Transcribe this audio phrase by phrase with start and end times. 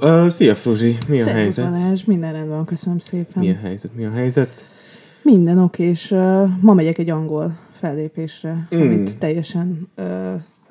[0.00, 1.70] Uh, szia Fruzsi, mi a Szervusz, helyzet?
[1.70, 3.42] Balázs, minden rendben van, köszönöm szépen.
[3.42, 3.90] Mi a helyzet?
[3.96, 4.64] Mi a helyzet?
[5.22, 8.80] Minden oké, és uh, ma megyek egy angol fellépésre, Mm.
[8.80, 10.06] amit teljesen uh,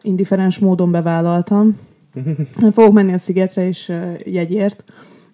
[0.01, 1.79] indiferens módon bevállaltam.
[2.73, 4.83] Fogok menni a szigetre, és uh, jegyért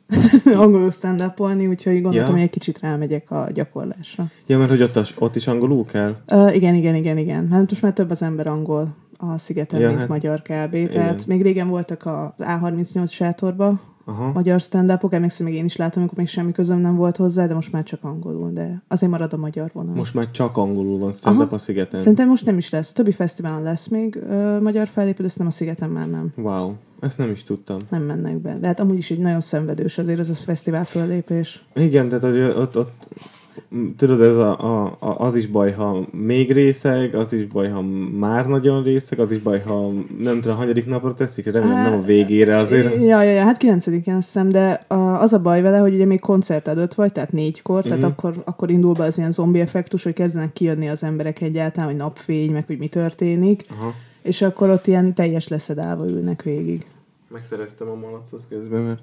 [0.55, 1.33] angolul stand
[1.67, 2.31] úgyhogy gondoltam, Ja.
[2.31, 4.27] hogy egy kicsit rámegyek a gyakorlásra.
[4.47, 6.15] Ja, mert hogy ott, ott is angolul kell?
[6.31, 7.51] Uh, igen, igen, igen, igen.
[7.51, 10.47] Hát most már több az ember angol a szigeten, Ja, mint hát- magyar kb.
[10.47, 11.19] Tehát igen.
[11.27, 14.31] még régen voltak az A38 sátorba, Aha.
[14.33, 17.53] magyar stand-upok, emlékszem, még én is látom, amikor még semmi közöm nem volt hozzá, de
[17.53, 19.95] most már csak angolul, de azért marad a magyar vonal.
[19.95, 21.55] Most már csak angolul van stand-up Aha.
[21.55, 21.99] a szigeten.
[21.99, 22.89] Szerintem most nem is lesz.
[22.89, 26.31] A többi fesztiválon lesz még ö, magyar fellépő, de szerintem a Szigeten már nem.
[26.37, 27.77] Wow, ezt nem is tudtam.
[27.89, 28.57] Nem mennek be.
[28.59, 31.65] De hát amúgy is egy nagyon szenvedős azért ez a fesztivál föllépés.
[31.75, 33.07] Igen, tehát hogy ott, ott
[33.97, 37.81] tudod, ez a, a, a, az is baj, ha még részeg, az is baj, ha
[38.17, 42.01] már nagyon részeg, az is baj, ha nem tudom, hanyadik napra teszik, remélem nem a
[42.01, 42.95] végére azért.
[42.95, 44.85] Ja, ja, ja, hát kilencedikén azt hiszem, de
[45.19, 48.07] az a baj vele, hogy ugye még koncert előtt vagy, tehát négykor, tehát Mhm.
[48.07, 51.97] akkor, akkor indul be az ilyen zombi effektus, hogy kezdenek kijönni az emberek egyáltalán, hogy
[51.99, 53.93] napfény, meg hogy mi történik, Aha.
[54.21, 56.85] és akkor ott ilyen teljes leszedálva ülnek végig.
[57.31, 58.99] Megszereztem a malacot közben, mert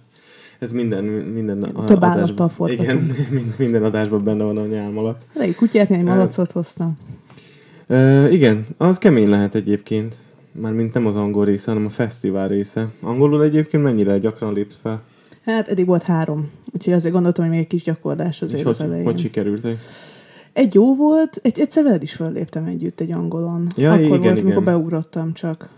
[0.59, 2.71] ez minden, minden a- Több adásban-.
[2.71, 3.15] Igen,
[3.59, 5.25] minden, adásban benne van a nyálmalac.
[5.35, 6.99] De egy kutyát, egy malacot hoztam.
[7.89, 10.15] Uh, igen, az kemény lehet egyébként.
[10.53, 12.89] Mármint nem az angol része, hanem a fesztivál része.
[13.01, 15.03] Angolul egyébként mennyire gyakran lépsz fel?
[15.45, 18.77] Hát eddig volt három, úgyhogy azért gondoltam, hogy még egy kis gyakorlás azért És az
[18.77, 19.05] hogy, elején.
[19.05, 19.67] hogy sikerült?
[20.53, 23.67] Egy jó volt, egy, egyszer veled is fölléptem együtt egy angolon.
[23.77, 24.39] Ja, Akkor igen, volt, igen.
[24.47, 25.69] amikor beugrottam csak.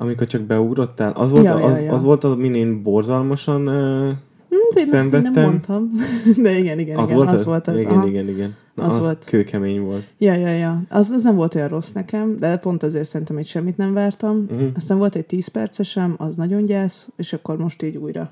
[0.00, 1.12] Amikor csak beugrottál?
[1.12, 1.92] Az volt, Ja, ja, az, ja.
[1.92, 4.12] az volt az, amin én borzalmasan uh,
[4.48, 5.44] Hm, így nem Szenvedtem.
[5.44, 5.90] mondtam.
[6.42, 7.80] De igen, igen, az igen, volt az volt az.
[7.80, 8.06] Igen, aha.
[8.06, 8.54] igen, igen.
[8.74, 9.24] Na, az, Az az volt.
[9.24, 10.06] kőkemény volt.
[10.18, 10.82] Ja, ja, ja.
[10.88, 14.46] Az, az nem volt olyan rossz nekem, de pont azért szerintem, hogy semmit nem vártam.
[14.50, 14.68] Uh-huh.
[14.76, 18.30] Aztán volt egy 10 percesem, az nagyon gyász, és akkor most így újra.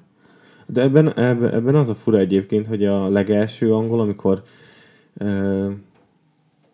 [0.67, 4.43] De ebben, ebben, ebben az a fura egyébként, hogy a legelső angol, amikor
[5.21, 5.71] uh,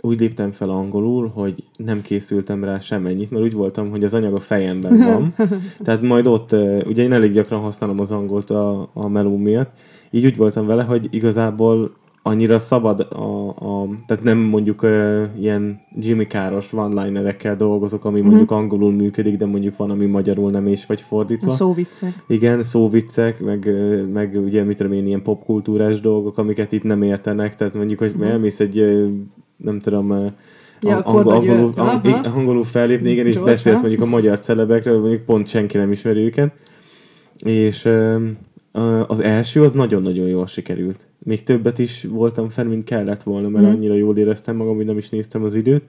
[0.04, 4.34] úgy léptem fel angolul, hogy nem készültem rá semmennyit, mert úgy voltam, hogy az anyag
[4.34, 5.34] a fejemben van.
[5.84, 6.52] Tehát majd ott,
[6.86, 9.70] ugye én elég gyakran használom az angolt a, a meló miatt,
[10.10, 11.92] így úgy voltam vele, hogy igazából
[12.24, 18.50] annyira szabad, a, a, tehát nem mondjuk uh, ilyen Jimmy Káros one-linerekkel dolgozok, ami mondjuk
[18.50, 21.50] angolul működik, de mondjuk van, ami magyarul nem és vagy fordítva.
[21.50, 22.12] szóviccek.
[22.28, 27.02] Igen, szóviccek, meg, ö, meg ugye mit tudom én, ilyen popkultúrás dolgok, amiket itt nem
[27.02, 28.22] értenek, tehát mondjuk, hogy Mhm.
[28.22, 29.06] elmész egy, ö,
[29.64, 30.10] nem tudom,
[30.80, 35.00] Ja, ang- akkor vagy angolul, ang- angolul fellépni, igen, és beszélsz mondjuk a magyar celebekről,
[35.00, 36.52] mondjuk pont senki nem ismeri őket,
[37.44, 37.88] és
[39.06, 41.06] az első az nagyon-nagyon jól sikerült.
[41.18, 43.74] Még többet is voltam fel, mint kellett volna, mert Mhm.
[43.74, 45.82] annyira jól éreztem magam, hogy nem is néztem az időt.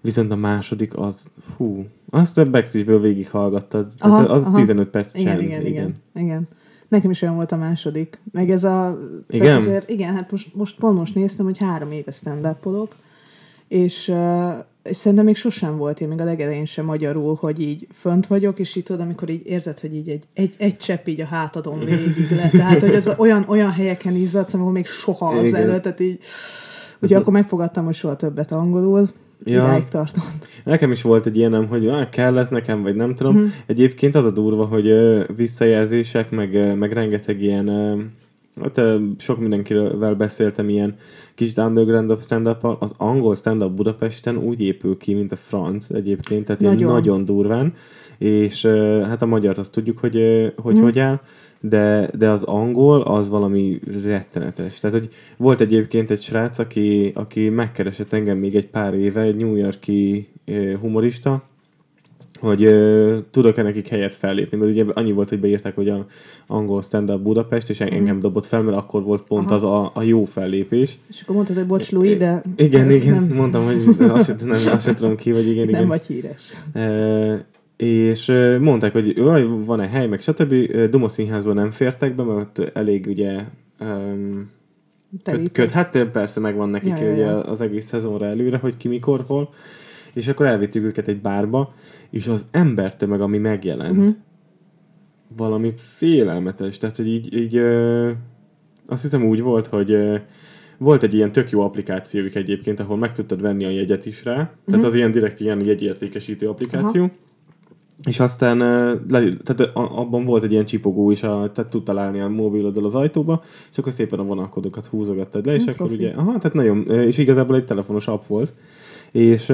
[0.00, 3.86] Viszont a második az, hú, azt a backstage-ből végighallgattad.
[3.98, 4.56] Tehát Aha, az aha.
[4.56, 6.48] 15 perc Igen, csend, igen, igen, igen.
[6.88, 8.20] Nekem is olyan volt a második.
[8.32, 8.98] Meg ez a...
[9.28, 9.56] Igen?
[9.56, 12.44] Azért, igen, hát most, most pont most néztem, hogy három éve stand
[13.68, 14.12] és,
[14.82, 18.58] és szerintem még sosem volt én, még a legelején sem magyarul, hogy így fönt vagyok,
[18.58, 21.78] és így tudod, amikor így érzed, hogy így egy, egy, egy csepp így a hátadon
[21.78, 22.48] végig le.
[22.50, 25.60] Tehát, hogy az olyan, olyan helyeken izzadsz, ahol még soha az Igen.
[25.60, 26.18] előtt, tehát így
[27.00, 29.08] Úgyhogy akkor megfogadtam, hogy soha többet angolul.
[29.44, 29.62] Ja.
[29.62, 30.48] Idáig tartott.
[30.64, 33.34] Nekem is volt egy ilyenem, hogy ah, kell ez nekem, vagy nem tudom.
[33.34, 33.42] Mhm.
[33.42, 33.48] Mm.
[33.66, 37.96] Egyébként az a durva, hogy ö, visszajelzések, meg, ö, meg rengeteg ilyen, ö,
[38.62, 38.80] hát
[39.18, 40.96] sok mindenkivel beszéltem ilyen
[41.34, 46.60] kis underground stand az angol stand-up Budapesten úgy épül ki, mint a franc egyébként, tehát
[46.60, 47.24] nagyon, Nagyon.
[47.24, 47.74] durván,
[48.18, 48.66] és
[49.02, 50.82] hát a magyart azt tudjuk, hogy hogy, mm.
[50.82, 51.20] hogy áll,
[51.60, 54.78] de, de az angol az valami rettenetes.
[54.80, 59.36] Tehát, hogy volt egyébként egy srác, aki, aki megkeresett engem még egy pár éve, egy
[59.36, 60.28] New Yorki
[60.80, 61.42] humorista,
[62.40, 66.06] hogy ö, tudok-e nekik helyet fellépni, mert ugye annyi volt, hogy beírták, hogy a
[66.46, 69.54] angol stand-up Budapest, és engem dobott fel, mert akkor volt pont Mhm.
[69.54, 69.66] Aha.
[69.66, 70.98] az a, a jó fellépés.
[71.08, 74.94] És akkor mondtad, hogy bocs, Louis, de Igen, igen, nem, mondtam, hogy azt nem, azt
[74.94, 75.86] tudom ki, vagy igen, nem igen.
[75.88, 76.42] vagy híres.
[76.72, 79.18] E, és mondták, hogy
[79.64, 80.54] van-e hely, meg stb.
[80.90, 83.40] Duma színházban nem fértek be, mert elég ugye
[83.80, 84.50] um,
[85.24, 87.42] köt, köt, hát persze megvan nekik Ja, ja, ugye ja.
[87.42, 89.48] az egész szezonra előre, hogy ki mikor, hol.
[90.12, 91.74] És akkor elvittük őket egy bárba,
[92.10, 94.14] és az embertömeg, ami megjelent, uh-huh.
[95.36, 96.78] valami félelmetes.
[96.78, 98.10] Tehát, hogy így, így ö,
[98.86, 100.16] azt hiszem úgy volt, hogy ö,
[100.78, 104.34] volt egy ilyen tök jó applikációjuk egyébként, ahol meg tudtad venni a jegyet is rá.
[104.34, 104.84] Tehát Mhm.
[104.84, 107.02] az ilyen direkt ilyen jegyértékesítő applikáció.
[107.02, 107.12] Aha.
[108.08, 108.58] És aztán
[109.08, 112.94] le, tehát abban volt egy ilyen csipogó is, a, tehát tudtál állni a mobiloddal az
[112.94, 115.94] ajtóba, és akkor szépen a vonalkodokat húzogattad le, és Hm, akkor profi.
[115.94, 118.52] ugye, aha, tehát nagyon, és igazából egy telefonos app volt,
[119.16, 119.52] és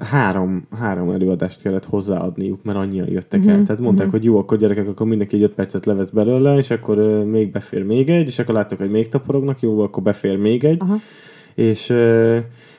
[0.00, 3.62] három, három előadást kellett hozzáadniuk, mert annyian jöttek el.
[3.62, 4.10] Tehát mondták, uh-huh.
[4.10, 7.84] hogy jó, akkor gyerekek, akkor mindenki egy öt percet levesz belőle, és akkor még befér
[7.84, 10.82] még egy, és akkor láttok, hogy még taporognak, jó, akkor befér még egy.
[10.82, 11.00] Uh-huh.
[11.54, 11.92] És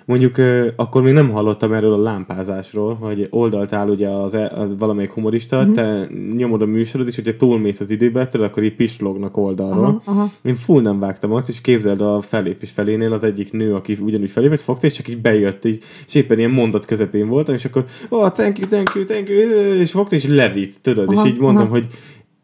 [0.05, 0.35] Mondjuk
[0.75, 5.11] akkor még nem hallottam erről a lámpázásról, hogy oldalt áll ugye az, e, az valamelyik
[5.11, 5.75] humorista, uh-huh.
[5.75, 9.83] te nyomod a műsorod, és hogyha túlmész az időbe, akkor így pislognak oldalról.
[9.83, 10.31] Aha, aha.
[10.41, 14.29] Én full nem vágtam azt, és képzeld a fellépés felénél az egyik nő, aki ugyanúgy
[14.29, 17.85] felépett, fogta, és csak így bejött, így, és éppen ilyen mondat közepén voltam, és akkor,
[18.09, 19.39] oh, thank you, thank you, thank you,
[19.79, 21.75] és fogta, és levitt, tudod, aha, és így mondtam, aha.
[21.75, 21.87] hogy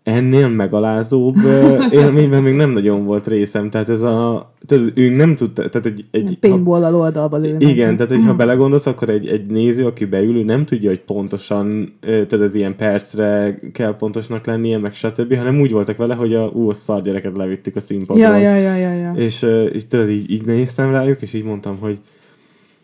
[0.04, 1.36] ennél megalázóbb
[1.92, 6.06] élményben még nem nagyon volt részem, tehát ez a, tudod, ő nem tudta, tehát egy...
[6.12, 7.62] egy Paintball-al oldalba lőnek.
[7.62, 8.38] Igen, tehát hogyha uh-huh.
[8.38, 11.94] belegondolsz, akkor egy, egy néző, aki beül, ő nem tudja, hogy pontosan,
[12.28, 16.48] tudod, ez ilyen percre kell pontosnak lennie, meg stb., hanem úgy voltak vele, hogy a,
[16.54, 18.26] ú, a szar gyereket levittük a színpadról.
[18.26, 19.14] Ja, ja, ja, ja, ja.
[19.16, 22.00] És, és tudod, így, így néztem rájuk, és így mondtam, hogy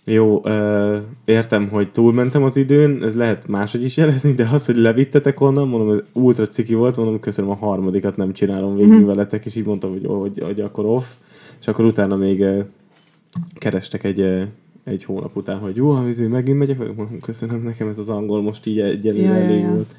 [0.09, 0.41] jó,
[1.25, 5.67] értem, hogy túlmentem az időn, ez lehet máshogy is jelezni, de az, hogy levittetek onnan,
[5.67, 9.05] mondom, ez ultra ciki volt, mondom, köszönöm a harmadikat, nem csinálom végig mm-hmm.
[9.05, 11.05] veletek, és így mondtam, hogy, hogy, hogy akkor off,
[11.59, 12.45] és akkor utána még
[13.53, 14.47] kerestek egy,
[14.83, 18.65] egy hónap után, hogy jó, ha megint megyek, mondom, köszönöm, nekem ez az angol most
[18.65, 19.73] így egyelőre ja, elég ja, ja.
[19.73, 19.95] volt.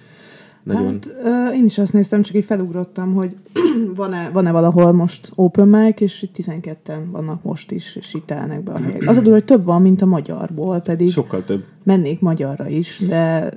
[0.62, 0.98] Nagyon...
[1.22, 3.36] Hát, én is azt néztem, csak így felugrottam, hogy
[3.96, 8.62] van-e, van-e valahol most open mic, és itt 12-en vannak most is, és itt állnak
[8.62, 9.02] be a helyek.
[9.06, 11.64] Az a hogy több van, mint a magyarból, pedig Sokkal több.
[11.82, 13.50] mennék magyarra is, de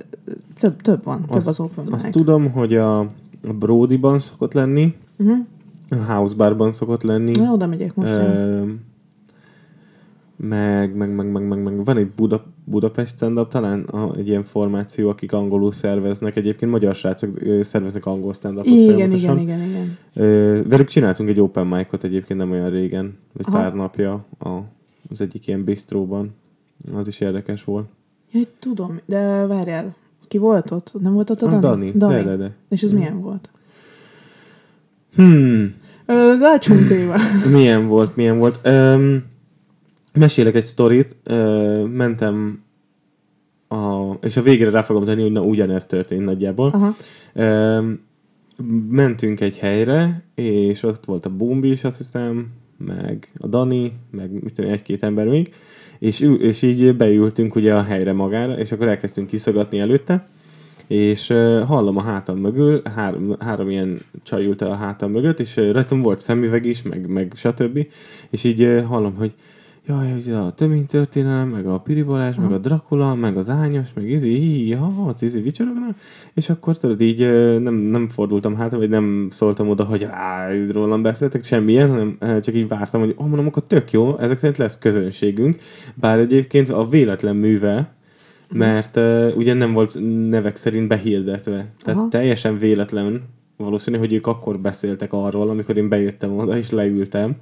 [0.54, 1.94] több, több van, azt, több az open mic.
[1.94, 5.38] Azt tudom, hogy a, a Brodyban szokott lenni, uh-huh.
[5.88, 7.36] a House Barban szokott lenni.
[7.36, 8.16] Na, oda megyek most.
[8.16, 8.68] Uh,
[10.36, 14.44] meg, meg, meg, meg, meg, meg van egy Buda, Budapest stand talán a, egy ilyen
[14.44, 16.36] formáció, akik angolul szerveznek.
[16.36, 19.98] Egyébként magyar srácok szerveznek angol stand Igen, igen, igen, igen.
[20.68, 23.58] velük csináltunk egy open mic-ot egyébként nem olyan régen, vagy Aha.
[23.58, 24.48] pár napja a,
[25.10, 26.34] az egyik ilyen bistróban.
[26.94, 27.86] Az is érdekes volt.
[28.32, 29.94] Ja, tudom, de várjál,
[30.28, 30.92] ki volt ott?
[31.00, 31.60] Nem volt ott a Dani?
[31.60, 32.14] Dani, Dani.
[32.14, 32.54] De, de, de.
[32.68, 32.98] És ez hmm.
[32.98, 33.50] milyen volt?
[35.14, 35.74] Hmm.
[36.40, 37.14] Látsunk téma.
[37.52, 38.68] milyen volt, milyen volt.
[38.68, 39.22] Um,
[40.12, 42.62] mesélek egy sztorit, uh, mentem
[43.68, 46.70] a, és a végére rá fogom tenni, hogy na ugyanez történt nagyjából.
[46.70, 46.94] Aha.
[47.34, 47.84] Uh,
[48.88, 54.30] mentünk egy helyre, és ott volt a Bumbi is, azt hiszem, meg a Dani, meg
[54.42, 55.54] mit tudom, egy-két ember még,
[55.98, 60.26] és, és így beültünk ugye a helyre magára, és akkor elkezdtünk kiszagatni előtte,
[60.86, 65.56] és uh, hallom a hátam mögül, három, három ilyen csaj ült a hátam mögött, és
[65.56, 67.86] uh, rajtam volt szemüveg is, meg, meg stb.
[68.30, 69.34] És így uh, hallom, hogy
[69.86, 70.54] jaj, ez a
[70.86, 75.40] történelem, meg a Piribolás, meg a Dracula, meg az Ányos, meg izi, hi, ha, izi,
[75.40, 75.96] vicsorognak,
[76.34, 77.20] és akkor tudod, így
[77.60, 82.54] nem, nem fordultam hátra, vagy nem szóltam oda, hogy á, rólam beszéltek, semmilyen, hanem csak
[82.54, 85.58] így vártam, hogy oh, mondom, akkor tök jó, ezek szerint lesz közönségünk,
[85.94, 87.92] bár egyébként a véletlen műve,
[88.48, 89.98] mert uh, ugye nem volt
[90.28, 91.72] nevek szerint behirdetve.
[91.82, 92.08] Tehát Aha.
[92.08, 93.22] teljesen véletlen
[93.56, 97.36] valószínű, hogy ők akkor beszéltek arról, amikor én bejöttem oda, és leültem,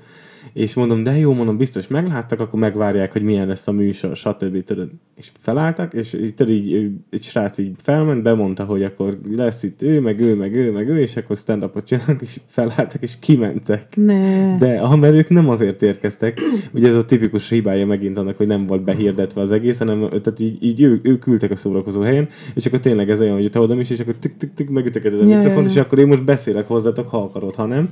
[0.52, 4.64] és mondom, de jó, mondom, biztos megláttak, akkor megvárják, hogy milyen lesz a műsor, stb.
[4.64, 4.88] Tudod.
[5.16, 10.00] És felálltak, és így, így egy srác így felment, bemondta, hogy akkor lesz itt ő,
[10.00, 13.96] meg ő, meg ő, meg ő, és akkor stand-upot csinálnak, és felálltak, és kimentek.
[13.96, 14.56] Ne.
[14.58, 16.40] De ha mert ők nem azért érkeztek,
[16.74, 20.40] ugye ez a tipikus hibája megint annak, hogy nem volt behirdetve az egész, hanem tehát
[20.40, 23.60] így, így ők, ők ültek a szórakozó helyen, és akkor tényleg ez olyan, hogy te
[23.60, 25.80] oda is, és akkor tik tik tik megütögeted a ja, mikrofont, ja, ja.
[25.80, 27.88] és akkor én most beszélek hozzátok, ha akarod, ha nem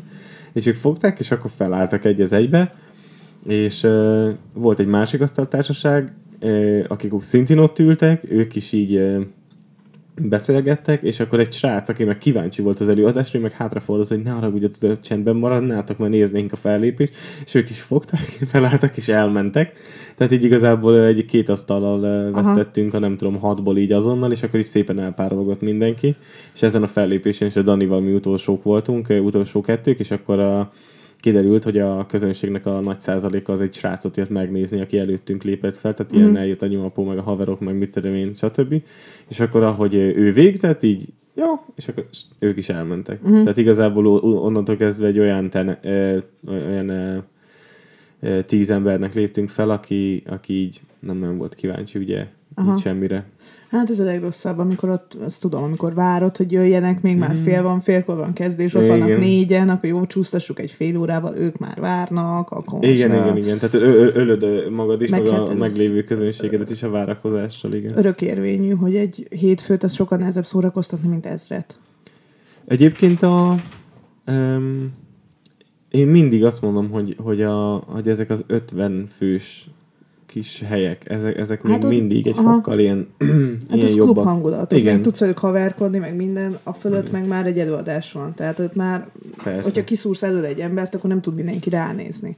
[0.59, 2.75] és ők fogták, és akkor felálltak egy az egybe,
[3.47, 9.23] és uh, volt egy másik asztaltársaság, uh, akik szintén ott ültek, ők is így uh,
[10.23, 14.31] beszélgettek, és akkor egy srác, aki meg kíváncsi volt az előadásra, meg hátrafordult, hogy ne
[14.31, 18.21] haragudjatok, csendben maradnátok, mert néznénk a fellépést, és ők is fogták,
[18.53, 19.73] felálltak, és elmentek.
[20.15, 24.61] Tehát így igazából egy két asztallal vesztettünk, a nem tudom, hatból így azonnal, és akkor
[24.61, 26.17] is szépen elpárolgott mindenki.
[26.55, 30.71] És ezen a fellépésen is a Danival mi utolsók voltunk, utolsó kettők, és akkor a,
[31.21, 35.77] kiderült, hogy a közönségnek a nagy százaléka az egy srácot jött megnézni, aki előttünk lépett
[35.77, 36.19] fel, tehát mm.
[36.19, 38.83] ilyen eljött a nyomapó, meg a haverok, meg mit tudom én, stb.
[39.29, 41.47] És akkor ahogy ő végzett, így jó,
[41.77, 42.07] és akkor
[42.39, 43.29] ők is elmentek.
[43.29, 43.41] Mm.
[43.41, 46.91] Tehát igazából onnantól kezdve egy olyan, ten, ö, olyan
[48.47, 52.73] tíz embernek léptünk fel, aki, aki így nem nem volt kíváncsi ugye Aha.
[52.73, 53.27] így semmire.
[53.71, 57.43] Hát ez a legrosszabb, amikor ott, azt tudom, amikor várod, hogy jöjjenek, még már mm.
[57.43, 58.99] fél van, félkor van kezdés, ott igen.
[58.99, 63.59] vannak négyen, akkor jó, csúsztassuk egy fél órával, ők már várnak, akkor Igen, igen, igen,
[63.59, 67.99] tehát ö- ölöd magad is, meg, meg hát a meglévő közönségedet is a várakozással, igen.
[67.99, 71.79] Örökérvényű, hogy egy hétfőt az sokkal nehezebb szórakoztatni, mint ezret.
[72.67, 73.55] Egyébként a...
[74.27, 74.93] Um,
[75.91, 79.71] én mindig azt mondom, hogy, hogy, a, hogy ezek az 50 fős
[80.27, 82.53] kis helyek, ezek, ezek még Hát ott- mindig egy aha.
[82.53, 83.07] fokkal ilyen,
[83.69, 84.25] Hát ilyen ez klub jobban.
[84.25, 84.73] hangulat.
[84.73, 84.95] Igen.
[84.95, 88.35] Meg tudsz velük haverkodni, meg minden, a fölött meg már egy előadás van.
[88.35, 89.09] Tehát ott már,
[89.45, 89.63] Persze.
[89.63, 92.37] hogyha kiszúrsz előre egy embert, akkor nem tud mindenki ránézni.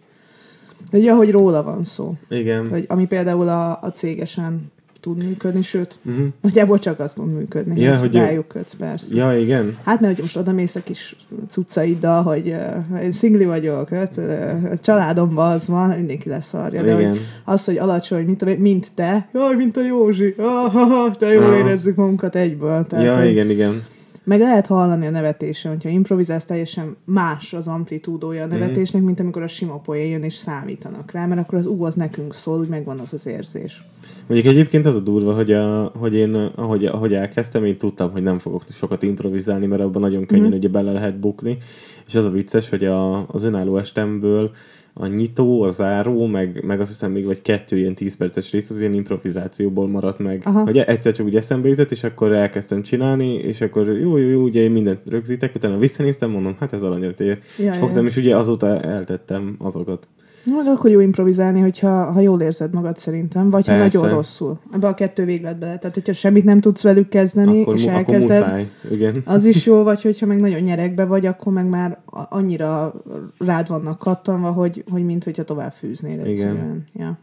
[0.90, 2.14] De ugye, ahogy róla van szó.
[2.28, 2.68] Igen.
[2.68, 6.26] Hogy, ami például a, a cégesen tud működni, sőt, Uh-huh.
[6.40, 9.14] nagyjából csak azt tud működni, Ja, hogy, rájuk kötsz, persze.
[9.14, 9.76] Ja, igen.
[9.84, 11.16] Hát mert hogy most oda mész a kis
[11.48, 12.48] cuccaiddal, hogy
[12.92, 16.82] uh, én szingli vagyok, hát, uh, a családomban az van, mindenki leszarja.
[16.82, 17.08] De Igen.
[17.10, 21.16] hogy az, hogy alacsony, mint, a, mint te, jaj, mint a Józsi, ah, ah, ah,
[21.16, 21.56] de jól Aha.
[21.56, 22.86] érezzük magunkat egyből.
[22.86, 23.82] Tehát, Ja, hogy igen, igen.
[24.24, 28.58] Meg lehet hallani a nevetésen, hogyha improvizálsz, teljesen más az amplitúdója a Mhm.
[28.58, 31.94] nevetésnek, mint amikor a sima poén jön és számítanak rá, mert akkor az ú, az
[31.94, 33.84] nekünk szól, úgy megvan az az érzés.
[34.30, 38.22] Mondjuk egyébként az a durva, hogy, a, hogy én, ahogy, ahogy elkezdtem, én tudtam, hogy
[38.22, 40.54] nem fogok sokat improvizálni, mert abban nagyon könnyen Mhm.
[40.56, 41.58] ugye bele lehet bukni.
[42.06, 44.50] És az a vicces, hogy a, az önálló estemből
[44.94, 48.70] a nyitó, a záró, meg, meg azt hiszem még vagy kettő ilyen 10 perces rész
[48.70, 50.42] az ilyen improvizációból maradt meg.
[50.44, 50.62] Aha.
[50.62, 54.42] Hogy egyszer csak úgy eszembe jutott, és akkor elkezdtem csinálni, és akkor jó, jó, jó,
[54.42, 57.38] ugye én mindent rögzítek, utána visszanéztem, mondom, hát ez aranyra tér.
[57.58, 58.08] Ja, és fogtam, ja.
[58.08, 60.08] és ugye azóta eltettem azokat.
[60.44, 63.80] Na, de akkor jó improvizálni, hogyha ha jól érzed magad szerintem, vagy Persze.
[63.80, 64.58] ha nagyon rosszul.
[64.72, 65.66] Ebbe a kettő végletbe.
[65.78, 68.70] Tehát, hogyha semmit nem tudsz velük kezdeni, Akkor, és mu- akkor elkezded, muszáj.
[68.90, 69.22] Igen.
[69.24, 72.94] az is jó, vagy hogyha meg nagyon nyerekbe vagy, akkor meg már annyira
[73.38, 76.26] rád vannak kattanva, hogy, hogy mint hogyha tovább fűznél Igen.
[76.26, 76.86] egyszerűen.
[76.94, 77.18] Ja.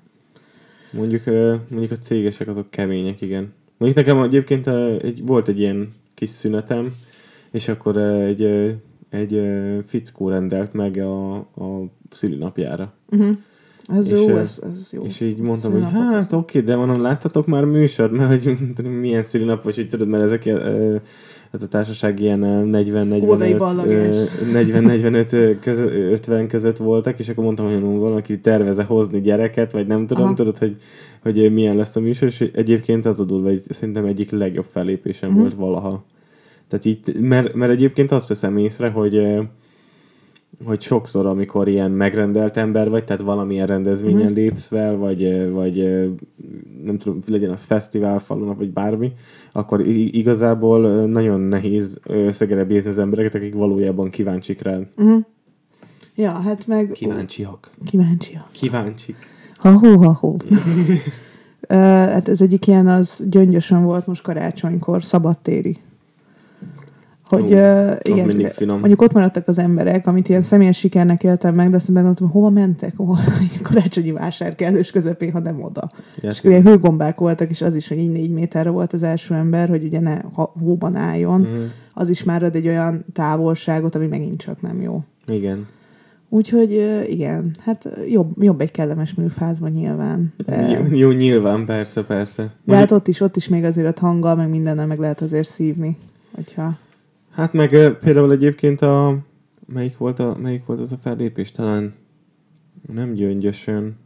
[0.92, 1.24] Mondjuk,
[1.70, 3.54] mondjuk a cégesek azok kemények, igen.
[3.78, 4.68] Mondjuk nekem egyébként
[5.02, 6.94] egy, volt egy ilyen kis szünetem,
[7.52, 8.42] és akkor egy,
[9.10, 9.42] egy
[9.86, 12.94] fickó rendelt meg a, a szülinapjára.
[13.12, 13.38] Uh-huh.
[13.96, 15.04] Ez És, jó, ez, ez jó.
[15.04, 18.58] És így mondtam, hogy hát oké, de mondom, láttatok már műsor, mert hogy
[19.02, 20.46] milyen szülinap, vagy hogy tudod, mert ezek
[21.52, 24.16] ez a társaság ilyen ö, 40-45 Ódai ö, ballagás.
[24.54, 30.08] 40-45 közö- 50 között voltak, és akkor mondtam, hogy valaki terveze hozni gyereket, vagy nem
[30.08, 30.34] tudom, Aha.
[30.34, 30.78] tudod, hogy,
[31.22, 35.30] hogy milyen lesz a műsor, és egyébként az a durva, hogy szerintem egyik legjobb fellépésem
[35.30, 35.40] Mhm.
[35.40, 36.06] volt valaha.
[36.68, 39.38] Tehát itt, mert, mert egyébként azt veszem észre, hogy
[40.66, 44.34] hogy sokszor, amikor ilyen megrendelt ember vagy, tehát valamilyen rendezvényen Mhm.
[44.34, 45.76] lépsz fel, vagy, vagy
[46.84, 49.12] nem tudom, legyen az fesztivál falun, vagy bármi,
[49.52, 54.88] akkor igazából nagyon nehéz összegere bírni az embereket, akik valójában kíváncsik rád.
[54.98, 55.24] Uh-huh.
[56.16, 56.92] Ja, hát meg...
[56.92, 57.70] Kíváncsiak.
[57.86, 58.38] Kíváncsi.
[58.52, 59.16] Kíváncsik.
[59.56, 60.36] Ha-hó, ha-hó.
[61.70, 65.78] Ö, hát ez egyik ilyen, az gyöngyösen volt most karácsonykor, szabadtéri.
[67.30, 68.80] Hogy Jó, uh, igen, mindig finom.
[68.80, 72.50] mondjuk ott maradtak az emberek, amit ilyen személyes sikernek éltem meg, de azt megmondtam, hova
[72.50, 72.94] mentek?
[72.96, 73.18] Hova?
[73.44, 75.92] Így a karácsonyi vásár kellős közepén, ha nem oda.
[76.22, 79.34] Ja, És ilyen hőgombák voltak, és az is, hogy így négy méterre volt az első
[79.34, 81.42] ember, hogy ugye ne ha- hóban álljon.
[81.42, 81.62] Mhm.
[81.94, 85.04] Az is már ad egy olyan távolságot, ami megint csak nem jó.
[85.28, 85.68] Igen.
[86.30, 86.72] Úgyhogy
[87.10, 90.34] igen, hát jobb, jobb egy kellemes műfázban nyilván.
[90.46, 92.52] De, Jó, jó, nyilván, persze, persze.
[92.66, 95.48] de hát ott is, ott is még azért ott hanggal, meg mindennel meg lehet azért
[95.48, 95.98] szívni,
[96.36, 96.78] hogyha...
[97.38, 99.18] Hát meg például egyébként a...
[99.66, 101.52] Melyik volt, a, melyik volt az a fellépés?
[101.52, 101.94] Talán
[102.94, 103.98] nem gyöngyösön.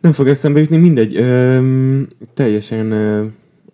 [0.00, 1.16] Nem fog eszembe jutni, mindegy.
[1.16, 2.02] Ö,
[2.34, 3.26] teljesen ö,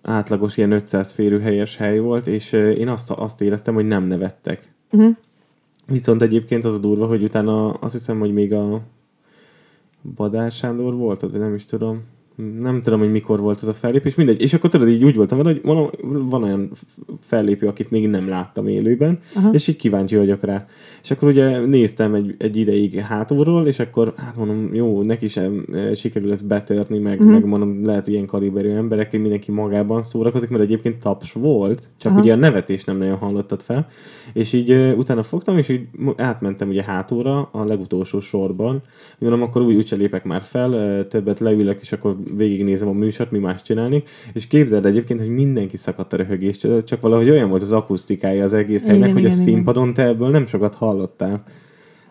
[0.02, 4.73] átlagos ilyen 500 férőhelyes hely volt, és ö, én azt, azt éreztem, hogy nem nevettek.
[4.92, 5.16] Uh-huh.
[5.87, 8.83] Viszont egyébként az a durva, hogy utána azt hiszem, hogy még a
[10.14, 12.02] Badár Sándor volt, vagy nem is tudom.
[12.61, 14.42] Nem tudom, hogy mikor volt az a fellépés, mindegy.
[14.42, 15.90] És akkor tudod, így úgy voltam hogy mondom,
[16.28, 16.70] van olyan
[17.20, 19.50] fellépő, akit még nem láttam élőben, Aha.
[19.52, 20.66] és így kíváncsi vagyok rá.
[21.02, 25.64] És akkor ugye néztem egy, egy ideig hátulról, és akkor hát mondom, jó, neki sem
[25.73, 27.32] e, sikerül ezt betörni, meg, uh-huh.
[27.32, 32.12] meg mondom, lehet, hogy ilyen kaliberű emberek, mindenki magában szórakozik, mert egyébként taps volt, csak
[32.12, 32.20] Aha.
[32.20, 33.88] ugye a nevetés nem nagyon hallottad fel.
[34.32, 38.82] És így uh, utána fogtam, és így átmentem ugye hátulra, a legutolsó sorban.
[39.18, 43.30] Mondom, akkor úgy, úgyse lépek már fel, uh, többet leülök, és akkor végignézem a műsort,
[43.30, 44.02] mi más csinálni.
[44.32, 48.52] És képzeld egyébként, hogy mindenki szakadt a röhögéstől, csak valahogy olyan volt az akusztikája az
[48.52, 49.44] egész Igen, helynek, hogy a igen, igen.
[49.54, 51.42] színpadon te ebből nem sokat hallottál.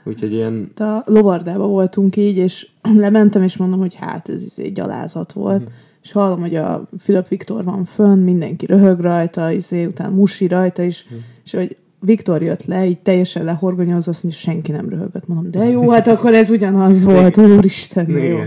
[0.03, 0.67] Úgyhogy ilyen...
[0.69, 5.61] Itt a lovardába voltunk így, és lementem, és mondom, hogy hát ez egy gyalázat volt.
[5.61, 5.69] Mhm.
[6.03, 10.83] És hallom, hogy a Filip Viktor van fönn, mindenki röhög rajta, izé, utána Musi rajta
[10.83, 11.19] is, Mhm.
[11.45, 15.27] és hogy Viktor jött le, így teljesen lehorgonyozva, azt mondja, senki nem röhögött.
[15.27, 18.37] Mondom, de jó, hát akkor ez ugyanaz volt, úristen, jó.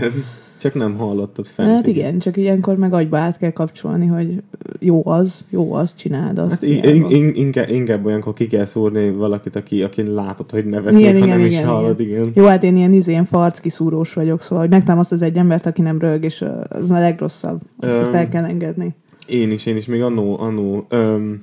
[0.63, 0.71] Igen.
[0.71, 1.69] Csak nem hallottad fent.
[1.69, 4.43] Hát igen, csak ilyenkor meg agyba át kell kapcsolni, hogy
[4.79, 6.51] jó az, jó az, csináld azt.
[6.51, 10.65] Hát in, in, in, inkább, inkább olyankor ki kell szúrni valakit, aki, aki látod, hogy
[10.65, 12.31] nevetnek, Igen, ha igen, nem is igen, hallod, igen.
[12.35, 15.81] Jó, hát én ilyen izén farc kiszúrós vagyok, szóval, hogy megtámaszt az egy embert, aki
[15.81, 17.61] nem rög, és az a legrosszabb.
[17.79, 18.15] Azt, azt Öm.
[18.15, 18.95] el kell engedni.
[19.27, 21.41] Én is, én is, még annó, annó öm,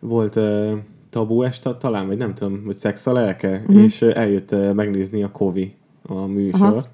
[0.00, 0.72] volt ö,
[1.10, 3.78] tabu este, talán, vagy nem tudom, hogy szex a lelke, Mhm.
[3.78, 5.74] és eljött megnézni a Kovi
[6.06, 6.62] a műsort.
[6.62, 6.84] Aha.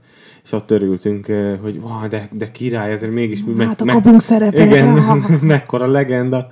[0.45, 3.45] És ott örültünk, ö, hogy wow, de, de király, ezért mégis...
[3.59, 4.67] Hát, a kapunk szerepet.
[4.67, 4.89] Igen,
[5.41, 6.51] mekkora legenda.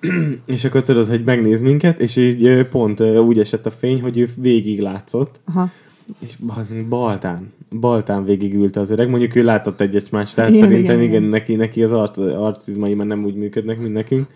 [0.46, 4.00] és akkor tudod, hogy megnéz minket, és így ö, pont ö, úgy esett a fény,
[4.00, 5.70] hogy ő végig látszott, Aha.
[6.18, 9.08] és az Baltán, Baltán végig ült az öreg.
[9.08, 12.18] Mondjuk ő látott egyet más, tehát Igen, szerintem igen, igen, igen, neki, neki az arc,
[12.18, 14.26] arcizmai már nem úgy működnek, mint nekünk.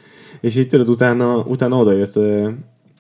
[0.41, 2.19] És így tudod, utána, utána odajött,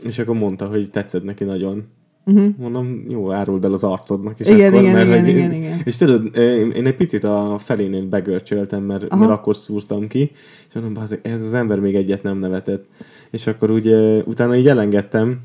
[0.02, 1.84] és akkor mondta, hogy tetszett neki nagyon.
[2.28, 2.54] Uh-huh.
[2.58, 4.40] Mondom, jó, áruld el az arcodnak.
[4.40, 5.80] És Igen, akkor, igen, mert, igen, hogy, igen, igen.
[5.84, 9.20] És tudod, én én egy picit a felénél begörcsöltem, mert, Aha.
[9.20, 10.30] mert akkor szúrtam ki,
[10.68, 12.84] és mondom, "Bazd, ez az ember még egyet nem nevetett.
[13.30, 13.86] És akkor úgy
[14.24, 15.38] utána így elengedtem,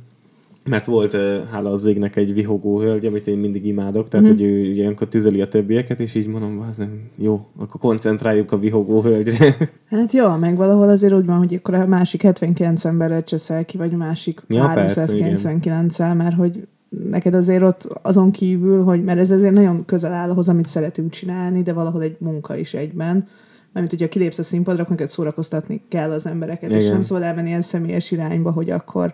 [0.70, 1.16] mert volt,
[1.52, 4.36] hála az égnek egy vihogó hölgy, amit én mindig imádok, tehát Mhm.
[4.36, 6.84] hogy ő ilyenkor tüzeli a többieket, és így mondom, "Bazd,
[7.16, 9.56] jó, akkor koncentráljuk a vihogó hölgyre.
[9.90, 13.78] Hát jó, meg valahol azért úgy van, hogy akkor a másik 79 emberrel cseszel ki,
[13.78, 16.68] vagy a másik Ja, ja, persze, 399-el, mert hogy
[17.10, 21.12] neked azért ott azon kívül, hogy mert ez azért nagyon közel áll ahhoz, amit szeretünk
[21.12, 23.28] csinálni, de valahol egy munka is egyben.
[23.74, 26.82] Mert hogyha kilépsz a színpadra, akkor neked szórakoztatni kell az embereket, Igen.
[26.82, 29.14] és nem szabad elmenni ilyen személyes irányba, hogy akkor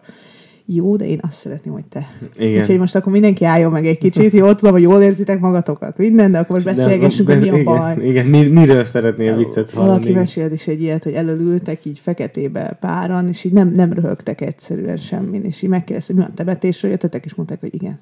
[0.76, 2.08] jó, de én azt szeretném, hogy te.
[2.38, 2.62] Igen.
[2.62, 6.32] Úgyhogy most akkor mindenki álljon meg egy kicsit, jó, tudom, hogy jól érzitek magatokat, minden,
[6.32, 8.08] de akkor most beszélgessünk, De- hogy mi a igen, baj.
[8.08, 9.92] Igen, mi, miről szeretnél viccet hallani?
[9.92, 14.42] Valaki mesélt is egy ilyet, hogy elölültek így feketébe páran, és így nem, nem röhögtek
[14.42, 18.00] egyszerűen semmin, és így megkérdezte, hogy mi van temetésről jöttetek, és mondták, hogy igen.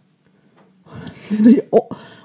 [1.44, 1.64] Hogy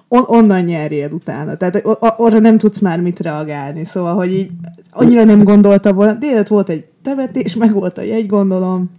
[0.09, 1.55] on, onnan nyerjél utána.
[1.55, 3.85] Tehát arra nem tudsz már mit reagálni.
[3.85, 4.51] Szóval, hogy így
[4.91, 6.13] annyira nem gondolta volna.
[6.13, 8.91] Délután volt egy temetés, meg volt a jegy, gondolom.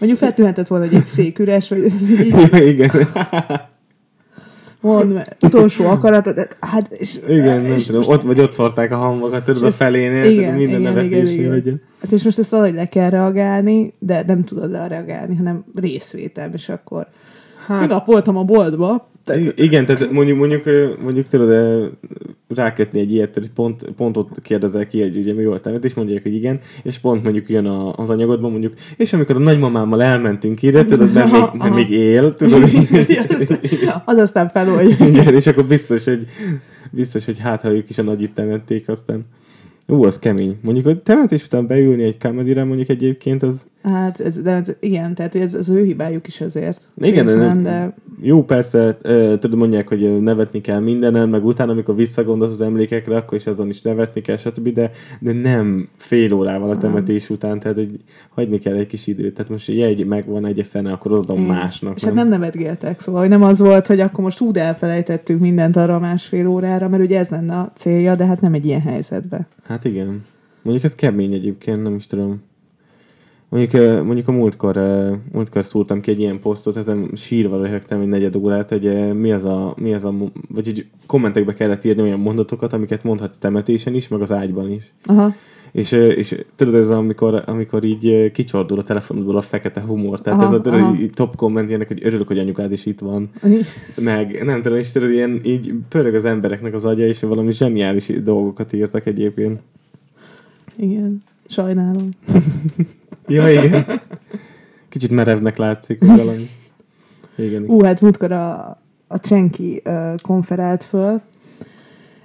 [0.00, 2.90] Mondjuk feltűnhetett volna, hogy egy szék üres, vagy így igen.
[4.80, 8.96] mond, utolsó akarat, de, hát, és, Igen, nem és tudom, ott vagy ott szórták a
[8.96, 11.50] hangokat, tudod, a felénél, igen, minden igen, igen, igen.
[11.50, 11.74] hogy...
[12.00, 16.68] Hát és most ezt valahogy le kell reagálni, de nem tudod lereagálni, hanem részvétel, és
[16.68, 17.06] akkor
[17.78, 20.64] hát, nap voltam a boltba, tehát, Igen, tehát mondjuk, mondjuk,
[21.02, 21.90] mondjuk tudod
[22.48, 25.94] rákötni egy ilyet, hogy pont, pont ott kérdezel ki, hogy ugye mi volt temet, és
[25.94, 30.02] mondják, hogy igen, és pont mondjuk jön a, az anyagodban, mondjuk, és amikor a nagymamámmal
[30.02, 32.62] elmentünk ide, tudod, mert még, mert még él, tudod,
[34.04, 35.06] az aztán feloldja.
[35.06, 36.26] igen, és akkor biztos, hogy
[36.90, 39.26] biztos, hogy hát, ha ők is a nagyit temették, aztán
[39.90, 40.58] Ú, az kemény.
[40.62, 45.34] Mondjuk, hogy temetés után beülni egy comedy mondjuk egyébként, az Hát ez, de, igen, tehát
[45.34, 46.88] ez az ő hibájuk is azért.
[46.96, 48.98] Igen, részben, nem- de Jó, persze,
[49.38, 53.68] tudod, mondják, hogy nevetni kell mindenen, meg utána, amikor visszagondolsz az emlékekre, akkor is azon
[53.68, 58.00] is nevetni kell, stb., de, de nem fél órával a temetés után, tehát hogy
[58.34, 59.34] hagyni kell egy kis időt.
[59.34, 61.56] Tehát most egy megvan, egy fene, akkor adom Igen.
[61.56, 61.96] másnak.
[61.96, 65.76] És hát nem nevetgéltek, szóval hogy nem az volt, hogy akkor most úgy elfelejtettük mindent
[65.76, 68.80] arra a másfél órára, mert ugye ez lenne a célja, de hát nem egy ilyen
[68.80, 69.46] helyzetben.
[69.66, 70.24] Hát igen.
[70.62, 72.42] Mondjuk ez kemény egyébként, nem is tudom.
[73.48, 74.76] Mondjuk, mondjuk a múltkor,
[75.32, 79.44] múltkor szúrtam ki egy ilyen posztot, ezen sírva röhögtem egy negyed órát, hogy mi az
[79.44, 80.14] a, mi az a,
[80.48, 84.92] vagy hogy kommentekbe kellett írni olyan mondatokat, amiket mondhatsz temetésen is, meg az ágyban is.
[85.04, 85.34] Aha.
[85.72, 90.54] És, és tudod, ez amikor, amikor így kicsordul a telefonodból a fekete humor, tehát Aha,
[90.54, 90.96] ez a aha.
[91.14, 93.30] top komment ilyenek, hogy örülök, hogy anyukád is itt van,
[93.96, 98.06] meg nem tudom, és tudod, ilyen így pörög az embereknek az agya, és valami zseniális
[98.06, 99.60] dolgokat írtak egyébként.
[100.76, 102.08] Igen, sajnálom.
[103.26, 103.84] Ja, igen.
[104.88, 106.42] Kicsit merevnek látszik, valami.
[107.36, 107.64] Igen.
[107.66, 111.20] Ú, hát múltkor a, a Csenki uh, konferált föl,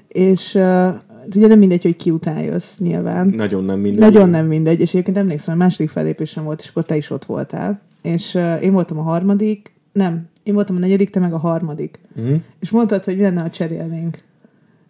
[0.07, 0.93] és uh,
[1.35, 3.33] ugye nem mindegy, hogy ki után jössz nyilván.
[3.35, 3.99] Nagyon nem mindegy.
[3.99, 7.25] Nagyon nem mindegy, és egyébként emlékszem, a második fellépésem volt, és akkor te is ott
[7.25, 7.81] voltál.
[8.01, 11.99] És uh, én voltam a harmadik, nem, én voltam a negyedik, te meg a harmadik.
[12.21, 12.35] Mm.
[12.59, 14.17] És mondtad, hogy mi lenne, ha cserélnénk.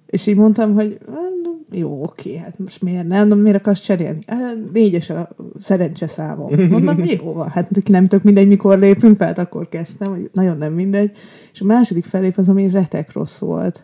[0.05, 1.35] És így mondtam, hogy "Hát,
[1.71, 4.23] jó, oké, hát most miért nem, de miért akarsz cserélni?
[4.27, 6.51] Hát, négyes a szerencse számom.
[6.69, 10.29] Mondom, jó van, hát neki nem tök mindegy, mikor lépünk fel, hát akkor kezdtem, hogy
[10.33, 11.11] nagyon nem mindegy.
[11.53, 13.83] És a második felép az, ami retek rossz volt.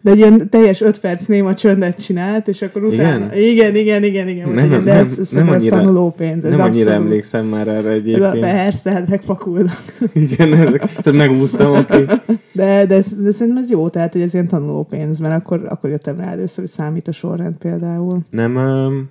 [0.00, 3.34] De egy ilyen teljes öt perc néma csöndet csinált, és akkor utána...
[3.36, 4.48] Igen, igen, igen, igen.
[4.48, 6.44] Nem, igen, de nem, ez, ez, nem ez annyira- tanulópénz.
[6.44, 7.06] Ez Nem annyira abszolút.
[7.06, 8.40] emlékszem már erre Ez a egyébként.
[8.40, 9.78] persze, hát megpakulnak.
[10.14, 12.04] Igen, ezek- megúsztam, oké.
[12.52, 16.16] De, de, de szerintem ez jó, tehát hogy ez ilyen tanulópénz, mert akkor, akkor jöttem
[16.16, 18.18] rá először, hogy számít a sorrend például.
[18.30, 19.08] Nem, öm,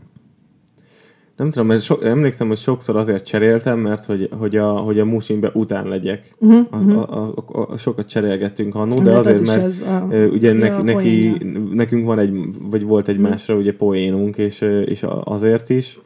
[1.38, 5.06] nem tudom, mert so, emlékszem, hogy sokszor azért cseréltem, mert hogy, hogy a, hogy a
[5.06, 6.36] musimbe után legyek.
[6.39, 9.82] Uh-huh, Az, a, a, a, a, sokat cserélgettünk annó, de Hát azért, az mert ez
[9.82, 11.38] a, Ugye Ja, neki, neki,
[11.73, 13.21] nekünk van egy, vagy volt egy Hm.
[13.21, 16.00] másra ugye poénunk, és, és azért is,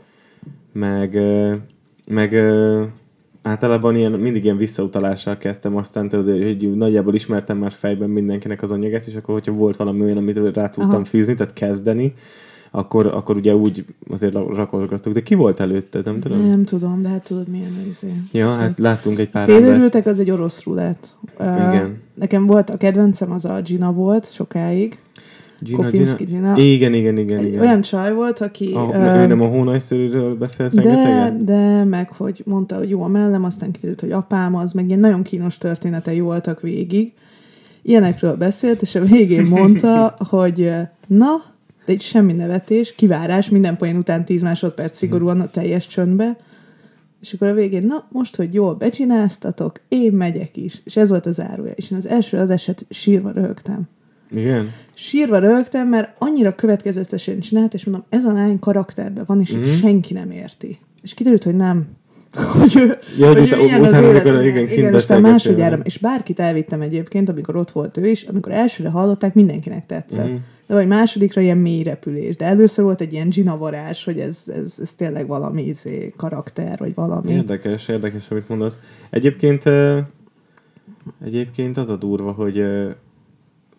[0.73, 1.19] meg,
[2.07, 2.35] meg
[3.41, 8.71] általában ilyen, mindig ilyen visszautalással kezdtem, aztán tudod, hogy nagyjából ismertem már fejben mindenkinek az
[8.71, 11.05] anyagát, és akkor, hogyha volt valami olyan, amit rá tudtam Aha.
[11.05, 12.13] fűzni, tehát kezdeni,
[12.71, 15.13] akkor, akkor ugye úgy azért rakolgattuk.
[15.13, 16.47] De ki volt előtte, nem tudom?
[16.47, 18.13] Nem tudom, de hát tudod milyen izé.
[18.31, 19.45] Ja, hát láttunk egy pár.
[19.45, 21.17] Félőrültek az egy orosz rulett.
[21.39, 21.97] Uh, Igen.
[22.13, 24.99] Nekem volt a kedvencem, az a Gina volt sokáig.
[25.60, 26.57] Gina, Kopinski Gina.
[26.57, 27.39] Igen, igen, igen.
[27.39, 27.60] Egy igen.
[27.60, 28.73] olyan csaj volt, aki...
[28.73, 33.07] A, ö, ő nem a hónajszerűről beszélt de, de meg, hogy mondta, hogy jó a
[33.07, 37.13] mellem, aztán kiderült, hogy apám az, meg ilyen nagyon kínos történetei voltak végig.
[37.81, 40.71] Ilyenekről beszélt, és a végén mondta, hogy
[41.07, 41.50] na,
[41.85, 46.37] de egy semmi nevetés, kivárás, minden poén után 10 másodperc szigorúan a teljes csöndbe,
[47.21, 50.81] és akkor a végén, na, most, hogy jól becsináztatok, én megyek is.
[50.83, 51.71] És ez volt az zárója.
[51.71, 53.81] És én az első adáset sírva röhögtem.
[54.31, 54.71] Igen.
[54.95, 59.63] Sírva röhögtem, mert annyira következetesen csinált, és mondom, ez a lány karakterben van, és mm.
[59.63, 60.79] senki nem érti.
[61.01, 61.87] És kiderült, hogy nem.
[62.59, 65.97] hogy ő, Ja, hogy ő ilyen az utána, élet, amikor igen, igen, aztán másodjára, és
[65.97, 70.29] bárkit elvittem egyébként, amikor ott volt ő is, amikor elsőre hallották, mindenkinek tetszett.
[70.29, 70.35] Mm.
[70.71, 72.36] De vagy másodikra ilyen mély repülés.
[72.36, 76.79] De először volt egy ilyen Gina varázs, hogy ez, ez, ez tényleg valami izé, karakter,
[76.79, 77.31] vagy valami.
[77.31, 78.77] Érdekes, érdekes, amit mondasz.
[79.10, 79.63] Egyébként,
[81.23, 82.89] egyébként az a durva, hogy ö,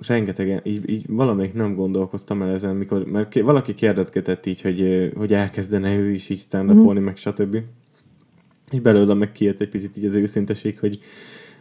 [0.06, 5.10] rengetegen, így, így valamelyik nem gondolkoztam el ezen, mikor, mert ki- valaki kérdezgetett így, hogy,
[5.16, 6.98] hogy elkezdene ő is így stand Mhm.
[6.98, 7.56] meg stb.
[8.70, 11.00] És belőle meg kijött egy picit így az őszinteség, hogy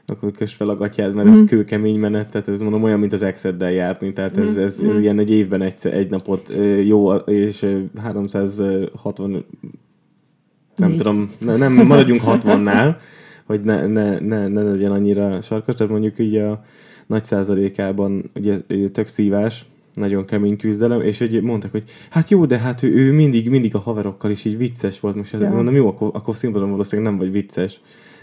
[0.06, 1.36] akkor kös fel a gatyád, mert Mhm.
[1.36, 4.90] ez kőkemény menet, tehát ez mondom olyan, mint az exeddel járni, tehát ez, ez, Mhm.
[4.90, 6.52] ez ilyen egy évben egy, egy napot
[6.86, 9.46] jó, és ö, 360
[10.76, 10.98] nem Négy.
[10.98, 12.96] tudom, ne, nem maradjunk 60-nál,
[13.46, 16.64] hogy ne, ne, ne, ne legyen annyira sarkos, tehát mondjuk így a
[17.08, 18.58] nagy százalékában ugye
[18.92, 23.12] tök szívás, nagyon kemény küzdelem, és hogy mondták, hogy hát jó, de hát ő, ő
[23.12, 25.50] mindig, mindig a haverokkal is így vicces volt, most ja.
[25.50, 27.82] mondom, jó, akkor, akkor színpadon valószínűleg nem vagy vicces.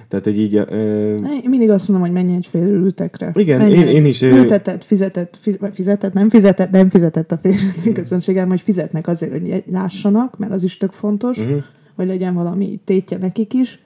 [0.09, 0.55] Tehát, hogy így...
[0.55, 3.33] Ö, Én mindig azt mondom, hogy menj egy félültekre.
[3.35, 5.39] Igen, Menj én- én is, Ültetett, fizetett,
[5.73, 10.63] fizetett, nem fizetett, nem fizetett a félültek közönségem, hogy fizetnek azért, hogy lássanak, mert az
[10.63, 11.63] is tök fontos, uh-huh.
[11.97, 13.79] hogy legyen valami tétje nekik is.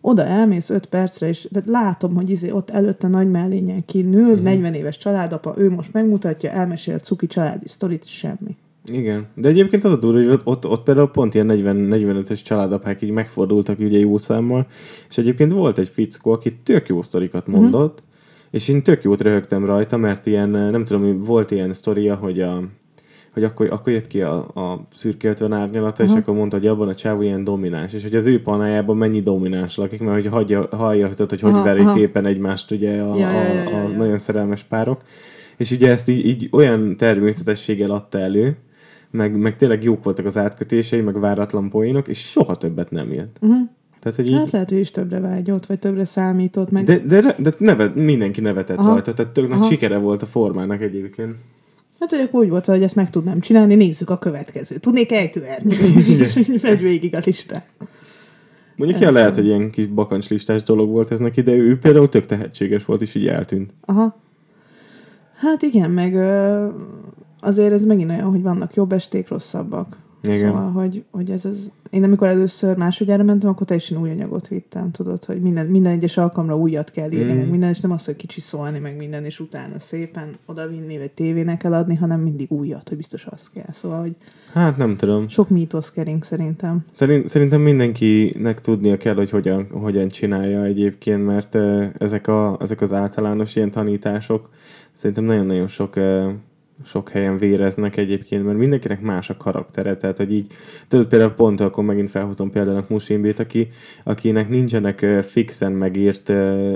[0.00, 4.30] Oda elmész 5 percre, és tehát látom, hogy izé ott előtte nagy mellényen kinül, Mhm.
[4.30, 4.44] uh-huh.
[4.44, 8.56] 40 éves családapa, ő most megmutatja, elmesél cuki családi sztorit, semmi.
[8.92, 9.26] Igen.
[9.34, 13.10] De egyébként az a durva, hogy ott, ott, ott például pont ilyen 40-45-ös családapák így
[13.10, 14.66] megfordultak ugye jó számmal,
[15.08, 18.50] és egyébként volt egy fickó, aki tök jó sztorikat mondott, uh-huh.
[18.50, 22.62] és én tök jót röhögtem rajta, mert ilyen, nem tudom, volt ilyen sztoria, hogy a
[23.32, 26.18] hogy akkor, akkor jött ki a, a szürke 50 árnyalata, és Aha.
[26.18, 29.76] akkor mondta, hogy abban a csávó ilyen domináns, és hogy az ő panájában mennyi domináns
[29.76, 31.98] lakik, mert hogy hagyja, hallja, hogy hogy Aha, verik aha.
[31.98, 33.96] éppen egymást ugye a, Ja, ja, a, ja, ja, a ja.
[33.96, 35.00] nagyon szerelmes párok.
[35.56, 38.56] És ugye ezt így, így olyan természetességgel adta elő,
[39.10, 43.36] meg, meg tényleg jók voltak az átkötései, meg váratlan poénok, és soha többet nem jött.
[43.40, 43.68] Uh-huh.
[44.00, 44.34] Tehát, hogy így...
[44.34, 48.40] Hát lehet, hogy is többre vágyott, vagy többre számított, meg De, de, de nevet, mindenki
[48.40, 48.92] nevetett Aha.
[48.92, 51.34] rajta, tehát tök nagy sikere volt a formának egyébként.
[52.00, 54.80] Hát, hogy úgy volt, hogy ezt meg tudnám csinálni, nézzük a következőt.
[54.80, 57.62] Tudnék ejtőernyőzni, és így megy végig a lista.
[58.76, 62.26] Mondjuk ja, lehet, hogy ilyen kis bakancslistás dolog volt ez neki, de ő például tök
[62.26, 63.74] tehetséges volt, és így eltűnt.
[63.80, 64.20] Aha.
[65.36, 66.68] Hát igen, meg ö,
[67.40, 69.96] azért ez megint olyan, hogy vannak jobb esték, rosszabbak.
[70.22, 70.38] Igen.
[70.38, 71.72] Szóval, hogy, hogy ez az...
[71.90, 76.16] Én amikor először másodjára mentem, akkor teljesen új anyagot vittem, tudod, hogy minden, minden egyes
[76.16, 77.36] alkalomra újat kell írni, Mm.
[77.36, 81.10] meg minden, és nem az, hogy kicsi szólni, meg minden, és utána szépen odavinni, vagy
[81.10, 83.72] tévének eladni, hanem mindig újat, hogy biztos az kell.
[83.72, 84.16] Szóval, hogy
[84.52, 85.28] Hát nem tudom.
[85.28, 86.84] sok mítosz kering szerintem.
[86.92, 91.54] Szerint, szerintem mindenkinek tudnia kell, hogy hogyan, hogyan csinálja egyébként, mert
[91.98, 94.48] ezek, a, ezek az általános ilyen tanítások
[94.92, 95.96] szerintem nagyon-nagyon sok,
[96.84, 100.52] sok helyen véreznek egyébként, mert mindenkinek más a karaktere, tehát hogy így,
[100.88, 103.68] tudod például pont akkor megint felhozom például Musimbét, aki,
[104.04, 106.32] akinek nincsenek fixen megírt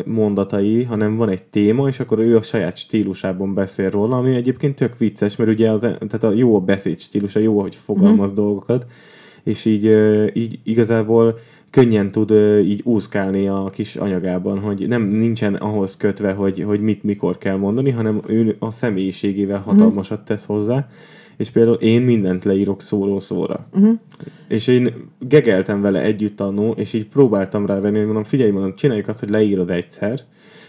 [0.06, 4.74] mondatai, hanem van egy téma, és akkor ő a saját stílusában beszél róla, ami egyébként
[4.74, 8.34] tök vicces, mert ugye az, tehát a jó a beszéd stílusa, jó, hogy fogalmaz mm.
[8.34, 8.86] dolgokat,
[9.44, 9.84] és így,
[10.32, 11.38] így igazából
[11.74, 16.80] könnyen tud ö, így úszkálni a kis anyagában, hogy nem nincsen ahhoz kötve, hogy, hogy
[16.80, 20.88] mit mikor kell mondani, hanem ő a személyiségével hatalmasat tesz hozzá,
[21.36, 23.66] és például én mindent leírok szóról szóra.
[23.72, 23.98] Uh-huh.
[24.48, 28.74] És én gegeltem vele együtt annó, és így próbáltam rá venni, hogy mondom, figyelj, mondom,
[28.74, 30.20] csináljuk azt, hogy leírod egyszer,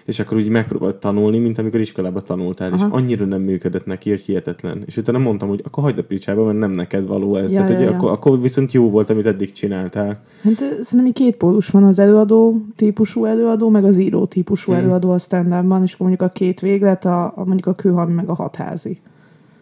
[0.05, 2.85] és akkor úgy megpróbáld tanulni, mint amikor iskolában tanultál, Aha.
[2.85, 4.83] és annyira nem működött neki, hogy hihetetlen.
[4.85, 7.51] És utána mondtam, hogy akkor hagyd a picsába, mert nem neked való ez.
[7.51, 7.95] Ja, Tehát, ja, hogy ja.
[7.95, 10.21] Akkor, akkor viszont jó volt, amit eddig csináltál.
[10.43, 14.75] Hát szerintem két pólus van az előadó típusú előadó, meg az író típusú Mm.
[14.75, 14.79] mm.
[14.79, 15.47] előadó a stand
[15.83, 18.99] és akkor mondjuk a két véglet, a, a mondjuk a kőhalmi, meg a hatházi.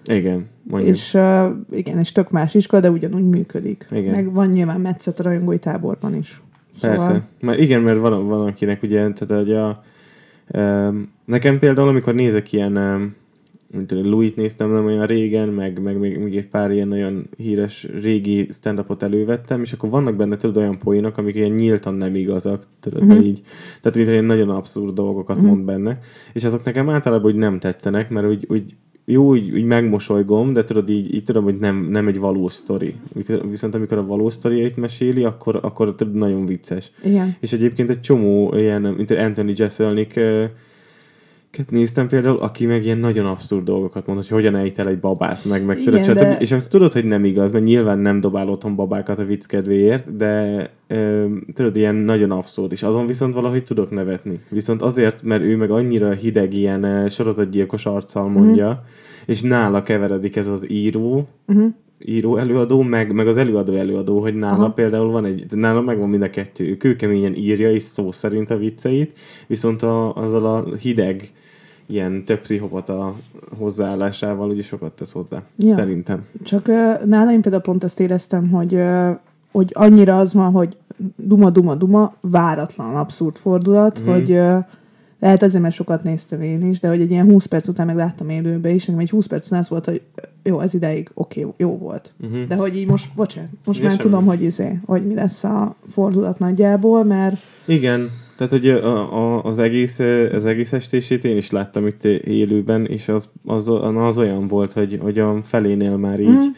[0.05, 0.95] Igen, mondjuk.
[0.95, 3.87] És uh, igen, és tök más iskola, de ugyanúgy működik.
[3.91, 4.11] Igen.
[4.11, 6.41] Meg van nyilván metszet a rajongói táborban is.
[6.79, 7.27] Szóval Persze.
[7.39, 9.83] Mert igen, mert van, van akinek ugye, tehát hogy a,
[11.25, 12.71] nekem például, amikor nézek ilyen,
[13.73, 17.87] mint Louis-t néztem nem olyan régen, meg, meg még, még egy pár ilyen nagyon híres
[18.01, 22.63] régi stand-upot elővettem, és akkor vannak benne tudod olyan poénok, amik ilyen nyíltan nem igazak,
[22.79, 23.25] tudod, uh-huh.
[23.25, 23.41] így,
[23.81, 25.51] tehát mint ilyen nagyon abszurd dolgokat uh-huh.
[25.51, 25.99] mond benne,
[26.33, 28.75] és azok nekem általában úgy nem tetszenek, mert úgy, úgy
[29.05, 32.95] jó, úgy, úgy megmosolygom, de tudod, így, így tudom, hogy nem, nem egy valós sztori.
[33.49, 36.91] Viszont amikor a valós sztoriait meséli, akkor, akkor tudod, nagyon vicces.
[37.03, 37.35] Igen.
[37.39, 40.19] És egyébként egy csomó ilyen, mint Anthony Jeselnik
[41.69, 45.45] néztem például, aki meg ilyen nagyon abszurd dolgokat mond, hogy hogyan ejt el egy babát,
[45.45, 46.37] meg, meg tudod, Igen, de...
[46.39, 50.15] és azt tudod, hogy nem igaz, mert nyilván nem dobál otthon babákat a vicc kedvéért,
[50.15, 54.39] de ö, tudod, ilyen nagyon abszurd, és azon viszont valahogy tudok nevetni.
[54.49, 58.83] Viszont azért, mert ő meg annyira hideg, ilyen sorozatgyilkos arccal mondja, uh-huh.
[59.25, 61.73] és nála keveredik ez az író, uh-huh
[62.05, 64.71] író előadó, meg, meg az előadó előadó, hogy nála Aha.
[64.71, 66.65] például van egy, nála megvan mind a kettő.
[66.65, 71.31] Ő kőkeményen írja is szó szerint a vicceit, viszont a, azzal a hideg
[71.85, 73.15] ilyen több pszichopata
[73.57, 75.43] hozzáállásával ugye sokat tesz hozzá.
[75.57, 75.75] Ja.
[75.75, 76.25] Szerintem.
[76.43, 79.09] Csak uh, nála én például pont azt éreztem, hogy, uh,
[79.51, 80.77] hogy annyira az van, hogy
[81.15, 84.05] duma, duma, duma, váratlan abszurd fordulat, mm.
[84.05, 84.57] hogy uh,
[85.23, 87.95] lehet azért, mert sokat néztem én is, de hogy egy ilyen 20 perc után meg
[87.95, 90.01] láttam élőbe is, nekem egy 20 perc után az volt, hogy
[90.43, 92.13] jó, ez ideig oké, okay, jó volt.
[92.21, 92.47] Uh-huh.
[92.47, 95.43] De hogy így most, bocsánat, most Igen, már sem tudom, hogy izé, hogy mi lesz
[95.43, 97.37] a fordulat nagyjából, mert...
[97.65, 99.99] Igen, tehát, hogy a, a, az, egész,
[100.33, 104.97] az egész estését én is láttam itt élőben, és az, az, az olyan volt, hogy,
[105.01, 106.51] hogy a felénél már így mm.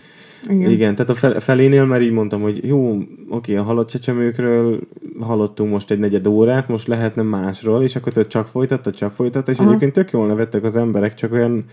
[0.50, 0.72] Igen.
[0.72, 2.98] Igen, tehát a felénél már így mondtam, hogy jó,
[3.30, 4.80] oké, a halott csecsemőkről
[5.20, 9.58] hallottunk most egy negyed órát, most lehetne másról, és akkor csak folytatta, csak folytatta, és
[9.58, 9.68] Aha.
[9.68, 11.64] egyébként tök jól nevettek az emberek, csak olyan,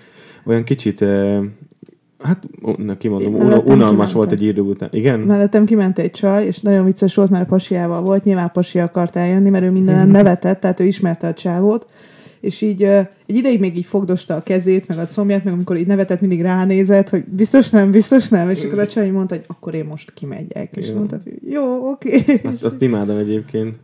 [0.44, 1.04] olyan kicsit
[2.22, 2.48] Hát,
[2.98, 4.88] kimondom, un- unalmas volt egy idő után.
[4.92, 5.20] Igen?
[5.20, 8.24] Mellettem kiment egy csaj, és nagyon vicces volt, mert a pasiával volt.
[8.24, 11.86] Nyilván pasi akart eljönni, mert ő minden nevetett, tehát ő ismerte a csávót.
[12.40, 15.86] És így egy ideig még így fogdosta a kezét, meg a combját, meg amikor így
[15.86, 19.74] nevetett, mindig ránézett, hogy biztos nem, biztos nem, és akkor a csaj mondta, hogy akkor
[19.74, 20.76] én most kimegyek.
[20.76, 20.94] És jó.
[20.94, 22.18] mondta, hogy jó, oké.
[22.18, 22.40] Okay.
[22.44, 23.80] Azt, azt imádom egyébként.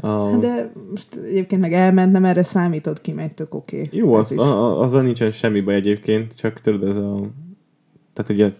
[0.00, 0.36] A...
[0.36, 3.76] De most egyébként meg elment, nem erre számított, kimegy, tök oké.
[3.76, 3.98] Okay.
[3.98, 7.20] Jó, az, a, azzal nincsen semmi baj egyébként, csak tudod, ez a
[8.14, 8.50] tehát ugye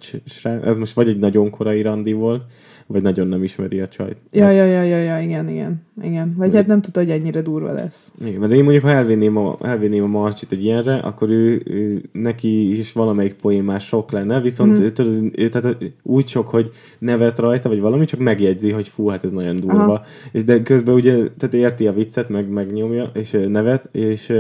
[0.63, 2.43] ez most vagy egy nagyon korai randi volt,
[2.87, 4.17] vagy nagyon nem ismeri a csajt.
[4.33, 5.83] Ja, ja, ja, ja, ja igen, igen.
[6.03, 6.35] igen.
[6.37, 8.13] Vagy hát nem tudta, hogy ennyire durva lesz.
[8.25, 12.03] Igen, mert én mondjuk, ha elvinném a, elvinném a Marcsit egy ilyenre, akkor ő, ő,
[12.13, 14.87] neki is valamelyik poén már sok lenne, viszont mm.
[14.87, 19.25] tudod, ő, tehát úgy sok, hogy nevet rajta, vagy valami, csak megjegyzi, hogy fú, hát
[19.25, 19.83] ez nagyon durva.
[19.83, 20.05] Aha.
[20.33, 24.33] És de közben ugye, tehát érti a viccet, meg megnyomja, és nevet, és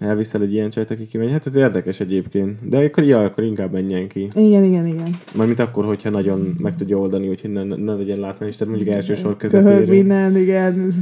[0.00, 1.30] elviszel egy ilyen csajt, aki kimegy.
[1.30, 2.68] Hát ez érdekes egyébként.
[2.68, 4.28] De akkor, ja, akkor inkább menjen ki.
[4.34, 5.08] Igen, igen, igen.
[5.34, 9.14] Mármint akkor, hogyha nagyon meg tudja oldani, úgyhogy ne, ne legyen látvány, tehát mondjuk első
[9.14, 9.86] sor közepére.
[9.86, 10.92] minden, igen.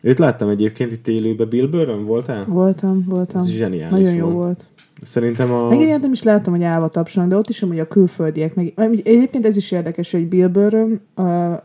[0.00, 1.48] Őt láttam egyébként itt élőben.
[1.48, 2.44] Bill Burr voltál?
[2.44, 3.40] Voltam, voltam.
[3.40, 4.34] Ez zseniális Nagyon jó volt.
[4.36, 4.68] volt.
[5.02, 5.68] Szerintem a...
[5.68, 8.54] Meg én nem is láttam, hogy állva tapsolnak, de ott is hogy a külföldiek.
[8.54, 8.72] Meg...
[9.04, 10.74] Egyébként ez is érdekes, hogy Bill Burr,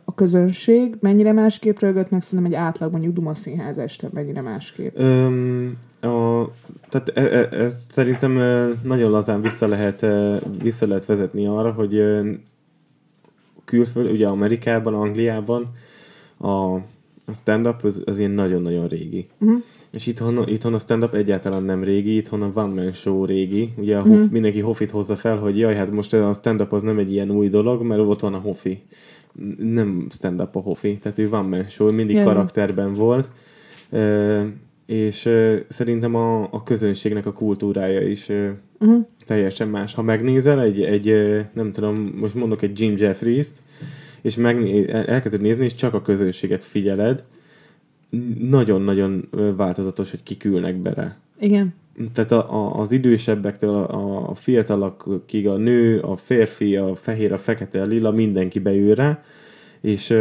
[0.05, 4.97] a közönség mennyire másképp rögött, meg szerintem egy átlag mondjuk Duma Színház este mennyire másképp.
[4.97, 6.49] Öm, a,
[6.89, 8.31] tehát e, e, ez szerintem
[8.83, 10.05] nagyon lazán vissza lehet,
[10.61, 12.03] vissza lehet vezetni arra, hogy
[13.65, 15.71] külföld, ugye Amerikában, Angliában
[16.37, 16.73] a,
[17.25, 19.27] a stand-up az, az ilyen nagyon-nagyon régi.
[19.39, 19.61] Uh-huh.
[19.91, 23.73] És itthon, itthon a stand-up egyáltalán nem régi, itthon a One Man Show régi.
[23.77, 24.31] Ugye a Hof, uh-huh.
[24.31, 27.49] mindenki Hofit hozza fel, hogy jaj, hát most a stand-up az nem egy ilyen új
[27.49, 28.81] dolog, mert ott van a Hofi.
[29.57, 32.27] Nem stand-up a Hofi, tehát ő One Man Show, mindig yeah.
[32.27, 33.29] karakterben volt
[34.91, 38.49] és uh, szerintem a, a közönségnek a kultúrája is uh,
[38.79, 39.05] uh-huh.
[39.25, 39.93] teljesen más.
[39.93, 43.61] Ha megnézel egy, egy uh, nem tudom, most mondok egy Jim Jeffries-t,
[44.21, 47.23] és meg, elkezded nézni, és csak a közönséget figyeled,
[48.39, 51.17] nagyon-nagyon változatos, hogy kikülnek bele.
[51.39, 51.73] Igen.
[52.13, 57.37] Tehát a, a, az idősebbektől a, a fiatalakig a nő, a férfi, a fehér, a
[57.37, 59.23] fekete, a lila, mindenki beül rá,
[59.81, 60.13] és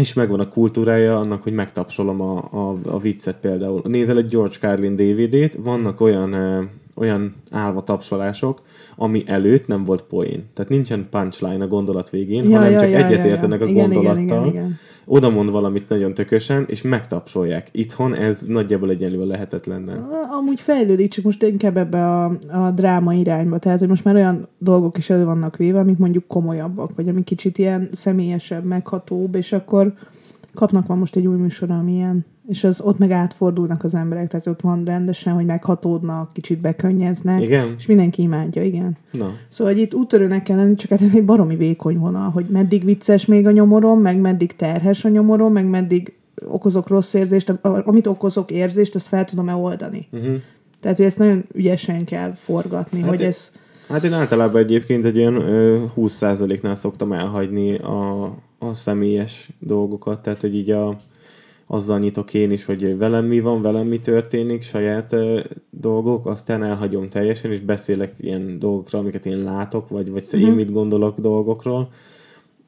[0.00, 3.82] és megvan a kultúrája annak, hogy megtapsolom a, a, a viccet például.
[3.84, 6.62] Nézel egy George Carlin DVD-t, vannak olyan, ö,
[6.94, 8.62] olyan állva tapsolások,
[9.02, 10.44] ami előtt nem volt poén.
[10.54, 13.72] Tehát nincsen punchline a gondolat végén, ja, hanem ja, csak ja, egyetértenek ja, ja.
[13.72, 14.22] a igen, gondolattal.
[14.22, 14.78] Igen, igen, igen.
[15.04, 17.68] Oda mond valamit nagyon tökösen, és megtapsolják.
[17.72, 20.08] Itthon ez nagyjából egyenlően lehetetlen.
[20.38, 23.58] Amúgy fejlődik, csak most inkább ebbe a, a dráma irányba.
[23.58, 27.24] Tehát, hogy most már olyan dolgok is elő vannak véve, amik mondjuk komolyabbak, vagy amik
[27.24, 29.92] kicsit ilyen személyesebb, meghatóbb, és akkor
[30.54, 34.28] kapnak van most egy új műsor, ami ilyen és az ott meg átfordulnak az emberek,
[34.28, 37.74] tehát ott van rendesen, hogy meghatódnak, kicsit bekönnyeznek, igen.
[37.78, 38.96] és mindenki imádja, igen.
[39.12, 39.32] Na.
[39.48, 43.26] Szóval, hogy itt útörőnek kell lenni, csak hát egy baromi vékony vonal, hogy meddig vicces
[43.26, 46.12] még a nyomorom, meg meddig terhes a nyomorom, meg meddig
[46.48, 50.06] okozok rossz érzést, amit okozok érzést, azt fel tudom-e oldani.
[50.12, 50.34] Uh-huh.
[50.80, 53.52] Tehát, hogy ezt nagyon ügyesen kell forgatni, Hát hogy én- ez...
[53.88, 58.24] Hát én általában egyébként egy ilyen ö, 20%-nál szoktam elhagyni a,
[58.58, 60.96] a személyes dolgokat, tehát hogy így a,
[61.72, 66.62] azzal nyitok én is, hogy velem mi van, velem mi történik, saját ö, dolgok, aztán
[66.62, 70.54] elhagyom teljesen, és beszélek ilyen dolgokról, amiket én látok, vagy, vagy én Mhm.
[70.56, 71.90] mit gondolok dolgokról,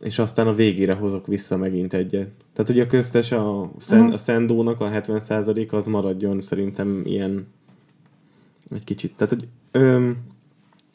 [0.01, 2.29] és aztán a végére hozok vissza megint egyet.
[2.53, 4.12] Tehát ugye a köztes a, szend, Aha.
[4.12, 7.47] a szendónak a 70% az maradjon szerintem ilyen
[8.71, 9.12] egy kicsit.
[9.17, 10.17] Tehát, hogy öm,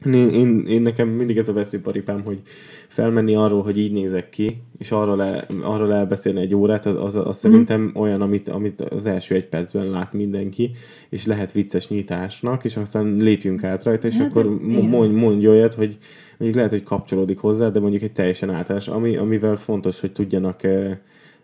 [0.05, 2.41] én, én, én, nekem mindig ez a veszőparipám, hogy
[2.87, 7.15] felmenni arról, hogy így nézek ki, és arról, el, arról elbeszélni egy órát, az, az,
[7.15, 10.71] az szerintem olyan, amit, amit az első egy percben lát mindenki,
[11.09, 15.73] és lehet vicces nyitásnak, és aztán lépjünk át rajta, és Hát, akkor mondj, mondj olyat,
[15.73, 15.97] hogy
[16.37, 20.63] mondjuk lehet, hogy kapcsolódik hozzá, de mondjuk egy teljesen általános, ami, amivel fontos, hogy tudjanak
[20.63, 20.97] eh,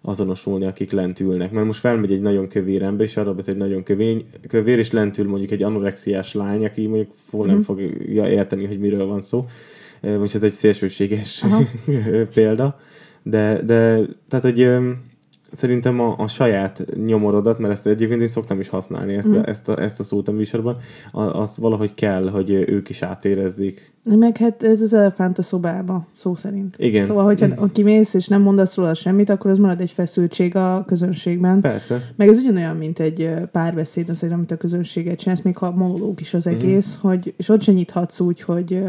[0.05, 1.51] azonosulni, akik lent ülnek.
[1.51, 4.91] Mert most felmegy egy nagyon kövér ember, és arra beszél, hogy nagyon kövény, kövér, és
[4.91, 9.21] lent ül mondjuk egy anorexiás lány, aki mondjuk fog, nem fogja érteni, hogy miről van
[9.21, 9.45] szó.
[10.01, 11.45] Most ez egy szélsőséges
[12.35, 12.79] példa.
[13.23, 14.69] De, de tehát, hogy
[15.53, 19.37] szerintem a, a saját nyomorodat, mert ezt egyébként én szoktam is használni, ezt, Mhm.
[19.37, 20.77] a, ezt, a, ezt a szót a műsorban,
[21.11, 23.91] a- az valahogy kell, hogy ők is átérezzék.
[24.03, 26.75] Meg hát ez az elefánt a szobába, szó szerint.
[26.77, 27.05] Igen.
[27.05, 31.61] Szóval, hogyha kimész és nem mondasz róla semmit, akkor az marad egy feszültség a közönségben.
[31.61, 32.01] Persze.
[32.15, 36.33] Meg ez ugyanolyan, mint egy párbeszéd, azért, amit a közönséget csinálsz, még ha monológ is
[36.33, 37.07] az egész, Mhm.
[37.07, 38.83] hogy, és ott se nyithatsz úgy, hogy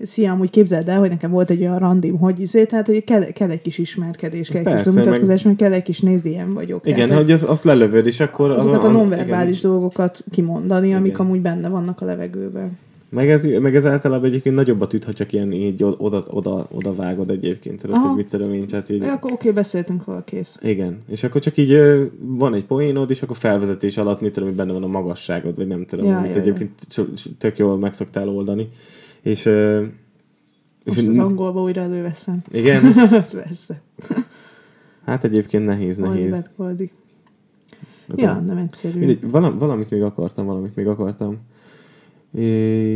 [0.00, 3.24] Szia, amúgy képzeld el, hogy nekem volt egy olyan randim, hogy izé, tehát hogy kell,
[3.24, 5.56] kell egy kis ismerkedés, kell egy kis Persze, bemutatkozás, meg...
[5.56, 6.86] kell egy kis nézd, ilyen vagyok.
[6.86, 8.50] Igen, tehát, hogy az, azt lelövöd, és akkor...
[8.50, 9.70] az- azokat a az- nonverbális igen.
[9.70, 11.26] dolgokat kimondani, amik Igen.
[11.26, 12.78] amúgy benne vannak a levegőben.
[13.08, 16.94] Meg ez, meg ez általában egyébként nagyobbat üt, ha csak ilyen így oda, oda, oda
[16.94, 20.58] vágod egyébként, tudod, hogy mit tudom én, tehát így, Ja, akkor oké, beszéltünk róla, kész.
[20.62, 21.76] Igen, és akkor csak így
[22.20, 25.66] van egy poénod, és akkor felvezetés alatt mit tudom, hogy benne van a magasságod, vagy
[25.66, 26.40] nem tudom, Ja, amit ja, ja.
[26.42, 28.68] egyébként so- tök jól meg szoktál oldani.
[29.26, 29.82] És, ö,
[30.84, 32.42] és Most az angolba újra előveszem.
[32.52, 32.82] igen,
[33.32, 33.80] Persze.
[35.04, 36.42] hát egyébként nehéz, nehéz.
[36.56, 36.90] Goldi.
[38.08, 38.98] Ez Ja, a- nem egyszerű.
[38.98, 41.38] Mindegy, valam, valamit még akartam, valamit még akartam.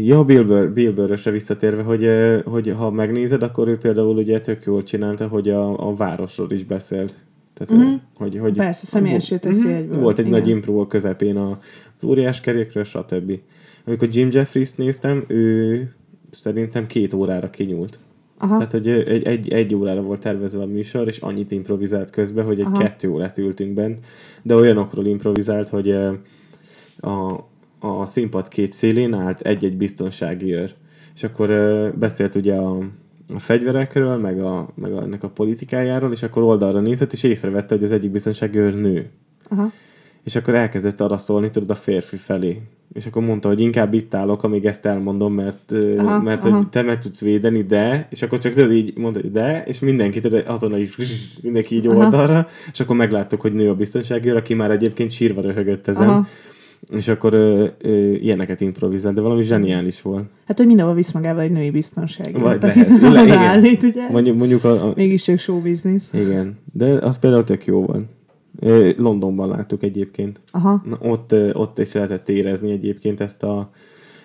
[0.02, 2.08] Ja, Bill, Burr, Bill Burr-ösre visszatérve, hogy,
[2.44, 6.64] hogy ha megnézed, akkor ő például ugye tök jól csinálta, hogy a, a városról is
[6.64, 7.16] beszélt.
[7.54, 7.94] Tehát, Mhm.
[8.14, 9.76] hogy, hogy, Persze, személyessé teszi Mhm.
[9.76, 10.00] egyből.
[10.00, 10.38] Volt egy Igen.
[10.40, 11.58] nagy impro a közepén a,
[11.96, 13.38] az óriás kerékről, stb.
[13.84, 15.92] Amikor Jim Jeffries néztem, ő
[16.30, 17.98] szerintem két órára kinyúlt.
[18.38, 18.54] Aha.
[18.54, 22.60] Tehát, hogy egy, egy, egy órára volt tervezve a műsor, és annyit improvizált közben, hogy
[22.60, 22.78] egy Aha.
[22.78, 23.98] kettő órát ültünk bent,
[24.42, 25.90] de olyanokról improvizált, hogy
[27.00, 30.74] a, a színpad két szélén állt egy-egy biztonsági őr.
[31.14, 31.48] És akkor
[31.98, 32.78] beszélt ugye a,
[33.34, 37.74] a fegyverekről, meg, a, meg a, ennek a politikájáról, és akkor oldalra nézett, és észrevette,
[37.74, 39.10] hogy az egyik biztonsági őr nő.
[39.48, 39.72] Aha.
[40.30, 42.60] És akkor elkezdett arra szólni, tudod, a férfi felé.
[42.92, 46.56] És akkor mondta, hogy inkább itt állok, amíg ezt elmondom, mert, Aha, mert aha.
[46.56, 49.78] hogy te meg tudsz védeni, de, és akkor csak tudod így mondta, hogy de, és
[49.78, 50.94] mindenki tudod, azon így,
[51.42, 51.98] mindenki így Aha.
[51.98, 56.08] oldalra, és akkor megláttuk, hogy nő a biztonságőr, aki már egyébként sírva röhögött ezen.
[56.08, 56.26] Aha.
[56.92, 60.24] És akkor ö, ö, ilyeneket improvizált, de valami zseniális volt.
[60.46, 62.40] Hát, hogy mindenhol visz magával egy női biztonság.
[62.40, 62.88] Vagy lehet.
[62.88, 63.22] Le- igen.
[63.22, 64.08] odaállít, ugye?
[64.10, 66.02] Mondjuk, mondjuk a, a, Mégis csak show business.
[66.12, 68.04] igen, de az például tök jó volt.
[68.96, 70.40] Londonban láttuk egyébként.
[70.50, 70.82] Aha.
[70.84, 73.70] Na, ott, ott is lehetett érezni egyébként ezt a,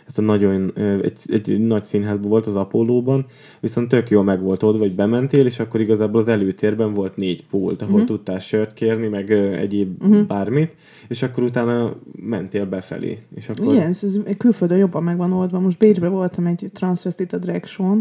[0.08, 3.26] ezt a nagyon, egy, egy nagy színházban volt az Apollóban,
[3.60, 7.46] viszont tök jól meg volt oldva, hogy bementél, és akkor igazából az előtérben volt négy
[7.46, 8.08] pult, ahol uh-huh.
[8.08, 10.26] tudtál sört kérni, meg egyéb uh-huh.
[10.26, 10.76] bármit,
[11.08, 13.20] és akkor utána mentél befelé.
[13.36, 13.74] És akkor...
[13.74, 15.60] Igen, ez, ez külföldön jobban meg van oldva.
[15.60, 18.00] Most Bécsben voltam egy transvestita drag show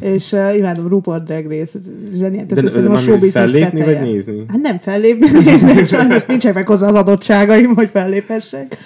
[0.00, 1.78] és uh, imádom RuPaul Drag Race,
[2.12, 2.46] zseniális.
[2.48, 3.98] De, Tehát de, szerintem a már show mindig business fellépni, teteje.
[3.98, 4.44] vagy nézni?
[4.48, 8.76] Hát nem fellépni, nézni, sajnos nincsenek meg hozzá az adottságaim, hogy felléphessek.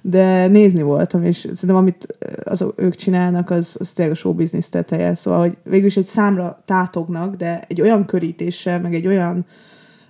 [0.00, 2.06] De nézni voltam, és szerintem amit
[2.44, 5.14] azok, ők csinálnak, az, az tényleg a show business teteje.
[5.14, 9.46] Szóval, hogy végülis egy számra tátognak, de egy olyan körítéssel, meg egy olyan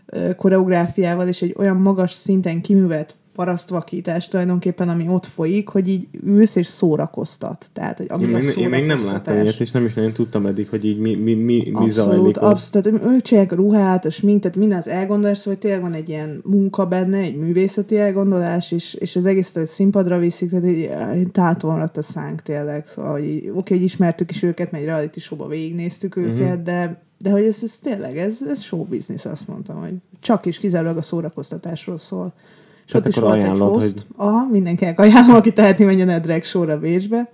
[0.06, 6.08] ö, koreográfiával, és egy olyan magas szinten kiművelt parasztvakítás tulajdonképpen, ami ott folyik, hogy így
[6.24, 7.70] ülsz és szórakoztat.
[7.72, 10.12] Tehát, hogy ami Én, a még, én még nem láttam ilyet, és nem is nagyon
[10.12, 12.92] tudtam eddig, hogy így mi, mi, mi, mi Abszolút, zajlik abszolút.
[12.92, 16.08] Tehát ők csinálják a ruhát, a sminket, minden az elgondolás, szóval hogy tényleg van egy
[16.08, 20.90] ilyen munka benne, egy művészeti elgondolás, és, és az egészet, hogy színpadra viszik, tehát így,
[21.16, 22.86] így tától maradt a szánk tényleg.
[22.86, 26.24] Szóval, hogy oké, hogy ismertük is őket, mert egy reality showba végignéztük Mhm.
[26.24, 26.62] őket, uh-huh.
[26.62, 30.58] de, de hogy ez, ez tényleg, ez, ez show business, azt mondtam, hogy csak is
[30.58, 32.32] kizárólag a szórakoztatásról szól.
[32.86, 33.92] És ott is volt egy ajánlod, host.
[33.92, 37.30] hogy- Aha, mindenkinek ajánlom, aki tehetni, menjen el drag show-ra Bécsbe.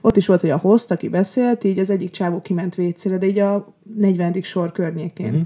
[0.00, 3.26] Ott is volt, hogy a host, aki beszélt, így az egyik csávó kiment vécére, de
[3.26, 4.32] így a 40.
[4.42, 5.26] sor környékén.
[5.26, 5.40] Uh-huh.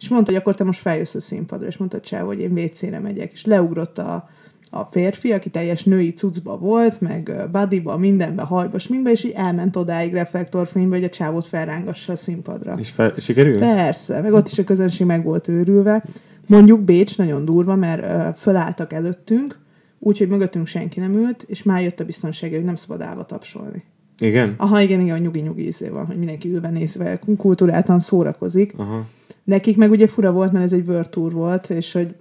[0.00, 2.54] És mondta, hogy akkor te most feljössz a színpadra, és mondta a csávó, hogy én
[2.54, 3.32] vécére megyek.
[3.32, 4.28] És leugrott a,
[4.70, 9.32] a férfi, aki teljes női cuccba volt, meg ö, bodyba, mindenbe, hajba, sminkbe, és így
[9.36, 12.74] elment odáig reflektorfénybe, hogy a csávót felrángassa a színpadra.
[12.78, 13.58] És fel, sikerül?
[13.58, 16.04] Persze, meg ott is a közönség meg volt őrülve.
[16.46, 19.58] Mondjuk Bécs nagyon durva, mert fölálltak előttünk,
[19.98, 23.84] úgyhogy mögöttünk senki nem ült, és már jött a biztonsági, hogy nem szabad állva tapsolni.
[24.18, 24.54] Igen?
[24.56, 28.74] Aha, igen, igen, a nyugi-nyugi izé van, hogy mindenki ülve nézve kultúráltan szórakozik.
[28.76, 29.06] Aha.
[29.44, 32.14] Nekik meg ugye fura volt, mert ez egy Tour volt, és hogy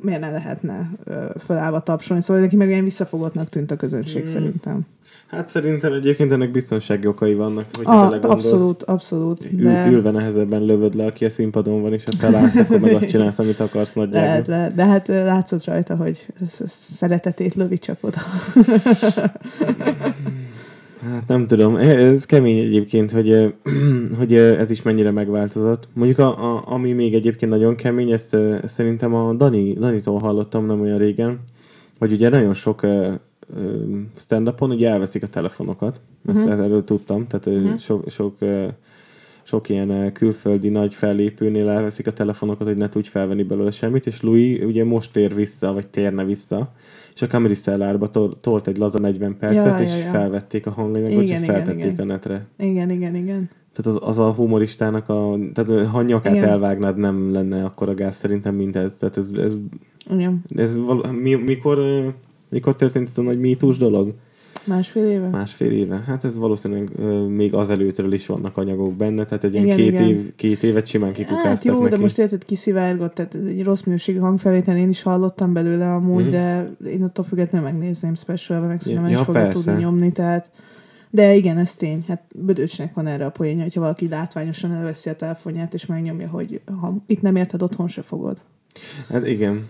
[0.00, 4.32] miért ne lehetne ö, fölállva tapsolni, szóval neki meg ilyen visszafogottnak tűnt a közönség Hmm.
[4.32, 4.86] szerintem.
[5.30, 9.44] Hát szerintem egyébként ennek biztonsági okai vannak, hogy Ah, abszolút, abszolút.
[9.52, 12.94] Ül, De, ülve nehezebben lövöd le, aki a színpadon van, és ha felállsz, akkor meg
[12.94, 14.42] azt csinálsz, amit akarsz de, nagyjából.
[14.44, 18.18] de, de hát ö, látszott rajta, hogy sz- sz- szeretetét lövi csak oda.
[21.04, 23.54] Hát nem tudom, ez kemény egyébként, hogy,
[24.18, 25.88] hogy ez is mennyire megváltozott.
[25.92, 30.66] Mondjuk a, a, ami még egyébként nagyon kemény, ezt, ezt szerintem a Dani, Danitól hallottam
[30.66, 31.38] nem olyan régen,
[31.98, 32.86] hogy ugye nagyon sok
[34.16, 36.64] stand-upon ugye elveszik a telefonokat, ezt uh-huh.
[36.64, 37.78] erről tudtam, tehát uh-huh.
[37.78, 38.36] sok, sok,
[39.42, 44.20] sok ilyen külföldi nagy fellépőnél elveszik a telefonokat, hogy ne tudj felvenni belőle semmit, és
[44.20, 46.72] Louis ugye most tér vissza, vagy térne vissza,
[47.14, 50.10] és a Comedy Cellarba tor- tolt egy laza 40 percet, Ja, és ja, ja.
[50.10, 51.98] felvették a hanganyagot, Igen, és igen, feltették igen.
[51.98, 52.46] a netre.
[52.58, 53.50] Igen, igen, igen.
[53.72, 55.38] Tehát az, az a humoristának a...
[55.52, 56.48] Tehát ha nyakát Igen.
[56.48, 58.96] elvágnád, nem lenne akkor a gáz szerintem, mint ez.
[58.96, 59.56] Tehát ez, ez,
[60.10, 60.44] Igen.
[60.54, 61.78] ez val- mi, mikor,
[62.50, 64.14] mikor történt ez a nagy mítós dolog?
[64.64, 65.28] Másfél éve?
[65.28, 66.02] Másfél éve.
[66.06, 69.86] Hát ez valószínűleg ö, még az előttről is vannak anyagok benne, tehát egy ilyen két,
[69.88, 70.02] igen.
[70.08, 71.94] Év, két évet simán Hát kikukáztak jó, neki.
[71.94, 76.30] de most érted, kiszivárgott, tehát egy rossz minőségű hangfelvétel, én is hallottam belőle amúgy, Mhm.
[76.30, 79.62] de én attól függetlenül megnézném specialbe, meg szerintem Ja, is fogja persze.
[79.64, 80.50] tudni nyomni, tehát
[81.10, 82.04] de igen, ez tény.
[82.08, 86.60] Hát Bödöcsnek van erre a poénja, hogyha valaki látványosan elveszi a telefonját, és megnyomja, hogy
[86.80, 88.42] ha itt nem érted, otthon se fogod.
[89.08, 89.66] Hát igen.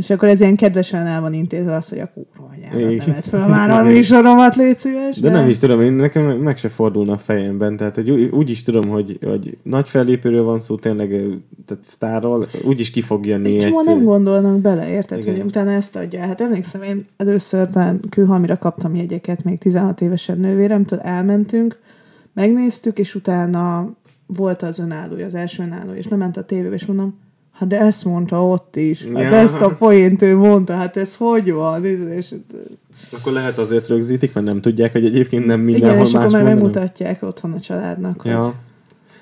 [0.00, 3.48] És akkor ez ilyen kedvesen el van intézve az, hogy a kurva anyámat nevet fel
[3.48, 5.20] már a műsoromat, légy szíves.
[5.20, 8.62] De nem is tudom, én nekem meg se fordulna a fejemben, tehát hogy úgy, is
[8.62, 11.08] tudom, hogy, hogy nagy fellépőről van szó, tényleg
[11.66, 15.34] tehát sztárról, úgy is ki fog jönni csomó nem gondolnak bele, érted, Igen.
[15.34, 16.20] hogy utána ezt adja.
[16.20, 21.78] Hát emlékszem, én először talán kőhalmira kaptam jegyeket, még 16 évesen nővéremtől, elmentünk,
[22.34, 23.94] megnéztük, és utána
[24.26, 27.18] volt az önállója, az első önálló, és bement a tévébe, és mondom,
[27.52, 29.04] hát de ezt mondta ott is.
[29.04, 29.36] Hát Ja.
[29.36, 31.84] ezt a poént ő mondta, hát ez hogy van?
[31.84, 32.34] És,
[33.12, 36.34] Akkor lehet azért rögzítik, mert nem tudják, hogy egyébként nem igen, mindenhol és más akkor
[36.42, 38.54] már megmutatják otthon a családnak, hogy Ja,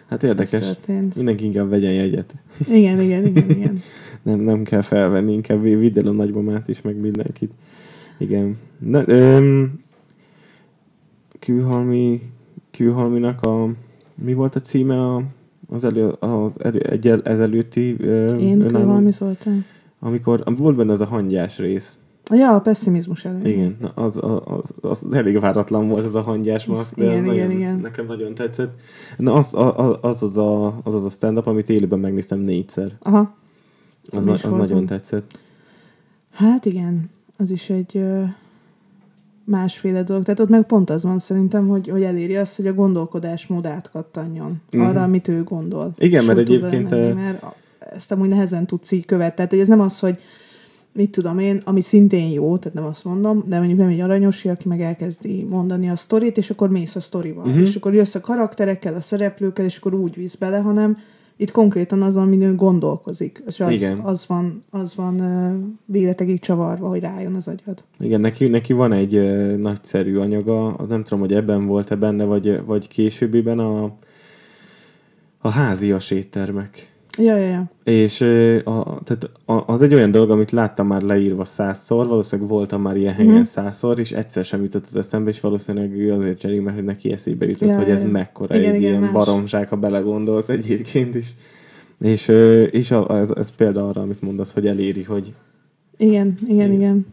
[0.08, 0.66] hát ez érdekes.
[1.14, 2.34] Mindenki inkább vegyen jegyet.
[2.68, 3.82] Igen, igen, igen, igen.
[4.22, 7.50] Nem, nem kell felvenni, inkább vi- vidd el a nagymamát is, meg mindenkit.
[8.18, 8.56] Igen.
[8.78, 9.80] Na, öm,
[11.38, 12.20] Kőhalmi,
[12.70, 13.68] Kőhalminak a...
[14.14, 15.22] Mi volt a címe a,
[15.68, 19.64] az, elő, az elő, egy el, ezelőtti ö, Én önálló- kőhalmi szóltam.
[20.00, 21.98] Amikor volt benne az a hangyás rész.
[22.30, 23.48] Ja, a pessimizmus elő.
[23.48, 27.34] Igen, az, az, az, az elég váratlan volt ez a hangyás maszk, de Igen, igen,
[27.34, 27.76] nagyon, igen.
[27.76, 28.80] nekem nagyon tetszett.
[29.16, 32.92] Na az az, az, az, a, az, az a stand-up, amit élőben megnéztem négyszer.
[33.00, 33.36] Aha.
[34.10, 35.38] Az, na, az nagyon tetszett.
[36.32, 38.24] Hát igen, az is egy ö,
[39.48, 40.22] másféle dolog.
[40.24, 44.60] Tehát ott meg pont az van szerintem, hogy, hogy eléri azt, hogy a gondolkodásmód átkattanjon
[44.70, 44.82] Mhm.
[44.82, 45.92] arra, amit ő gondol.
[45.98, 47.44] Igen, mert egyébként, belemenni, ö, mert
[47.78, 49.34] ezt amúgy nehezen tudsz így követni.
[49.34, 50.18] Tehát hogy ez nem az, hogy
[50.92, 54.48] mit tudom én, ami szintén jó, tehát nem azt mondom, de mondjuk nem egy aranyosi,
[54.48, 57.46] aki meg elkezdi mondani a sztorit, és akkor mész a sztorival.
[57.46, 57.62] Uh-huh.
[57.62, 60.98] És akkor jössz a karakterekkel, a szereplőkkel, és akkor úgy visz bele, hanem
[61.40, 63.42] itt konkrétan az, amin ő gondolkozik.
[63.46, 63.98] És az, Igen.
[63.98, 65.16] az van, az van
[65.84, 67.84] véletekig csavarva, hogy rájön az agyad.
[67.98, 72.24] Igen, neki, neki van egy ö, nagyszerű anyaga, az nem tudom, hogy ebben volt-e benne,
[72.24, 73.92] vagy, vagy későbbiben a,
[75.38, 76.92] a házias éttermek.
[77.18, 77.70] Ja, ja, ja.
[77.84, 78.20] És
[78.64, 79.30] a, tehát
[79.66, 83.42] az egy olyan dolog, amit láttam már leírva százszor, valószínűleg voltam már ilyen helyen Mhm.
[83.42, 87.68] százszor, és egyszer sem jutott az eszembe, és valószínűleg azért cserél, mert neki eszébe jutott,
[87.68, 88.08] Ja, hogy ez ja.
[88.08, 89.12] mekkora Igen, egy igen, ilyen más.
[89.12, 91.34] baromság, ha belegondolsz egyébként is.
[92.00, 92.28] És,
[92.70, 95.32] és a, ez, ez példa arra, amit mondasz, hogy eléri, hogy
[95.96, 96.92] Igen, igen, igen.
[96.92, 97.04] hogy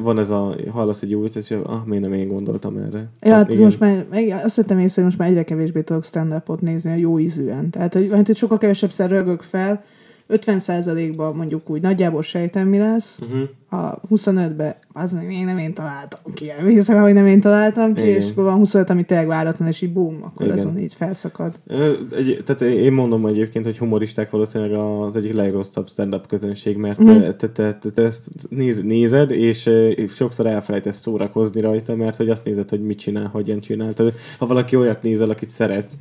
[0.00, 3.10] van ez a, hallasz egy jó vicc, és ah, miért nem én gondoltam erre.
[3.20, 3.62] Ja, hát igen.
[3.62, 4.06] most már,
[4.44, 7.70] azt vettem észre, hogy most már egyre kevésbé tudok stand-upot nézni a jó ízűen.
[7.70, 9.84] Tehát, hogy, hogy sokkal kevesebb szer rögök fel,
[10.28, 13.20] 50%-ban mondjuk úgy nagyjából sejtem, mi lesz.
[13.20, 13.48] Uh-huh.
[13.72, 16.50] A 25-ben az még nem én találtam ki.
[16.68, 18.16] Hiszem, hogy nem én találtam ki, Igen.
[18.20, 20.58] és akkor van 25, ami tényleg váratlan, és így bum, akkor Igen.
[20.58, 21.52] azon így felszakad.
[22.16, 27.20] Egy, tehát én mondom egyébként, hogy humoristák valószínűleg az egyik legrosszabb stand-up közönség, mert Mhm.
[27.20, 29.70] te, te, te, te, ezt néz, nézed, és
[30.08, 33.92] sokszor elfelejtesz szórakozni rajta, mert hogy azt nézed, hogy mit csinál, hogyan csinál.
[33.92, 35.92] Tehát, ha valaki olyat nézel, akit szeret,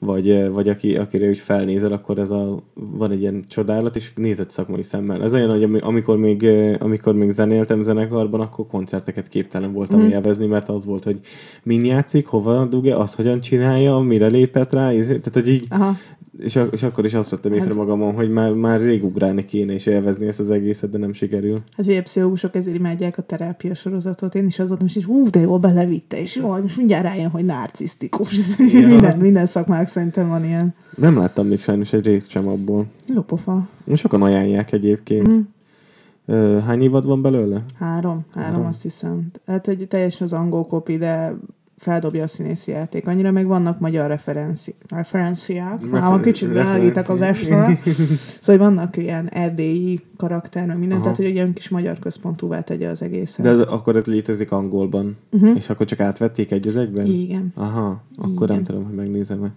[0.00, 4.50] vagy, vagy aki, akire úgy felnézel, akkor ez a, van egy ilyen csodálat, és nézett
[4.50, 5.22] szakmai szemmel.
[5.22, 6.46] Ez olyan, hogy ami- amikor még,
[6.78, 10.08] amikor még zenéltem zenekarban, akkor koncerteket képtelen voltam mm.
[10.08, 11.20] élvezni, mert az volt, hogy
[11.62, 15.96] min játszik, hova dugja, azt hogyan csinálja, mire lépett rá, ezért- tehát hogy így Aha.
[16.42, 19.72] És, és akkor is azt vettem észre Hát- magamon, hogy már, már rég ugrálni kéne
[19.72, 21.62] és élvezni ezt az egészet, de nem sikerül.
[21.76, 24.34] Hát ugye pszichológusok ezért imádják a terápia sorozatot.
[24.34, 27.44] Én is az voltam, és hú, de jól belevitte, és jó, most mindjárt rájön, hogy
[27.44, 28.34] narcisztikus.
[28.72, 28.86] Ja.
[28.88, 30.74] minden, minden szakmák szerintem van ilyen.
[30.96, 32.86] Nem láttam még sajnos egy részt sem abból.
[33.14, 33.68] Lopofa.
[33.94, 35.28] Sokan ajánlják egyébként.
[35.28, 36.58] Mm.
[36.58, 37.64] Hány évad van belőle?
[37.78, 38.66] Három, három, Három.
[38.66, 39.30] azt hiszem.
[39.46, 41.34] Hát, hogy teljesen az angol kopi, de
[41.80, 43.06] feldobja a színészi játék.
[43.06, 45.80] Annyira meg vannak magyar referenci, referenciák.
[45.80, 47.78] Refer- Már a kicsit beállítak az esre.
[48.40, 51.02] Szóval vannak ilyen erdélyi karakter, meg minden, Aha.
[51.02, 53.44] tehát hogy egy ilyen kis magyar központúvá tegye az egészet.
[53.44, 55.16] De az, akkor ez létezik angolban.
[55.30, 55.56] Uh-huh.
[55.56, 57.06] És akkor csak átvették egy az egyben?
[57.06, 57.52] Igen.
[57.54, 58.64] Aha, akkor nem Igen.
[58.64, 59.52] tudom, hogy megnézem-e.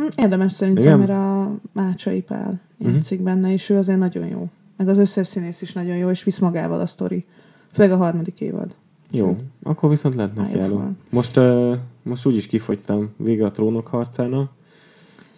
[0.00, 0.98] Mm, Érdemes szerintem, Igen?
[0.98, 3.34] mert a Mácsai Pál játszik uh-huh.
[3.34, 4.48] benne, és ő azért nagyon jó.
[4.76, 7.24] Meg az összes színész is nagyon jó, és visz magával a sztori.
[7.72, 8.74] Főleg a harmadik évad.
[9.12, 10.76] Jó, akkor viszont lehet neki Május álló.
[10.76, 10.98] van.
[11.10, 14.50] Most, uh, most úgyis kifogytam vége a trónok harcának.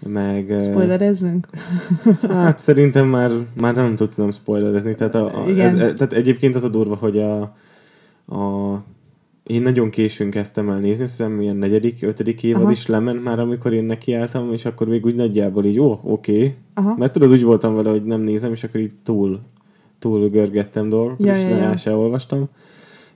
[0.06, 0.54] Meg...
[0.60, 1.46] Spoilerezzünk?
[2.28, 4.94] Hát szerintem már, már nem tudtam spoilerezni.
[4.94, 5.74] Tehát, a, a, Igen.
[5.74, 7.40] ez, e- tehát egyébként az a durva, hogy a,
[8.36, 8.82] a
[9.44, 12.70] én nagyon későn kezdtem el nézni, hiszem ilyen negyedik, ötödik évad Aha.
[12.70, 16.36] is lement már, amikor én nekiálltam, és akkor még úgy nagyjából így, jó, oké.
[16.36, 16.54] Okay.
[16.74, 16.94] Aha.
[16.98, 19.40] Mert tudod, úgy voltam vele, hogy nem nézem, és akkor így túl,
[19.98, 21.76] túl görgettem dolgokat, Ja, és ja, ja.
[21.76, 22.48] se olvastam.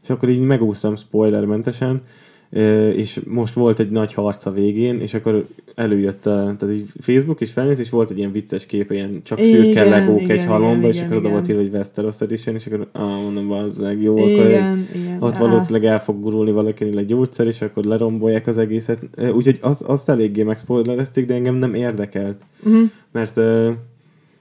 [0.09, 2.03] És akkor így megúsztam spoilermentesen,
[2.95, 7.41] és most volt egy nagy harc a végén, és akkor előjött a, tehát így Facebook
[7.41, 10.45] is felnéz, és volt egy ilyen vicces kép, ilyen csak szürke Igen, legók igen, egy
[10.45, 11.57] halomba, igen, és igen, akkor oda volt igen.
[11.57, 15.23] írva, hogy Westeros Edition, és akkor ah, mondom, az jó, akkor egy, Igen, igen.
[15.23, 18.99] ott Á, valószínűleg el fog gurulni valakinél egy gyógyszer, és akkor lerombolják az egészet.
[19.35, 22.39] Úgyhogy az, azt eléggé megspoilerezték, de engem nem érdekelt.
[22.63, 22.83] mhm.
[23.13, 23.41] Mert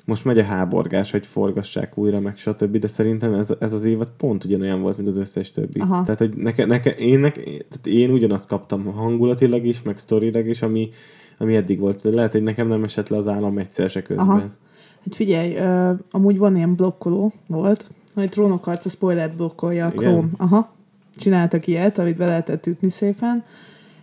[0.08, 2.78] most megy a háborgás, hogy forgassák újra, meg stb.
[2.78, 5.80] De szerintem ez, ez az évad pont ugyanolyan volt, mint az összes többi.
[5.80, 6.04] Aha.
[6.04, 10.62] Tehát, hogy neke, neke, én, neke, tehát én ugyanazt kaptam hangulatilag is, meg sztorilag is,
[10.62, 10.90] ami,
[11.38, 12.02] ami eddig volt.
[12.02, 14.28] De lehet, hogy nekem nem esett le az állam egyszer se közben.
[14.28, 14.40] Aha.
[15.04, 19.92] Hát figyelj, uh, amúgy van ilyen blokkoló, volt, hogy trónokharc a spoiler blokkolja a?
[19.92, 20.30] Chrome.
[20.38, 20.76] Aha.
[21.18, 23.44] Csináltak ilyet, amit be lehetett ütni szépen.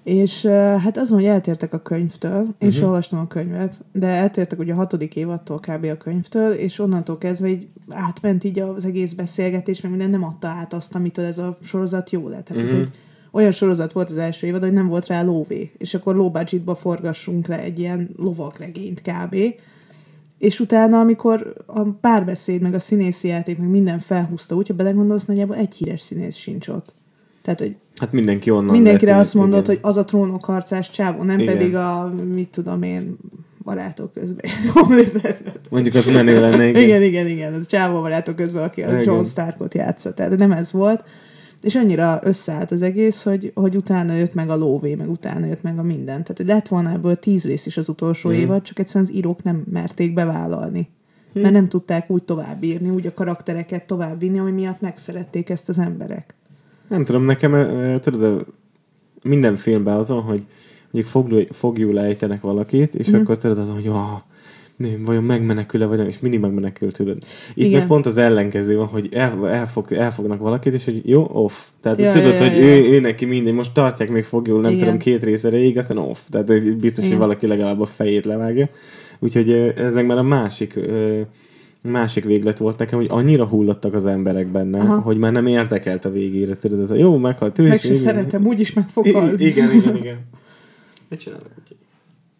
[0.04, 2.84] És hát az hogy eltértek a könyvtől, én uh-huh.
[2.84, 5.84] Olvastam a könyvet, de eltértek ugye a hatodik évattól kb.
[5.84, 10.48] a könyvtől, és onnantól kezdve így átment így az egész beszélgetés, meg minden nem adta
[10.48, 12.44] át azt, amitől ez a sorozat jó lett.
[12.44, 12.78] Tehát uh-huh.
[12.78, 12.92] ez Mhm.
[12.92, 12.98] egy
[13.32, 16.74] olyan sorozat volt az első évad, hogy nem volt rá lóvé, és akkor low budgetba
[16.74, 19.36] forgassunk le egy ilyen lovagregényt kb.
[20.38, 25.56] És utána, amikor a párbeszéd, meg a színészi játék, meg minden felhúzta, úgyhogy belegondolsz, nagyjából
[25.56, 26.94] egy híres színész sincs ott.
[27.44, 29.74] Tehát, hogy Hát mindenki onnan mindenkire lett, azt mondod, igen.
[29.74, 31.56] hogy az a trónokharcás csávó, nem Igen.
[31.56, 33.16] pedig a, mit tudom én,
[33.64, 34.50] barátok közben.
[35.70, 36.82] Mondjuk az menő lenne, igen.
[36.82, 39.02] igen, igen, igen, az csávó barátok közben, aki a Igen.
[39.02, 41.04] John Starkot játszott, tehát nem ez volt.
[41.62, 45.62] És annyira összeállt az egész, hogy, hogy utána jött meg a lóvé, meg utána jött
[45.62, 46.22] meg a minden.
[46.22, 48.38] Tehát, hogy lett volna ebből tíz rész is az utolsó Mhm.
[48.38, 50.88] évad, csak egyszerűen az írók nem merték bevállalni.
[51.32, 56.34] Mert nem tudták úgy továbbírni, úgy a karaktereket továbbvinni, ami miatt megszerették ezt az emberek.
[56.88, 57.52] Nem tudom, nekem,
[58.00, 58.46] tudod,
[59.22, 60.42] minden filmben azon, hogy
[60.90, 63.14] mondjuk fogjú, fogjul ejtenek valakit, és mm.
[63.14, 64.20] akkor tudod azon, hogy ah,
[64.76, 67.16] nem, vajon megmenekül-e, vagy nem, és mindig megmenekül, tudod.
[67.54, 67.78] Itt Igen.
[67.78, 71.54] meg pont az ellenkező van, hogy el, elfog, elfognak valakit, és hogy jó, off.
[71.80, 74.72] Tehát Ja, tudod, ja, hogy ja, ő, ő neki mindig, most tartják még fogjul, nem
[74.72, 74.84] Igen.
[74.84, 76.18] tudom, két rész erejéig, aztán off.
[76.30, 77.16] Tehát biztos, Igen.
[77.16, 78.68] hogy valaki legalább a fejét levágja.
[79.18, 80.78] Úgyhogy ez meg már a másik
[81.90, 85.00] másik véglet volt nekem, hogy annyira hullottak az emberek benne, Aha.
[85.00, 86.56] Hogy már nem értekelt a végére.
[86.56, 87.98] Tudod, ez a jó, meghalt ő Meg is.
[87.98, 89.10] szeretem, úgyis meg fog I-.
[89.36, 90.18] Igen, igen, igen.
[91.08, 91.52] Mit csinálnak?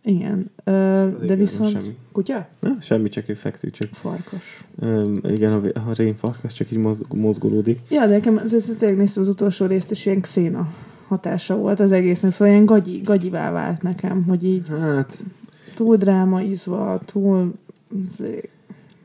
[0.03, 0.51] Igen.
[0.65, 0.73] Ö,
[1.19, 1.71] de igen, viszont...
[1.71, 1.97] semmi.
[2.13, 2.49] Kutya?
[2.61, 4.65] Na, semmi, csak ő fekszik, csak Farkas.
[4.81, 7.81] um, igen, a, a rénfarkas csak így mozg, mozgolódik.
[7.91, 10.69] Ja, de nekem ez, ez tényleg néztem az utolsó részt, és ilyen xéna
[11.09, 15.17] hatása volt az egésznek, szóval ilyen gagyi, gagyivá vált nekem, hogy így Hát,
[15.75, 17.53] túl drámaizva, túl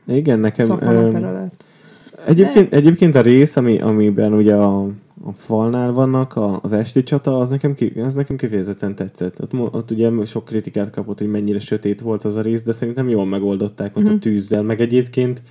[0.06, 0.66] igen, nekem...
[0.66, 1.64] szappanopera lett.
[2.26, 4.82] Egyébként, egyébként a rész, ami, amiben ugye a,
[5.24, 9.42] a falnál vannak, a, az esti csata, az nekem, ki, az nekem kifejezetten tetszett.
[9.42, 13.08] Ott, ott ugye sok kritikát kapott, hogy mennyire sötét volt az a rész, de szerintem
[13.08, 14.12] jól megoldották ott Mhm.
[14.14, 15.42] a tűzzel, meg egyébként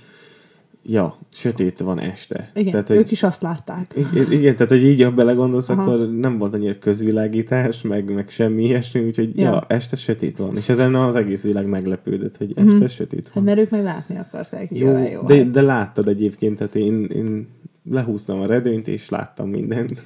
[0.82, 2.50] ja, sötét van este.
[2.54, 3.94] Igen, tehát, ők hogy, is azt látták.
[4.30, 5.82] Igen, tehát hogy így, ha belegondolsz, Aha.
[5.82, 9.50] akkor nem volt annyira közvilágítás, meg, meg semmi ilyesmi, úgyhogy ja.
[9.50, 9.64] Ja.
[9.68, 10.56] este sötét van.
[10.56, 12.84] És ezen az egész világ meglepődött, hogy este Mhm.
[12.84, 13.44] sötét Hát van.
[13.44, 14.76] mert ők meg látni akarták.
[14.76, 15.22] Jó, jó.
[15.22, 15.50] de, hát.
[15.50, 17.48] de láttad egyébként, tehát én, én
[17.90, 20.02] lehúztam a redőnyt, és láttam mindent.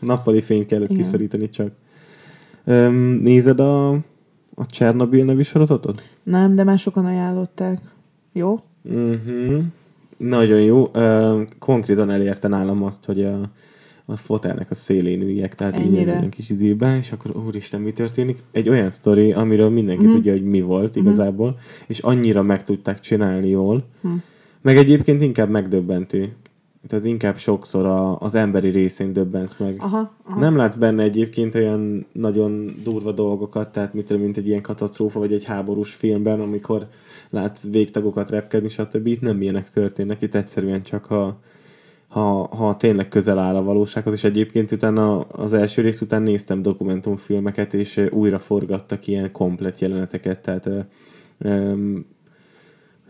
[0.00, 1.02] A nappali fényt kellett Igen.
[1.02, 1.70] kiszorítani csak.
[2.64, 3.90] Öm, nézed a,
[4.54, 6.02] a Csernobyl nevű sorozatot?
[6.22, 7.80] Nem, de már sokan ajánlották.
[8.32, 8.58] Jó?
[8.82, 9.62] Uh-huh.
[10.20, 10.90] Nagyon jó.
[11.58, 13.40] Konkrétan elérte nálam azt, hogy a,
[14.04, 16.18] a fotelnek a szélén üljek, tehát így Ennyire?
[16.20, 18.38] egy kis időben, és akkor úristen, mi történik?
[18.52, 20.12] Egy olyan sztori, amiről mindenki Mhm.
[20.14, 24.08] tudja, hogy mi volt igazából, és annyira meg tudták csinálni jól, Hm.
[24.62, 26.32] meg egyébként inkább megdöbbentő.
[26.86, 29.74] Tehát inkább sokszor a, az emberi részén döbbensz meg.
[29.78, 30.40] Aha, aha.
[30.40, 35.32] Nem látsz benne egyébként olyan nagyon durva dolgokat, tehát mit mint egy ilyen katasztrófa, vagy
[35.32, 36.86] egy háborús filmben, amikor
[37.30, 39.06] látsz végtagokat repkedni, stb.
[39.06, 41.40] Itt nem ilyenek történnek, itt egyszerűen csak ha,
[42.08, 46.62] ha, ha tényleg közel áll a valósághoz, és egyébként utána az első rész után néztem
[46.62, 50.70] dokumentumfilmeket, és újra forgattak ilyen komplet jeleneteket, tehát
[51.38, 51.72] ö,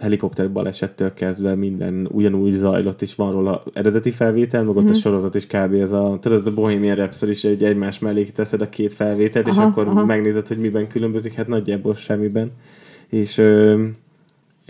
[0.00, 4.92] helikopter balesettől kezdve minden ugyanúgy zajlott, és van róla eredeti felvétel, meg ott Mhm.
[4.92, 5.74] a sorozat is kb.
[5.74, 9.56] ez a, tudod, a Bohemian Rhapsody is, hogy egymás mellé teszed a két felvételt, és
[9.56, 10.04] Aha, akkor aha.
[10.04, 12.50] megnézed, hogy miben különbözik, hát nagyjából semmiben.
[13.08, 13.84] És, ö,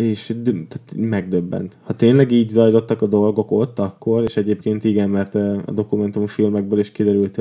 [0.01, 1.79] és tehát megdöbbent.
[1.83, 6.93] Ha tényleg így zajlottak a dolgok ott, akkor, és egyébként igen, mert a dokumentumfilmekből is
[6.93, 7.41] kiderült,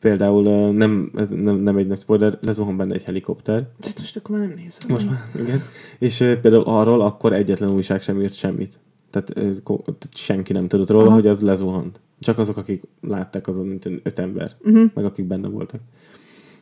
[0.00, 4.36] például nem, ez nem, nem egy nagy spoiler, lezuhan benne egy helikopter, Tehát most akkor
[4.38, 4.88] már nem nézem.
[4.88, 5.60] most már, igen.
[5.98, 8.78] És például arról akkor egyetlen újság sem írt semmit.
[9.10, 11.14] Tehát, tehát senki nem tudott róla, Aha.
[11.14, 12.00] hogy az lezuhant.
[12.20, 14.90] Csak azok, akik látták, azon mint öt ember, Uh-huh.
[14.94, 15.80] meg akik benne voltak.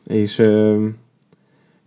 [0.05, 0.41] És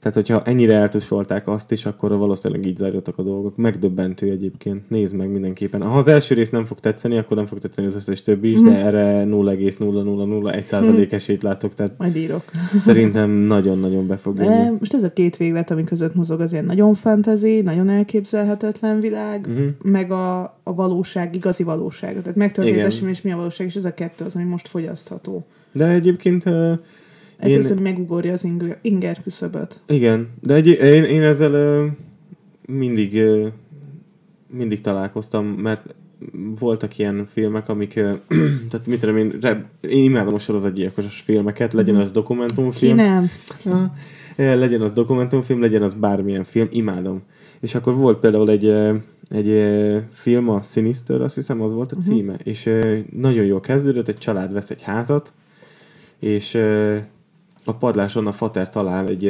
[0.07, 3.57] tehát, hogyha ennyire eltusolták azt is, akkor valószínűleg így zajlottak a dolgok.
[3.57, 4.91] Megdöbbentő egyébként.
[4.91, 5.83] Nézd meg mindenképpen.
[5.83, 8.61] Ha az első rész nem fog tetszeni, akkor nem fog tetszeni az összes többi is,
[8.61, 12.43] de erre 0,0001 százalék esélyt látok, tehát Majd írok.
[12.77, 14.77] szerintem nagyon-nagyon be fog jönni.
[14.79, 19.47] most ez a két véglet, ami között mozog, az ilyen nagyon fantasy, nagyon elképzelhetetlen világ,
[19.47, 19.67] Uh-huh.
[19.83, 22.21] meg a, a valóság, igazi valóság.
[22.21, 25.45] Tehát megtörtént és mi a valóság, és ez a kettő az, ami most fogyasztható.
[25.73, 26.45] De egyébként
[27.37, 29.81] Ez Én- ami megugorja az inger, inger küszöböt.
[29.87, 31.87] Igen, de egy, én, én ezzel ö,
[32.67, 33.47] mindig ö,
[34.51, 35.95] mindig találkoztam, mert
[36.59, 37.93] voltak ilyen filmek, amik,
[38.71, 39.33] tehát mit tudom én,
[39.81, 42.03] én imádom a sorozatgyilkosos filmeket, legyen Mhm.
[42.03, 43.31] az Ki dokumentumfilm, nem?
[43.65, 43.85] Ah,
[44.37, 47.23] eh, legyen az dokumentumfilm, legyen az bármilyen film, imádom.
[47.61, 48.69] És akkor volt például egy,
[49.29, 49.75] egy
[50.13, 52.05] film, a Sinister, azt hiszem az volt a Mhm.
[52.05, 55.33] címe, és eh, nagyon jól kezdődött, egy család vesz egy házat,
[56.21, 56.59] és
[57.67, 59.27] a padláson a fater talál egy,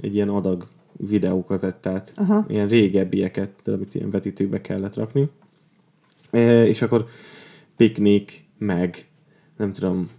[0.00, 0.66] egy ilyen adag
[0.96, 2.44] videókazettát, Aha.
[2.48, 5.28] ilyen régebbieket, amit ilyen vetítőbe kellett rakni.
[6.30, 7.06] E, és akkor
[7.76, 9.06] piknik, meg
[9.56, 10.10] nem tudom,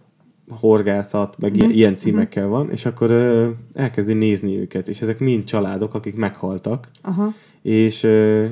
[0.50, 1.76] horgászat, meg Mhm, uh-huh.
[1.78, 6.88] ilyen címekkel van, és akkor ö, elkezdi nézni őket, és ezek mind családok, akik meghaltak,
[7.02, 7.34] Aha.
[7.62, 8.46] és, ö,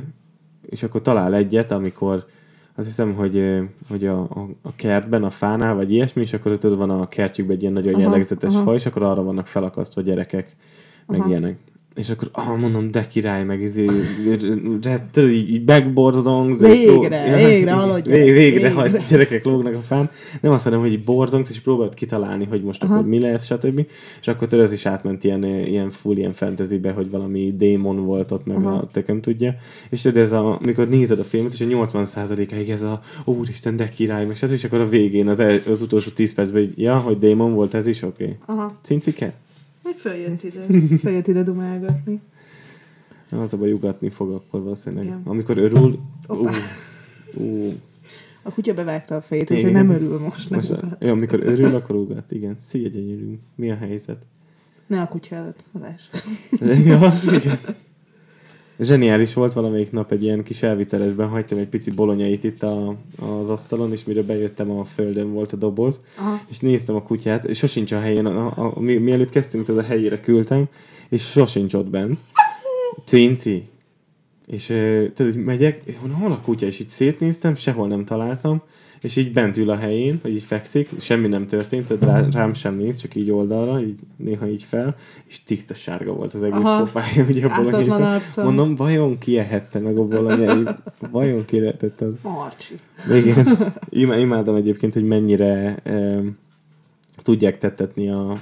[0.62, 2.26] és akkor talál egyet, amikor
[2.78, 6.78] azt hiszem, hogy, hogy a, a, a kertben, a fánál, vagy ilyesmi, és akkor tudod,
[6.78, 8.64] van a kertjükben egy ilyen nagyon Aha, jellegzetes aha.
[8.64, 10.56] faj, és akkor arra vannak felakasztva gyerekek,
[11.08, 11.30] meg Aha.
[11.30, 11.58] ilyenek.
[11.98, 13.86] És akkor, ah, mondom, de király, meg izé,
[14.82, 16.60] re- tudod, így, így megborzongsz.
[16.60, 18.72] Végre, pró- végre haladj Vég, gyerek, végre, végre.
[18.72, 20.10] ha gyerekek lógnak a fán.
[20.42, 22.94] Nem azt mondom, hogy így borzongsz, és próbáld kitalálni, hogy most Aha.
[22.94, 23.88] akkor mi lesz, stb.
[24.22, 28.32] És akkor tudod, ez is átment ilyen, ilyen full, ilyen fantasybe, hogy valami démon volt
[28.32, 28.76] ott, meg Aha.
[28.76, 29.56] a tököm tudja.
[29.90, 33.90] És tudod, ez a, amikor nézed a filmet, és a 80%-áig ez a, úristen, de
[33.90, 34.52] király, meg stb.
[34.52, 37.74] És akkor a végén, az, el, az utolsó 10 percben, hogy ja, hogy démon volt,
[37.74, 38.24] ez is oké.
[38.24, 38.36] Okay.
[38.46, 38.78] Aha.
[38.82, 39.34] Cincike?
[39.88, 40.60] Hogy följött ide.
[40.98, 42.22] Följött ide dumálgatni.
[43.30, 45.06] Az a baj, ugatni fog akkor valószínűleg.
[45.06, 45.22] Igen.
[45.26, 46.52] Amikor örül, ú, Hoppá.
[47.34, 47.72] ú,
[48.42, 50.50] A kutya bevágta a fejét, úgyhogy nem örül most.
[50.50, 52.32] Nem most, most jó, amikor örül, akkor ugat.
[52.32, 53.40] Igen, szia gyönyörű.
[53.56, 54.26] Mi a helyzet?
[54.88, 56.10] Ne a kutya előtt, adás.
[56.86, 57.58] ja, igen.
[58.80, 63.50] Zseniális volt valamelyik nap egy ilyen kis elvitelesben, hagytam egy pici bolonyait itt a, az
[63.50, 66.40] asztalon, és mire bejöttem a földön volt a doboz, Aha.
[66.48, 69.84] és néztem a kutyát, és sosincs a helyén, a, a, a, mi, mielőtt kezdtünk, tudod,
[69.84, 70.68] a helyére küldtem,
[71.10, 72.20] és sosincs ott bent.
[73.06, 73.68] Cinci.
[74.46, 74.66] És
[75.14, 76.66] tudod, megyek, hol a kutya?
[76.66, 78.62] És így szétnéztem, sehol nem találtam,
[79.02, 82.54] és így bent ül a helyén, hogy így fekszik, semmi nem történt, tudod, rá, rám
[82.54, 84.96] sem néz, csak így oldalra, így néha így fel,
[85.28, 86.80] és tiszta sárga volt az egész Aha.
[86.80, 88.02] pofája, ugye a bolonyákon.
[88.02, 88.44] arca.
[88.44, 90.76] Mondom, vajon ki ehette meg a bolonyáit?
[91.12, 92.14] Vajon ki lehetett az?
[92.22, 92.74] Marcsi.
[93.14, 93.48] Igen.
[93.90, 96.38] Imá- Imádom egyébként, hogy mennyire um,
[97.24, 98.36] tudják tettetni a, a,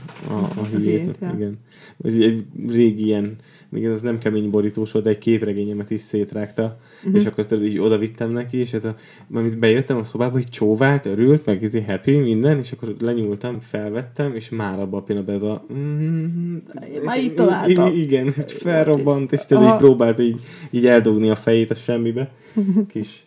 [0.56, 1.00] a hülyét.
[1.00, 1.32] hülyét, ja.
[1.36, 1.58] Igen.
[2.04, 3.36] Egy, egy régi ilyen,
[3.70, 7.22] még az nem kemény borítós volt, de egy képregényemet is szétrágta, uh-huh.
[7.22, 8.96] és akkor tudod, így oda vittem neki, és ez a,
[9.34, 14.36] amit bejöttem a szobába, hogy csóvált, örült, meg izé happy, minden, és akkor lenyúltam, felvettem,
[14.36, 15.66] és már abban a pillanatban ez a...
[15.74, 16.56] Mm,
[17.04, 17.94] Már így találtam.
[17.96, 22.32] Igen, hogy felrobbant, és tudod, így próbált így, így eldugni a fejét a semmibe.
[22.92, 23.26] Kis,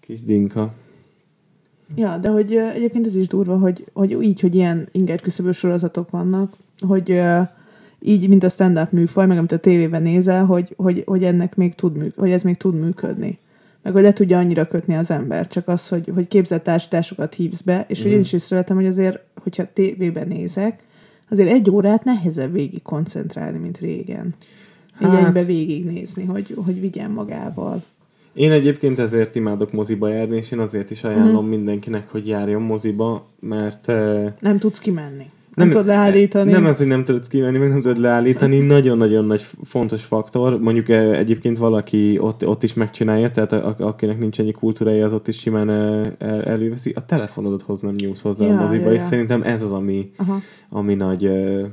[0.00, 0.74] kis dinka.
[1.96, 6.10] Ja, de hogy egyébként ez is durva, hogy, hogy így, hogy ilyen inger küszöbös sorozatok
[6.10, 6.52] vannak,
[6.86, 7.40] hogy ö,
[8.06, 11.74] így, mint a stand-up műfaj, meg amit a tévében nézel, hogy, hogy, hogy ennek még
[11.74, 13.38] tud műk, hogy ez még tud működni.
[13.82, 17.60] Meg hogy le tudja annyira kötni az ember, csak az, hogy, hogy képzett társításokat hívsz
[17.60, 18.02] be, és mm.
[18.02, 20.84] hogy én is észrevettem, hogy azért, hogyha tévében nézek,
[21.30, 24.34] azért egy órát nehezebb végig koncentrálni, mint régen.
[25.02, 27.82] Így Hát- egybe végignézni, hogy, hogy vigyen magával.
[28.32, 31.48] Én egyébként ezért imádok moziba járni, és én azért is ajánlom uh-huh.
[31.48, 35.30] mindenkinek, hogy járjon moziba, mert eh, Nem tudsz kimenni.
[35.54, 36.50] Nem, nem tudod leállítani.
[36.50, 38.58] Nem az, hogy nem tudod kivenni, meg nem tudod leállítani.
[38.76, 40.60] Nagyon-nagyon nagy fontos faktor.
[40.60, 45.04] Mondjuk eh, egyébként valaki ott, ott is megcsinálja, tehát a, a, akinek nincs ennyi kultúrája,
[45.04, 46.92] az ott is simán eh, el, előveszi.
[46.94, 49.06] A telefonodat hoz nem nyúlsz hozzá Ja, a moziba, ja, és ja.
[49.06, 50.38] szerintem ez az, ami, Aha.
[50.68, 51.64] ami nagy, eh,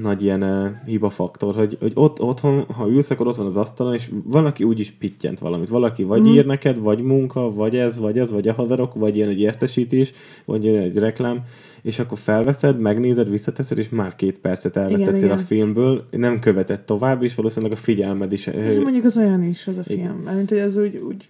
[0.00, 3.94] nagy ilyen uh, hibafaktor, hogy, hogy ott, otthon, ha ülsz, akkor ott van az asztalon,
[3.94, 5.68] és valaki úgyis pittyent valamit.
[5.68, 6.32] Valaki vagy mm.
[6.32, 10.12] ír neked, vagy munka, vagy ez, vagy az, vagy a haverok, vagy jön egy értesítés,
[10.44, 11.44] vagy jön egy reklám,
[11.86, 15.44] és akkor felveszed, megnézed, visszateszed, és már két percet elvesztettél Igen, a igen.
[15.46, 18.46] filmből, nem követett tovább, és valószínűleg a figyelmed is.
[18.46, 20.06] Én mondjuk az olyan is, az a Igen.
[20.06, 20.22] film.
[20.24, 21.26] Mert mint, hogy az úgy, úgy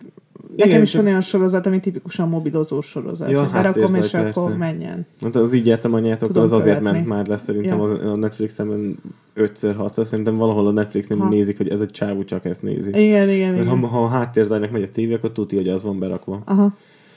[0.53, 3.31] Igen, Nekem is csak- van olyan sorozat, ami tipikusan mobilozó sorozat.
[3.31, 5.07] Ja, hát berakom, és akkor menjen.
[5.21, 6.99] Hát az így értem anyátok, Tudom az azért követni.
[6.99, 8.13] ment már le szerintem Ja.
[8.13, 8.97] a Netflixen
[9.35, 11.29] 5 6 szerintem valahol a Netflixen Ha.
[11.29, 12.89] nézik, hogy ez egy csávú csak ezt nézi.
[12.89, 13.79] Igen, igen, Mert igen.
[13.79, 16.43] ha, ha a háttérzajnak megy a tévé, akkor tudja, hogy az van berakva.
[16.45, 16.77] Aha.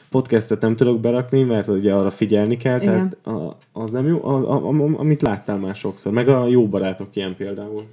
[0.09, 2.93] Podcastet nem tudok berakni, mert ugye arra figyelni kell, Igen.
[2.93, 6.13] tehát a, az nem jó, a, a, a, amit láttál már sokszor.
[6.13, 7.85] Meg a jó barátok ilyen például.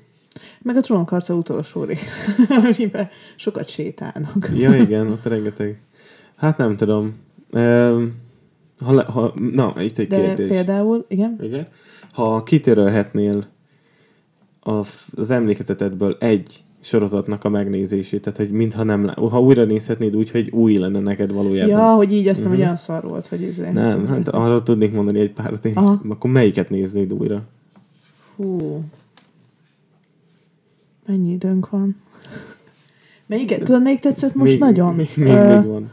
[0.63, 2.37] Meg a trónkarca utolsó rész,
[2.77, 4.51] amiben sokat sétálnak.
[4.57, 5.81] Ja, igen, ott rengeteg.
[6.37, 7.15] Hát nem tudom.
[8.85, 10.49] Ha, le, ha, na, itt egy De kérdés.
[10.49, 11.67] például, igen, Igen.
[12.13, 13.47] Ha kitörölhetnél
[15.15, 20.51] az emlékezetedből egy sorozatnak a megnézését, tehát hogy mintha nem, ha újra nézhetnéd úgy, hogy
[20.51, 21.79] új lenne neked valójában.
[21.79, 22.65] Ja, hogy így azt nem, hogy Mhm.
[22.67, 23.71] olyan szar volt, hogy izé.
[23.71, 25.75] Nem, hát arra tudnék mondani egy párat, és
[26.09, 27.43] akkor melyiket néznéd újra?
[28.37, 28.83] Hú.
[31.07, 31.97] Mennyi időnk van?
[33.27, 33.63] Melyiket?
[33.65, 34.95] Tudod, melyik tetszett most még, nagyon?
[34.95, 35.91] Még, még, Ö, még van.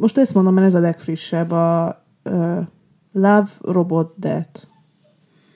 [0.00, 1.50] most ezt mondom, mert ez a legfrissebb.
[1.50, 2.58] A uh,
[3.12, 4.60] Love, Robot, Death.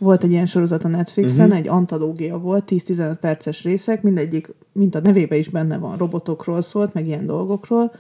[0.03, 1.57] Volt egy ilyen sorozat a Netflixen, Mhm.
[1.57, 6.94] egy antológia volt, 10-15 perces részek, mindegyik, mint a nevébe is benne van, robotokról szólt,
[6.94, 7.92] meg ilyen dolgokról,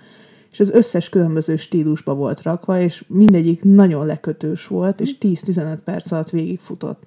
[0.50, 6.10] és az összes különböző stílusba volt rakva, és mindegyik nagyon lekötős volt, és 10-15 perc
[6.12, 7.02] alatt végigfutott.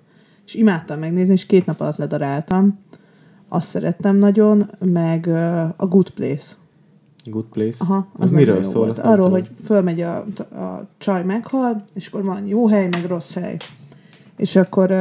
[0.45, 2.79] És imádtam megnézni, és két nap alatt ledaráltam.
[3.49, 5.27] Azt szerettem nagyon, meg
[5.77, 6.53] a Good Place.
[7.23, 7.77] Good Place.
[7.83, 8.89] Aha, az nagyon miről szól?
[8.89, 9.31] Arról, tudom.
[9.31, 10.15] hogy fölmegy a,
[10.51, 13.57] a csaj meghal, és akkor van jó hely, meg rossz hely.
[14.37, 14.91] És akkor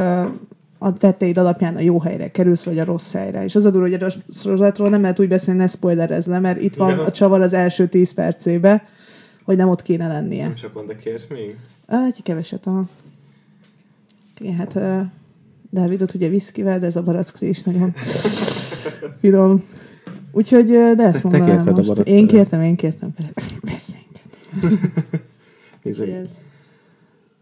[0.77, 3.43] a tetteid alapján a jó helyre kerülsz, vagy a rossz helyre.
[3.43, 6.61] És az a durva, hogy a sorozatról nem lehet úgy beszélni, ne spoilerezz le, mert
[6.61, 7.03] itt van Ja.
[7.03, 8.85] a csavar az első 10 percébe,
[9.43, 10.43] hogy nem ott kéne lennie.
[10.43, 11.55] Nem sokan, de kérsz még?
[11.87, 12.85] Egy keveset, aha.
[14.39, 15.01] Igen, hát uh,
[15.69, 17.93] Dávidot ugye viszkivel, de ez a barackli is nagyon
[19.21, 19.63] finom.
[20.31, 20.65] Úgyhogy,
[20.95, 21.97] de ezt mondanám most.
[21.97, 23.13] Én kértem, én kértem.
[23.61, 24.79] Persze, én kértem.
[26.21, 26.29] Ez-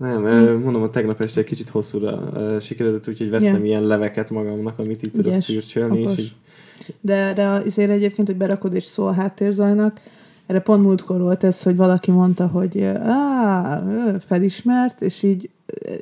[0.10, 3.64] Nem, ö, mondom, a tegnap este egy kicsit hosszúra sikeredett, úgyhogy vettem Ja.
[3.66, 6.36] ilyen leveket magamnak, amit így tudok Ügyes, szürcsölni, és így
[7.02, 10.00] De, de azért egyébként, hogy berakod és szól a háttérzajnak,
[10.46, 13.84] erre pont múltkor volt ez, hogy valaki mondta, hogy á,
[14.20, 15.50] felismert, és így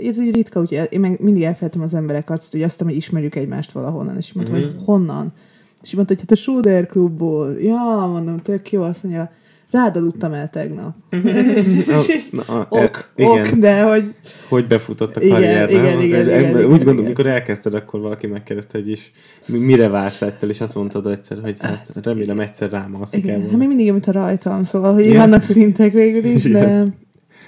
[0.03, 3.35] ez úgy ritka, úgyhogy én meg mindig elfelejtem az emberek azt, hogy azt, hogy ismerjük
[3.35, 4.65] egymást valahonnan, és így mondtam, Mhm.
[4.65, 5.33] hogy honnan.
[5.81, 7.53] És mondta, hogy hát a Soder klubból.
[7.59, 9.31] Ja, mondom, tök jó, azt mondja,
[9.71, 10.95] rád aludtam el tegnap.
[12.31, 14.13] Na, na, ok, e, igen, ok, de hogy
[14.49, 15.97] hogy befutott a Igen, karrier, igen, nem?
[15.97, 17.07] Az igen, egy- igen, úgy igen, gondolom, igen.
[17.07, 19.11] mikor elkezdted, akkor valaki megkérdezte, hogy is
[19.45, 23.41] mi- mire vársz ettől, és azt mondtad egyszer, hogy hát remélem egyszer rám el Igen,
[23.41, 25.17] hát még mindig, amit a rajtam, szóval, hogy Igen.
[25.17, 26.95] vannak szintek végül is, de, Igen.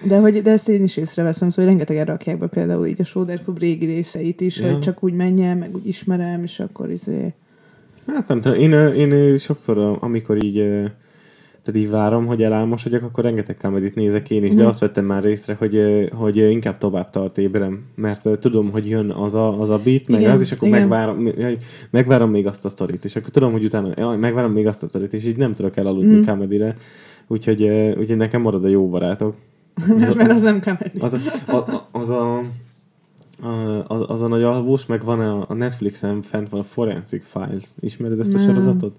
[0.03, 3.39] de, hogy, de ezt én is észreveszem, szóval rengetegen rakják be például így a Soder
[3.43, 4.71] Club régi részeit is, Ja.
[4.71, 7.33] hogy csak úgy menjen, meg úgy ismerem, és akkor izé...
[8.07, 8.71] Hát nem tudom, én,
[9.11, 10.63] én sokszor, amikor így
[11.63, 14.69] tehát így várom, hogy elámosodjak, akkor rengeteg comedy nézek én is, de Mhm.
[14.69, 15.81] azt vettem már észre, hogy,
[16.13, 20.19] hogy inkább tovább tart ébrem, mert tudom, hogy jön az a, az a beat, meg
[20.19, 20.79] Igen, az, és akkor igen.
[20.79, 21.29] megvárom,
[21.89, 24.87] megvárom még azt a sztorit, és akkor tudom, hogy utána jaj, megvárom még azt a
[24.87, 26.23] sztorit, és így nem tudok elaludni Mm.
[26.25, 26.75] comedyre,
[27.27, 27.63] úgyhogy,
[27.97, 29.35] úgyhogy nekem marad a jó barátok.
[29.99, 30.99] mert, mert az nem comedy.
[30.99, 31.17] Az a,
[31.57, 32.43] a, az a-
[33.87, 37.63] az, az a nagy alvós, meg van a, a Netflixen fent van a Forensic Files.
[37.79, 38.47] Ismered ezt a Nem.
[38.47, 38.95] sorozatot?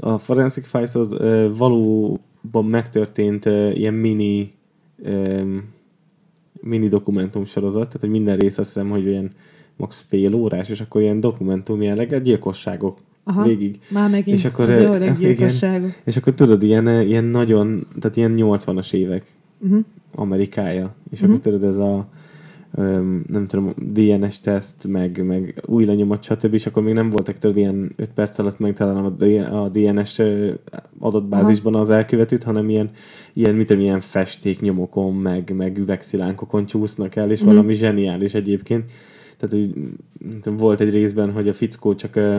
[0.00, 4.52] A Forensic Files az ö, valóban megtörtént ö, ilyen mini
[5.02, 5.42] ö,
[6.60, 9.30] mini dokumentum sorozat, tehát hogy minden rész azt hiszem, hogy ilyen
[9.76, 13.78] max fél órás, és akkor ilyen dokumentum jelleggel gyilkosságok Aha, végig.
[13.90, 15.92] már megint És akkor, jó igen.
[16.04, 19.84] És akkor tudod, ilyen, ilyen nagyon, tehát ilyen 80-as évek Uh-huh.
[20.14, 20.94] Amerikája.
[21.10, 21.28] És Mhm.
[21.30, 22.08] akkor tudod, ez a
[23.26, 26.54] nem tudom, DNS teszt, meg, meg új lenyomat, stb.
[26.54, 29.04] És akkor még nem voltak tudod ilyen 5 perc alatt megtalálom
[29.52, 30.20] a, DNS
[30.98, 32.90] adatbázisban az elkövetőt, hanem ilyen,
[33.32, 37.48] ilyen, mit tudom, ilyen festéknyomokon, meg, meg üvegszilánkokon csúsznak el, és Mhm.
[37.48, 38.90] valami zseniális egyébként.
[39.36, 39.74] Tehát úgy,
[40.40, 42.38] tudom, volt egy részben, hogy a fickó csak ö,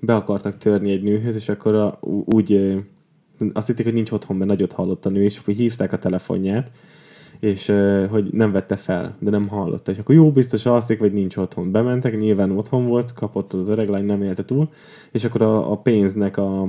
[0.00, 2.76] be akartak törni egy nőhöz, és akkor a, úgy ö,
[3.52, 6.70] azt hitték, hogy nincs otthon, mert nagyot hallott a nő, és hívták a telefonját,
[7.40, 7.72] és
[8.10, 9.90] hogy nem vette fel, de nem hallotta.
[9.90, 11.70] És akkor jó, biztos alszik, vagy nincs otthon.
[11.70, 14.68] Bementek, nyilván otthon volt, kapott az öreg lány, nem élte túl,
[15.12, 16.62] és akkor a, a pénznek a,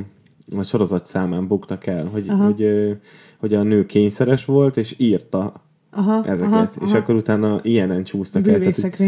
[0.58, 2.44] a sorozat számán buktak el, hogy, Aha.
[2.44, 2.98] hogy,
[3.40, 5.65] hogy a nő kényszeres volt, és írta
[5.96, 6.98] Aha, ezeket, aha, és aha.
[6.98, 8.60] akkor utána ilyenen csúsztak el.
[8.60, 9.00] Tehát,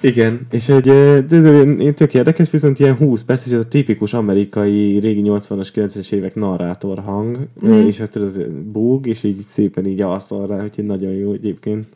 [0.00, 3.68] igen, és hogy ö, de, de, tök érdekes, viszont ilyen 20 perc, és ez a
[3.68, 7.72] tipikus amerikai régi 80-as, 90-es évek narrátor hang, mm.
[7.72, 11.86] és hát tudod, búg, és így szépen így alszol rá, úgyhogy nagyon jó egyébként.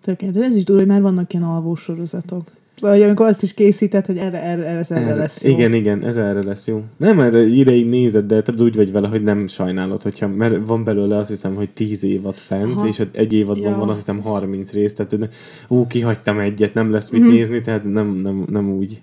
[0.00, 0.42] Tökéletes.
[0.42, 2.44] Ez is durva, hogy már vannak ilyen alvó sorozatok.
[2.80, 5.50] Hogy amikor azt is készített, hogy erre, erre, erre, erre lesz jó.
[5.50, 6.82] Igen, igen, ez erre lesz jó.
[6.96, 10.84] Nem erre ideig nézed, de tudod úgy vagy vele, hogy nem sajnálod, hogyha, mert van
[10.84, 12.86] belőle azt hiszem, hogy 10 évad fent, Aha.
[12.88, 13.76] és egy évadban Ja.
[13.78, 15.28] van azt hiszem 30 rész, tehát
[15.68, 17.30] ú, kihagytam egyet, nem lesz mit Mhm.
[17.30, 19.00] nézni, tehát nem, nem, nem úgy.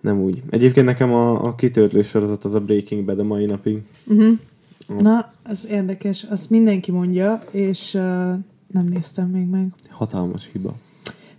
[0.00, 0.42] Nem úgy.
[0.50, 3.78] Egyébként nekem a, a kitörlő sorozat az a Breaking Bad a mai napig.
[4.06, 4.38] Uh-huh.
[5.00, 6.26] Na, az érdekes.
[6.30, 8.00] Azt mindenki mondja, és uh,
[8.72, 9.66] nem néztem még meg.
[9.90, 10.74] hatalmas hiba.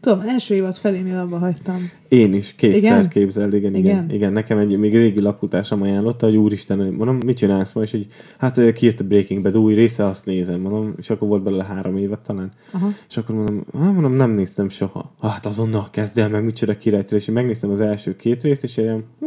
[0.08, 1.92] Tudom, első évad felénél abba hagytam.
[2.08, 3.10] Én is, kétszer Igen?
[3.10, 4.04] képzeld, igen, igen, Igen?
[4.04, 4.16] igen.
[4.16, 7.82] Igen, nekem egy még régi lakótársam ajánlotta, hogy úristen, mondom, mit csinálsz ma?
[7.82, 11.44] És hogy hát kijött a Breaking Bad új része, azt nézem, mondom, és akkor volt
[11.44, 12.52] belőle három évet talán.
[12.72, 12.90] Aha.
[13.10, 15.12] És akkor mondom, hát mondom, nem néztem soha.
[15.22, 19.04] Hát azonnal kezd el meg, micsoda királytól, és megnéztem az első két részt, és ilyen,
[19.20, 19.26] hm,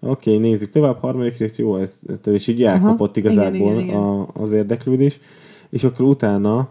[0.00, 3.96] oké, okay, nézzük tovább, harmadik rész, jó, ez, és így elkapott igen, igazából igen, igen.
[3.96, 5.20] A, az érdeklődés.
[5.70, 6.68] És akkor utána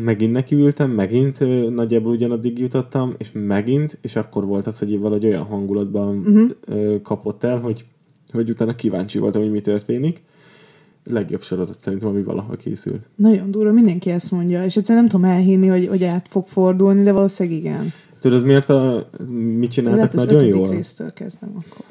[0.00, 5.26] megint nekiültem, megint ö, nagyjából ugyanaddig jutottam, és megint, és akkor volt az, hogy valahogy
[5.26, 6.44] olyan hangulatban Mhm.
[6.64, 7.84] ö, kapott el, hogy,
[8.32, 10.22] hogy utána kíváncsi voltam, hogy mi történik.
[11.04, 13.00] Legjobb sorozat szerintem, ami valaha készült.
[13.16, 17.02] Nagyon durva, mindenki ezt mondja, és egyszerűen nem tudom elhinni, hogy, hogy át fog fordulni,
[17.02, 17.92] de valószínűleg igen.
[18.20, 19.08] Tudod miért a,
[19.58, 20.70] mit csináltak Lehet nagyon jól?
[20.70, 21.84] résztől kezdem akkor.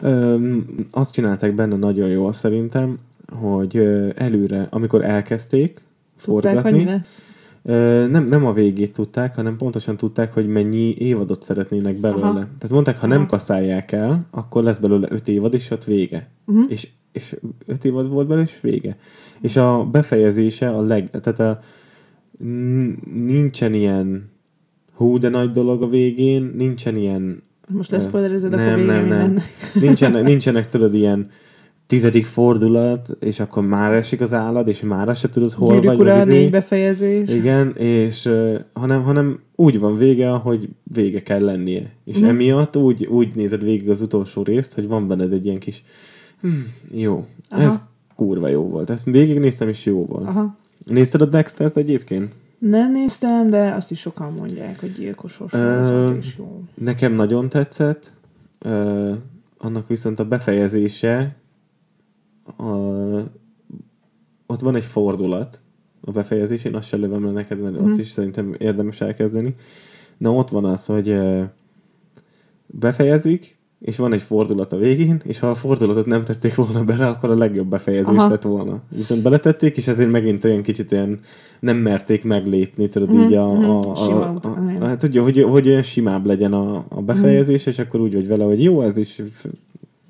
[0.00, 2.98] Öm, azt csinálták benne nagyon jól szerintem,
[3.32, 5.80] hogy ö, előre, amikor elkezdték
[6.24, 7.24] Tudták, hogy mi lesz?
[8.10, 12.24] nem, nem a végét tudták, hanem pontosan tudták, hogy mennyi évadot szeretnének belőle.
[12.24, 12.32] Aha.
[12.34, 13.26] Tehát mondták, ha nem Aha.
[13.26, 16.28] kaszálják el, akkor lesz belőle öt évad, és ott vége.
[16.46, 16.64] Uh-huh.
[16.68, 18.96] És, és öt évad volt belőle, és vége.
[19.40, 21.10] És a befejezése a leg...
[21.10, 21.60] Tehát a,
[23.14, 24.30] nincsen ilyen
[24.94, 29.00] hú, de nagy dolog a végén, nincsen ilyen Most lesz spoilerezed, nem, akkor nem, nem.
[29.00, 29.44] mindennek.
[29.74, 31.30] nincsenek, nincsenek, tudod, ilyen
[31.86, 36.06] tizedik fordulat, és akkor már esik az állad, és már se tudod, hol Gyűrűk vagy.
[36.06, 36.38] meg izé.
[36.38, 37.30] négy befejezés.
[37.30, 41.90] Igen, és uh, hanem, hanem úgy van vége, ahogy vége kell lennie.
[42.04, 42.24] És Mhm.
[42.28, 45.82] emiatt úgy, úgy nézed végig az utolsó részt, hogy van benned egy ilyen kis
[46.40, 46.48] hm,
[46.92, 47.62] jó, Aha.
[47.62, 47.80] ez
[48.16, 48.90] kurva jó volt.
[48.90, 50.26] Ezt végignéztem, és jó volt.
[50.28, 50.56] Aha.
[50.86, 52.32] Nézted a Dextert egyébként?
[52.58, 56.62] Nem néztem, de azt is sokan mondják, hogy gyilkosos sorozat és jó.
[56.74, 58.12] Nekem nagyon tetszett,
[58.64, 59.10] uh,
[59.58, 61.36] annak viszont a befejezése,
[62.58, 63.20] uh,
[64.46, 65.60] ott van egy fordulat
[66.00, 67.84] a befejezésén, azt se lövöm le neked, mert Mhm.
[67.84, 69.54] azt is szerintem érdemes elkezdeni.
[70.18, 71.16] Na ott van az, hogy
[72.66, 77.06] befejezik, és van egy fordulat a végén, és ha a fordulatot nem tették volna bele,
[77.06, 78.28] akkor a legjobb befejezés Aha.
[78.28, 78.82] lett volna.
[78.88, 81.18] Viszont beletették, és ezért megint olyan kicsit olyan
[81.60, 83.64] nem merték meglépni, tudod, Mhm, így a, mhm.
[83.64, 84.82] a, a, Sima a, után, igen.
[84.82, 88.26] a, hát tudja, hogy, hogy olyan simább legyen a, a befejezés, és akkor úgy vagy
[88.26, 89.18] vele, hogy jó, ez is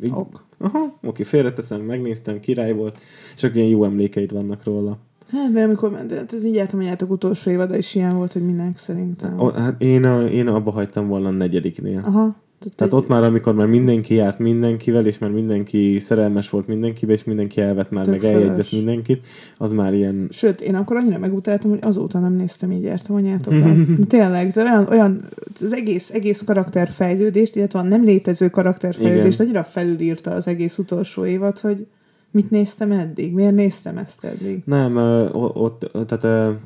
[0.04, 0.42] így, Ok.
[0.64, 2.98] Aha, oké, félreteszem, megnéztem, király volt,
[3.36, 4.98] és akkor ilyen jó emlékeid vannak róla.
[5.30, 8.32] Hát, mert amikor ment, hát ez így jártam, hogy játok utolsó évada is ilyen volt,
[8.32, 9.40] hogy mindenki szerintem.
[9.40, 12.00] O, hát én, a, én abba hagytam volna a negyediknél.
[12.04, 12.36] Aha.
[12.76, 17.24] Tehát ott már, amikor már mindenki járt mindenkivel, és már mindenki szerelmes volt mindenkibe, és
[17.24, 18.70] mindenki elvett már, meg eljegyzett fölös.
[18.70, 19.26] mindenkit,
[19.58, 20.26] az már ilyen...
[20.30, 23.76] Sőt, én akkor annyira megutáltam, hogy azóta nem néztem így jártam anyátokat.
[24.08, 25.24] Tényleg, de olyan, olyan,
[25.60, 29.46] az egész, egész karakterfejlődést, illetve a nem létező karakterfejlődést Igen.
[29.46, 31.86] annyira felülírta az egész utolsó évad, hogy
[32.30, 33.32] mit néztem eddig?
[33.32, 34.62] Miért néztem ezt eddig?
[34.64, 34.96] Nem,
[35.32, 36.56] ott, tehát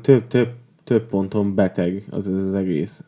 [0.00, 0.48] több, több,
[0.84, 3.04] több ponton beteg az, az egész.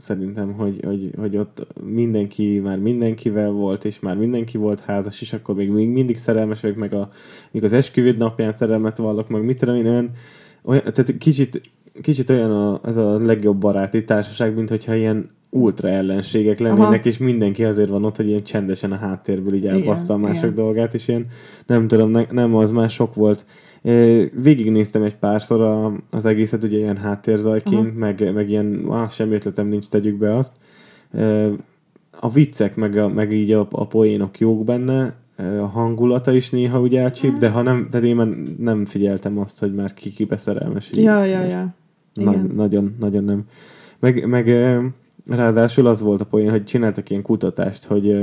[0.00, 5.32] Szerintem, hogy, hogy, hogy ott mindenki már mindenkivel volt, és már mindenki volt házas, és
[5.32, 7.10] akkor még, még mindig szerelmes vagyok, meg a,
[7.50, 10.10] még az esküvőd napján szerelmet vallok, meg mit tudom én, olyan,
[10.62, 11.60] olyan tehát kicsit,
[12.00, 16.94] kicsit olyan a, ez a legjobb baráti társaság, mint hogyha ilyen ultra ellenségek lennének, Aha.
[16.94, 20.54] és mindenki azért van ott, hogy ilyen csendesen a háttérből így elbassza a mások igen.
[20.54, 21.26] dolgát, és ilyen
[21.66, 23.44] nem tudom, ne, nem, az már sok volt.
[24.42, 29.66] Végignéztem egy párszor a, az egészet, ugye ilyen háttérzajként, meg, meg ilyen, ah, semmi ötletem
[29.66, 30.52] nincs, tegyük be azt.
[32.20, 36.80] A viccek, meg, a, meg így a, a poénok jók benne, a hangulata is néha
[36.80, 38.28] ugye elcsíp, de ha nem, tehát én már
[38.58, 40.90] nem figyeltem azt, hogy már ki kibe szerelmes.
[40.92, 41.74] Ja, ja, ja.
[42.14, 43.44] Na, nagyon, nagyon nem.
[43.98, 44.48] Meg, meg
[45.26, 48.16] ráadásul az volt a poén, hogy csináltak ilyen kutatást, hogy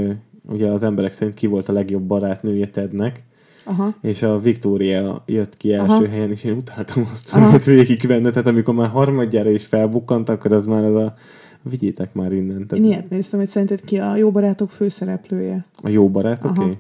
[0.50, 3.24] ugye az emberek szerint ki volt a legjobb barátnője Tednek,
[3.68, 3.96] Aha.
[4.02, 6.08] és a Victoria jött ki első Aha.
[6.08, 10.52] helyen, és én utáltam azt, amit végig benne, tehát amikor már harmadjára is felbukkant, akkor
[10.52, 11.14] az már az a
[11.62, 12.68] vigyétek már innen.
[12.68, 12.84] Tehát...
[12.84, 15.66] Én ilyet néztem, hogy szerinted ki a jó barátok főszereplője.
[15.82, 16.52] A jó barátok?
[16.52, 16.60] Oké.
[16.60, 16.78] Okay.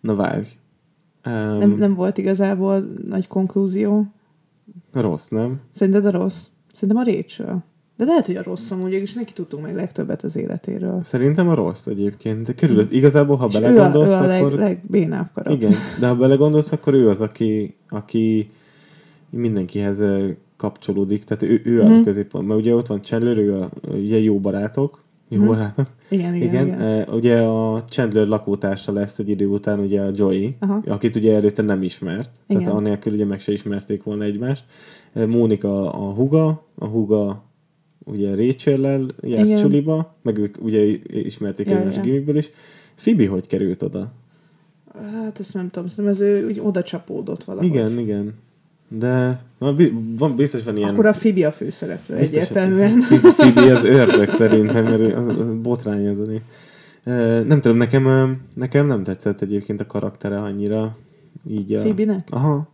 [0.00, 0.46] Na várj.
[1.26, 2.78] Um, nem, nem volt igazából
[3.08, 4.06] nagy konklúzió.
[4.92, 5.60] Rossz, nem?
[5.70, 6.46] Szerinted a rossz?
[6.72, 7.64] Szerintem a Rachel.
[7.98, 11.00] De lehet, hogy a rossz amúgy, és neki tudtunk meg legtöbbet az életéről.
[11.04, 12.54] Szerintem a rossz egyébként.
[12.54, 14.52] Körül, igazából, ha belegondolsz, ő a, ő a akkor...
[14.52, 15.68] leg, legbénább karakter.
[15.68, 18.50] Igen, de ha belegondolsz, akkor ő az, aki, aki
[19.30, 20.04] mindenkihez
[20.56, 22.00] kapcsolódik, tehát ő, ő mm.
[22.00, 22.46] a középpont.
[22.46, 25.46] Mert ugye ott van Chandler, ő a, ugye jó barátok, jó hmm.
[25.46, 25.86] barátok.
[26.08, 26.66] Igen, igen, igen.
[26.66, 27.08] igen.
[27.08, 30.82] Uh, ugye a Chandler lakótársa lesz egy idő után ugye a Joey, Aha.
[30.86, 32.30] akit ugye előtte nem ismert.
[32.46, 32.62] Igen.
[32.62, 34.64] Tehát annélkül ugye meg se ismerték volna egymást.
[35.12, 37.46] Mónika a huga, a huga
[38.04, 42.50] ugye Rachel-lel járt csuliba, meg ők ugye ismerték ja, egymást gimiből is.
[42.94, 44.12] Fibi hogy került oda?
[45.12, 47.68] Hát ezt nem tudom, szerintem ez ő úgy oda csapódott valahogy.
[47.68, 48.34] Igen, igen.
[48.88, 50.88] De van, biztos van ilyen...
[50.88, 53.00] Akkor a Fibi a főszereplő biztos, egyértelműen.
[53.00, 56.18] Fibi az ördög szerintem, mert az, az botrány az
[57.46, 60.96] Nem tudom, nekem, nekem nem tetszett egyébként a karaktere annyira.
[61.48, 61.80] Így a...
[61.80, 62.28] Fibinek?
[62.30, 62.68] Aha.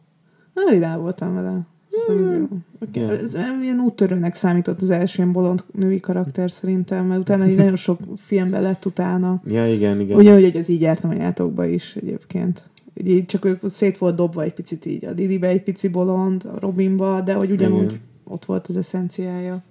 [0.55, 1.67] Nem rá voltam vele.
[2.07, 2.49] Hmm.
[2.89, 3.03] Okay.
[3.03, 7.77] Ez ilyen úttörőnek számított az első ilyen bolond női karakter szerintem, mert utána így nagyon
[7.77, 9.43] sok filmben lett utána.
[9.47, 10.17] Ja, igen, igen.
[10.17, 12.69] Ugyanúgy, hogy ez így jártam a játékokba is egyébként
[13.05, 16.59] így csak ők szét volt dobva egy picit így, a Didibe egy pici bolond, a
[16.59, 18.01] Robinba, de hogy ugyanúgy Igen.
[18.25, 19.63] ott volt az eszenciája.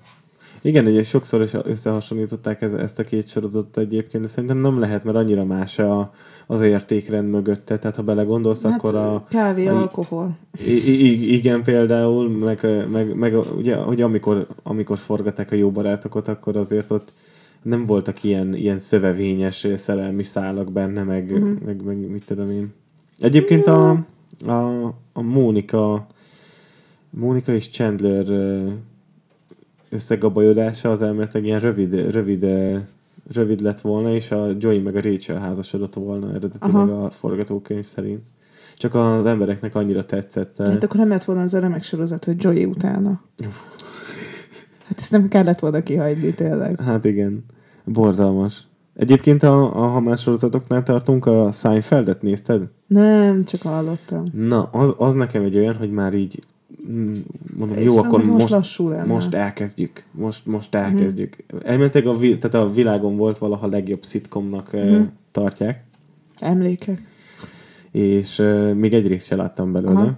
[0.66, 5.04] Igen, ugye sokszor is összehasonlították ez, ezt a két sorozatot egyébként, de szerintem nem lehet,
[5.04, 6.14] mert annyira más a,
[6.48, 9.26] az értékrend mögötte, tehát ha belegondolsz, hát, akkor a...
[9.30, 10.38] Kávé, a, alkohol.
[10.68, 16.56] I, igen, például, meg, meg, meg ugye, hogy amikor, amikor forgatták a jó barátokat, akkor
[16.56, 17.14] azért ott
[17.62, 21.60] nem voltak ilyen, ilyen szövevényes szerelmi szálak benne, meg, uh-huh.
[21.66, 22.74] meg, meg mit tudom én.
[23.20, 23.90] Egyébként a,
[24.46, 26.08] a, a Mónika
[27.10, 28.26] Mónika és Chandler
[29.94, 32.46] összegabajodása az elméletileg ilyen rövid, rövid,
[33.34, 37.04] rövid lett volna, és a Joey meg a Rachel házasodott volna eredetileg Aha.
[37.06, 38.22] a forgatókönyv szerint.
[38.76, 40.58] Csak az embereknek annyira tetszett.
[40.58, 43.22] Hát akkor nem lett volna az a remek sorozat, hogy Joey utána.
[44.86, 46.82] hát ezt nem kellett volna kihagyni tényleg.
[46.82, 47.46] Hát igen.
[47.86, 48.68] Borzalmas.
[48.94, 52.62] Egyébként a, a ha más sorozatoknál tartunk, a Seinfeldet nézted?
[52.88, 54.26] Nem, csak hallottam.
[54.34, 56.44] Na, az, az nekem egy olyan, hogy már így
[57.58, 60.04] mondom, Ez jó, akkor most, most, most elkezdjük.
[60.12, 60.84] Most, most mhm.
[60.84, 61.38] elkezdjük.
[61.54, 61.70] Uh-huh.
[61.70, 65.08] Elméletileg a, tehát a világon volt valaha legjobb szitkomnak uh-huh.
[65.32, 65.84] tartják.
[66.40, 67.02] Emlékek.
[67.92, 70.00] És uh, még egy részt se láttam belőle.
[70.00, 70.18] Aha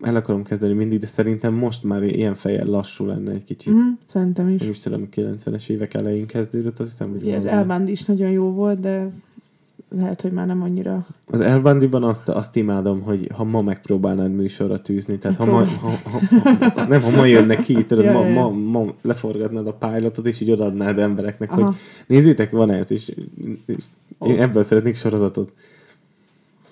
[0.00, 3.72] el akarom kezdeni mindig, de szerintem most már ilyen fejjel lassú lenne egy kicsit.
[3.72, 4.60] Mm, szerintem is.
[4.60, 8.30] Nem is tudom, 90-es évek elején kezdődött, azt hiszem, hogy Igen, az Elband is nagyon
[8.30, 9.08] jó volt, de
[9.90, 11.06] lehet, hogy már nem annyira.
[11.26, 15.90] Az Elbandiban azt, azt imádom, hogy ha ma megpróbálnád műsorra tűzni, tehát ha ma, ha,
[16.04, 16.20] ha,
[16.74, 20.40] ha, nem, ha ma jönne ki, tudod, ja, ma, ma, ma leforgatnád a pilotot, és
[20.40, 21.64] így odaadnád embereknek, Aha.
[21.64, 21.74] hogy
[22.06, 23.14] nézzétek, van ez, és,
[23.66, 23.84] és
[24.20, 24.40] én oh.
[24.40, 25.52] ebből szeretnék sorozatot.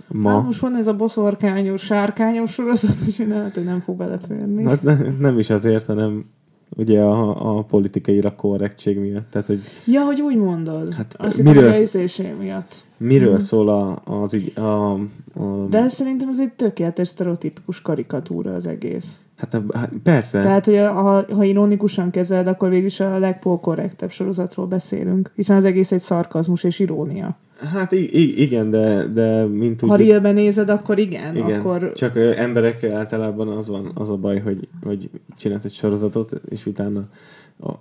[0.09, 0.31] Ma.
[0.31, 4.65] Hát most van ez a boszorkányos, sárkányos sorozat, úgyhogy lehet, hogy nem fog beleférni.
[4.65, 6.25] Hát ne, nem is azért, hanem
[6.69, 9.31] ugye a, a politikai korrektség miatt.
[9.31, 10.95] Tehát, hogy, ja, hogy úgy mondod.
[10.95, 12.85] Hát, Azt miről, hittem, miatt.
[12.97, 13.39] Miről hmm.
[13.39, 15.67] szól a, az így, a, a...
[15.71, 19.21] De szerintem ez egy tökéletes sztereotipikus karikatúra az egész.
[19.37, 20.43] Hát, hát persze.
[20.43, 25.65] Tehát, hogy a, ha, ha ironikusan kezeled, akkor végülis a legpolkorrektebb sorozatról beszélünk, hiszen az
[25.65, 27.37] egész egy szarkazmus és irónia.
[27.73, 29.89] Hát igen, de, de mint úgy...
[29.89, 31.37] Ha realben nézed, akkor igen.
[31.37, 31.61] igen.
[31.61, 31.93] Akkor...
[31.93, 37.05] Csak emberekkel általában az van, az a baj, hogy, hogy csinálsz egy sorozatot, és utána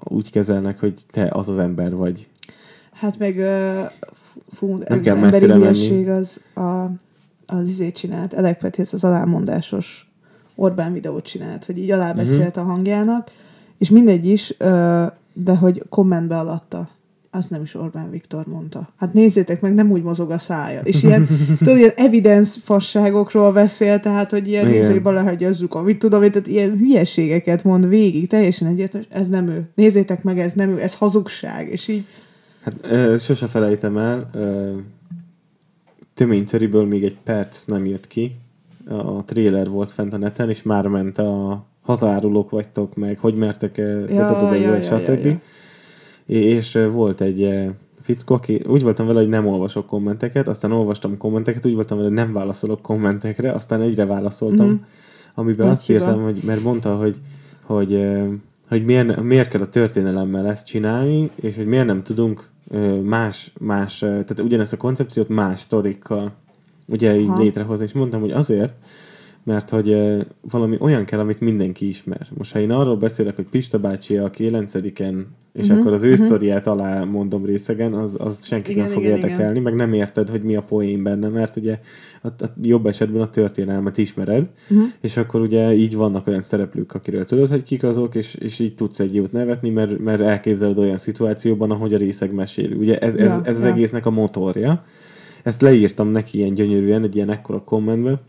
[0.04, 2.28] úgy kezelnek, hogy te az az ember vagy.
[2.92, 3.36] Hát meg
[4.52, 6.86] fú, Nem kell az emberi hülyeség az a,
[7.46, 10.10] az izét csinált, Elek Petész az alámondásos
[10.56, 12.64] Orbán videót csinált, hogy így alábeszélt uh-huh.
[12.64, 13.32] a hangjának,
[13.78, 14.58] és mindegy is,
[15.34, 16.90] de hogy kommentbe alatta
[17.36, 18.90] az nem is Orbán Viktor mondta.
[18.98, 20.82] Hát nézzétek meg, nem úgy mozog a szája.
[20.84, 21.28] És ilyen,
[21.58, 26.78] tudod, ilyen evidence fasságokról beszél, tehát, hogy ilyen nézzék belehagyazzuk, amit tudom, én, tehát ilyen
[26.78, 29.70] hülyeségeket mond végig, teljesen egyértelmű, ez nem ő.
[29.76, 31.70] Nézzétek meg, ez nem ő, ez hazugság.
[31.70, 32.06] És így,
[32.64, 34.72] Hát ö, sose felejtem el, ö,
[36.14, 38.36] Töményceriből még egy perc nem jött ki.
[38.88, 43.78] A trailer volt fent a neten, és már ment a hazárulók vagytok meg, hogy mertek
[43.78, 45.26] Ja, ja, ja, ja, stb.
[45.26, 45.40] ja.
[46.26, 47.70] És volt egy
[48.02, 52.10] fickó, aki úgy voltam vele, hogy nem olvasok kommenteket, aztán olvastam kommenteket, úgy voltam vele,
[52.10, 54.74] hogy nem válaszolok kommentekre, aztán egyre válaszoltam, Mhm.
[54.76, 54.84] mm-hmm.
[55.36, 56.06] amiben azt Nagy hiba.
[56.06, 57.16] írtam, hogy, mert mondta, hogy,
[57.62, 58.06] hogy,
[58.70, 62.50] hogy miért, miért kell a történelemmel ezt csinálni, és hogy miért nem tudunk
[63.04, 66.32] más, más, tehát ugyanezt a koncepciót más sztorikkal
[66.86, 67.42] ugye így Aha.
[67.42, 68.74] létrehozni, és mondtam, hogy azért,
[69.46, 69.98] mert hogy
[70.42, 72.28] valami olyan kell, amit mindenki ismer.
[72.38, 75.24] Most ha én arról beszélek, hogy Pista bácsi a 9-en,
[75.54, 76.26] és Mhm, akkor az ő mhm.
[76.26, 80.30] sztoriát alá mondom részegen, az, az senkit Igen, nem fog igen, érdekelni, meg nem érted,
[80.30, 81.80] hogy mi a poén benne, mert ugye
[82.22, 84.80] a, a jobb esetben a történelmet ismered, Mhm.
[85.02, 88.76] és akkor ugye így vannak olyan szereplők, akiről tudod, hogy kik azok, és, és így
[88.76, 92.72] tudsz egy jót nevetni, mert, mert elképzeled olyan szituációban, ahogy a részeg mesél.
[92.72, 93.72] Ugye ez, ez, Ja, ez az ja.
[93.72, 94.84] egésznek a motorja.
[95.44, 98.22] Ezt leírtam neki ilyen gyönyörűen, egy ilyen ekkora kommentbe,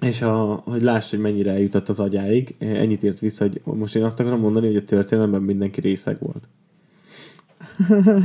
[0.00, 4.04] és a, hogy láss, hogy mennyire eljutott az agyáig, ennyit írt vissza, hogy most én
[4.04, 6.48] azt akarom mondani, hogy a történelemben mindenki részeg volt.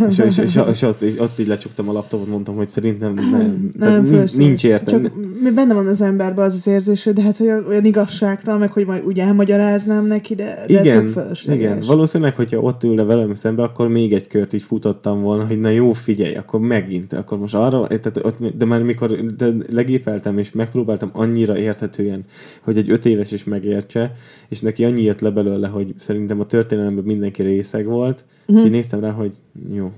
[0.07, 3.71] És, és, és, és, ott, és ott így lecsuktam a laptopot, mondtam, hogy szerintem nem,
[3.77, 5.07] nem, nincs, nincs értelme.
[5.07, 8.59] Csak mi- benne van az emberben az az érzés, hogy de hát olyan, olyan igazságtalan,
[8.59, 11.13] meg hogy majd úgy elmagyaráznám neki, de, de igen,
[11.47, 15.59] igen, valószínűleg, hogyha ott ülne velem szembe, akkor még egy kört így futottam volna, hogy
[15.59, 20.37] na jó, figyelj, akkor megint, akkor most arra, tehát ott, de már mikor de legépeltem
[20.37, 22.25] és megpróbáltam annyira érthetően,
[22.61, 24.13] hogy egy öt éves is megértse,
[24.49, 28.57] és neki annyi jött le belőle, hogy szerintem a történelemben mindenki részeg volt, uh-huh.
[28.57, 29.33] és így néztem rá, hogy
[29.71, 29.91] jó,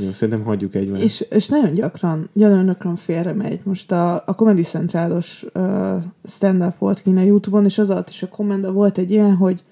[0.00, 1.02] jó, szerintem hagyjuk egymást.
[1.02, 3.60] És, és nagyon gyakran, nagyon gyakran félre megy.
[3.64, 8.22] Most a, a Comedy Centrálos uh, stand-up volt kint a Youtube-on, és az alatt is
[8.22, 9.62] a kommentben volt egy ilyen, hogy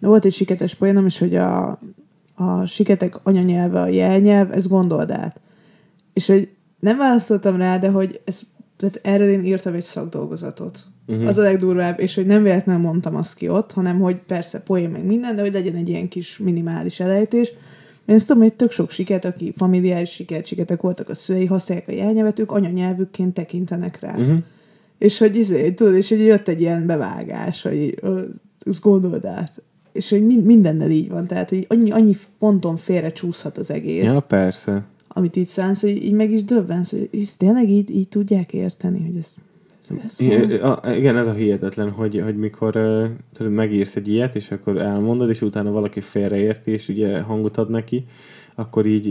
[0.00, 1.78] volt egy siketes poénom is, hogy a,
[2.34, 5.40] a siketek anyanyelve a jelnyelv, ezt gondold át.
[6.12, 6.48] És hogy
[6.80, 8.40] nem válaszoltam rá, de hogy ez,
[8.76, 10.78] tehát erről én írtam egy szakdolgozatot.
[11.06, 11.28] Uh-huh.
[11.28, 14.90] Az a legdurvább, és hogy nem véletlenül mondtam azt ki ott, hanem hogy persze poén
[14.90, 17.52] meg minden, de hogy legyen egy ilyen kis minimális elejtés.
[18.06, 21.88] Én azt tudom, hogy tök sok siket, aki familiáris siket, siketek voltak a szülei, használják
[21.88, 24.16] a jelnyelvet, ők anyanyelvükként tekintenek rá.
[24.16, 24.38] Uh-huh.
[24.98, 27.94] És hogy izé, tudod, és hogy jött egy ilyen bevágás, hogy
[28.66, 29.62] ezt gondold át.
[29.92, 34.02] És hogy min- mindennel így van, tehát hogy annyi, annyi ponton félre csúszhat az egész,
[34.04, 34.84] Ja, persze.
[35.08, 39.02] amit így szánsz, hogy így meg is döbbensz, hogy ezt tényleg így, így tudják érteni,
[39.06, 39.34] hogy ez,
[39.90, 40.50] ez, ez van.
[40.50, 44.50] I- a- Igen, ez a hihetetlen, hogy, hogy mikor uh, tudod, megírsz egy ilyet, és
[44.50, 48.04] akkor elmondod, és utána valaki félreérti, és ugye hangot ad neki,
[48.54, 49.06] akkor így,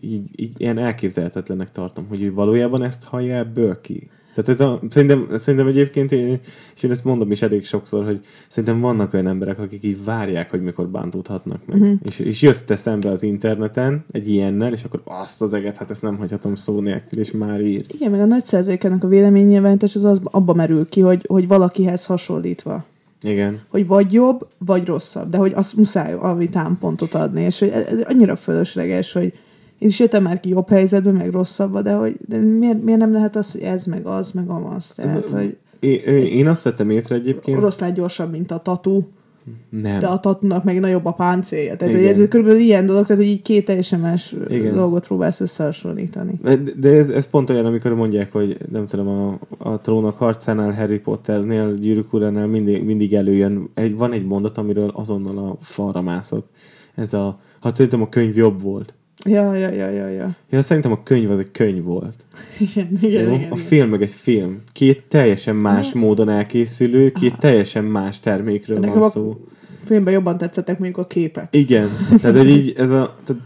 [0.00, 4.10] így, így ilyen elképzelhetetlenek tartom, hogy ő valójában ezt hallja ebből ki.
[4.36, 6.40] Tehát ez a, szerintem, szerintem egyébként, én,
[6.74, 10.50] és én ezt mondom is elég sokszor, hogy szerintem vannak olyan emberek, akik így várják,
[10.50, 11.80] hogy mikor bántódhatnak meg.
[11.80, 11.98] Uh-huh.
[12.02, 15.90] És, és jössz te szembe az interneten egy ilyennel, és akkor azt az eget, hát
[15.90, 17.84] ezt nem hagyhatom szó nélkül, és már ír.
[17.94, 22.06] Igen, meg a nagy százalékának a véleménynyilvánítás az, az abba merül ki, hogy, hogy valakihez
[22.06, 22.84] hasonlítva.
[23.22, 23.60] Igen.
[23.68, 28.00] Hogy vagy jobb, vagy rosszabb, de hogy azt muszáj valami támpontot adni, és hogy ez
[28.04, 29.32] annyira fölösleges, hogy
[29.78, 33.12] én is jöttem már ki jobb helyzetbe, meg rosszabbba, de hogy de miért, miért nem
[33.12, 34.92] lehet az, hogy ez, meg az, meg amaz.
[34.96, 37.58] Tehát, hogy Én, én azt vettem észre egyébként.
[37.58, 39.02] oroszlán gyorsabb, mint a tatu,
[39.70, 39.98] Nem.
[39.98, 41.76] de a tatunak meg nagyobb a páncélja.
[41.76, 42.14] Tehát Igen.
[42.14, 44.74] ez körülbelül ilyen dolog, tehát hogy így két teljesen más Igen.
[44.74, 46.38] dolgot próbálsz összehasonlítani.
[46.42, 50.72] De, de ez, ez pont olyan, amikor mondják, hogy nem tudom, a, a trónok harcánál,
[50.72, 53.70] Harry Potternél, Gyűrűk uránál mindig, mindig előjön.
[53.74, 56.46] Egy, van egy mondat, amiről azonnal a falra mászok.
[56.94, 58.94] Ez a, hát szerintem a könyv jobb volt.
[59.26, 60.36] Ja, ja, ja, ja, ja.
[60.50, 62.16] Ja, szerintem a könyv az egy könyv volt.
[62.58, 63.34] Igen, igen, Jó?
[63.34, 63.50] igen.
[63.50, 63.56] a igen.
[63.56, 64.62] film meg egy film.
[64.72, 69.40] Két teljesen más Ne- módon elkészülő, két teljesen más termékről Nekem van a szó.
[69.84, 71.48] filmben jobban tetszettek mondjuk a képek.
[71.50, 71.88] Igen.
[72.20, 73.16] Tehát, hogy így ez a...
[73.24, 73.42] Tehát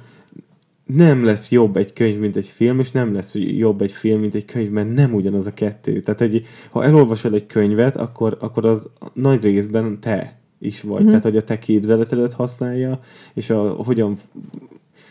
[0.87, 4.35] nem lesz jobb egy könyv, mint egy film, és nem lesz jobb egy film, mint
[4.35, 6.03] egy könyv, mert nem ugyanaz a kettő.
[6.03, 11.01] Tehát, egy, ha elolvasol egy könyvet, akkor, akkor az nagy részben te is vagy.
[11.01, 11.09] Mhm.
[11.09, 13.01] Tehát, hogy a te képzeletedet használja,
[13.35, 14.17] és a, hogyan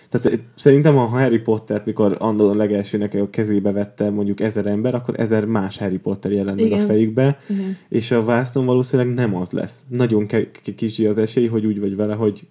[0.09, 4.95] tehát szerintem ha Harry Potter, mikor annól a legelsőnek a kezébe vette mondjuk ezer ember,
[4.95, 7.77] akkor ezer más Harry Potter jelent meg a fejükbe, Igen.
[7.89, 9.83] és a vásznon valószínűleg nem az lesz.
[9.87, 10.27] Nagyon
[10.75, 12.47] kicsi az esély, hogy úgy vagy vele, hogy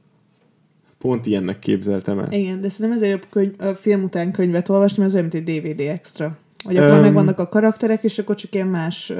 [0.98, 2.32] pont ilyennek képzeltem el.
[2.32, 5.60] Igen, de szerintem ezért jobb könyv, a film után könyvet olvasni, az olyan, mint egy
[5.60, 6.36] DVD extra.
[6.64, 6.94] Hogy Öm.
[6.94, 9.16] um, megvannak a karakterek, és akkor csak ilyen más uh,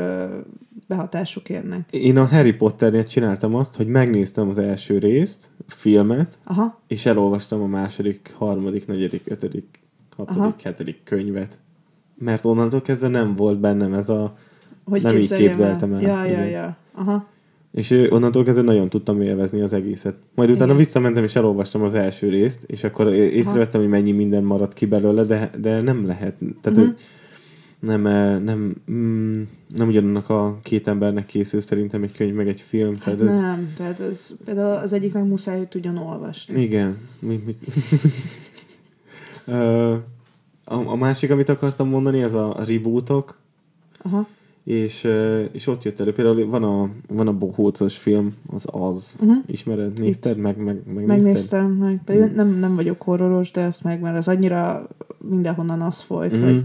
[0.89, 1.89] behatások érnek.
[1.91, 7.63] Én a Harry Potternél csináltam azt, hogy megnéztem az első részt, filmet, Aha, és elolvastam
[7.63, 9.81] a második, harmadik, negyedik, ötödik,
[10.17, 10.55] hatodik, Aha.
[10.63, 11.59] hetedik könyvet.
[12.19, 14.35] Mert onnantól kezdve nem volt bennem ez a...
[14.85, 16.47] hogy Nem így képzeltem el, Ja, ja, igen.
[16.47, 16.77] ja.
[16.95, 17.27] Aha.
[17.73, 20.15] És onnantól kezdve nagyon tudtam élvezni az egészet.
[20.35, 20.77] Majd utána Igen.
[20.77, 25.25] visszamentem és elolvastam az első részt, és akkor észrevettem, hogy mennyi minden maradt ki belőle,
[25.25, 26.35] de, de nem lehet.
[26.61, 26.95] Tehát, hogy
[27.81, 29.43] nem, eh, nem, mm,
[29.77, 32.95] nem ugyanannak a két embernek készül szerintem egy könyv meg egy film.
[32.95, 36.63] Hát Tehát ez, nem, tehát ez, például az egyiknek muszáj, hogy tudjon olvasni.
[36.63, 36.97] Igen.
[37.19, 37.55] Mi, mi...
[40.65, 43.39] A, a másik, amit akartam mondani, az a rebootok,
[44.03, 44.27] Aha.
[44.65, 45.09] és,
[45.53, 46.13] és ott jött elő.
[46.13, 49.15] Például van a, van a bohócos film, az Az.
[49.21, 49.37] Uh-huh.
[49.47, 50.01] Ismered?
[50.01, 50.37] Nézted?
[50.37, 51.07] Meg, meg, megnézted?
[51.25, 52.01] Megnéztem, meg.
[52.05, 54.87] Pedig nem, nem vagyok horroros, de ezt meg, mert az annyira
[55.19, 56.45] mindenhonnan az folyt, Mhm.
[56.45, 56.63] hogy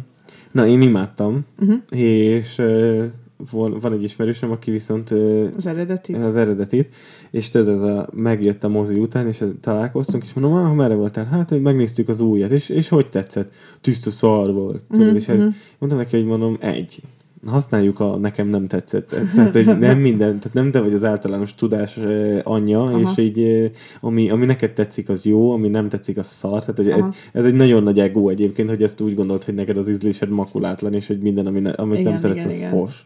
[0.53, 1.99] Na, én imádtam, uh-huh.
[1.99, 3.05] és ö,
[3.51, 6.13] van, egy ismerősöm, aki viszont ö, az eredeti.
[6.13, 6.95] az eredetit,
[7.31, 11.25] és tudod, ez a, megjött a mozi után, és találkoztunk, és mondom, ah, merre voltál?
[11.25, 13.51] Hát, hogy megnéztük az újat, és, és hogy tetszett?
[13.81, 14.81] Tiszta szar volt.
[14.91, 15.47] Tudod, Mhm, és ez, mhm.
[15.77, 17.01] mondtam neki, hogy mondom, egy.
[17.45, 19.15] Használjuk a nekem nem tetszett.
[19.35, 21.99] Tehát, hogy nem minden, tehát nem te vagy az általános tudás
[22.43, 22.99] anyja, Aha.
[22.99, 23.71] és így
[24.01, 26.59] ami, ami neked tetszik, az jó, ami nem tetszik, az szar.
[26.59, 27.07] Tehát, hogy Aha.
[27.07, 30.29] egy, ez egy nagyon nagy ego egyébként, hogy ezt úgy gondolt, hogy neked az ízlésed
[30.29, 32.69] makulátlan, és hogy minden, ami ne, amit Igen, nem szeretsz, igen, az igen.
[32.69, 33.05] fos.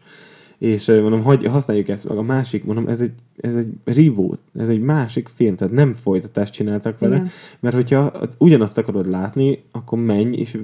[0.58, 2.18] És mondom, hogy használjuk ezt meg.
[2.18, 6.52] A másik, mondom, ez egy, ez egy reboot, ez egy másik film, tehát nem folytatást
[6.52, 7.28] csináltak vele, Igen.
[7.60, 10.58] mert hogyha ugyanazt akarod látni, akkor menj, és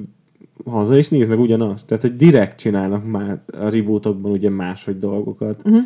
[0.65, 1.87] haza, és nézd meg ugyanazt.
[1.87, 5.61] Tehát, hogy direkt csinálnak már a rebootokban ugye máshogy dolgokat.
[5.65, 5.83] Uh-huh.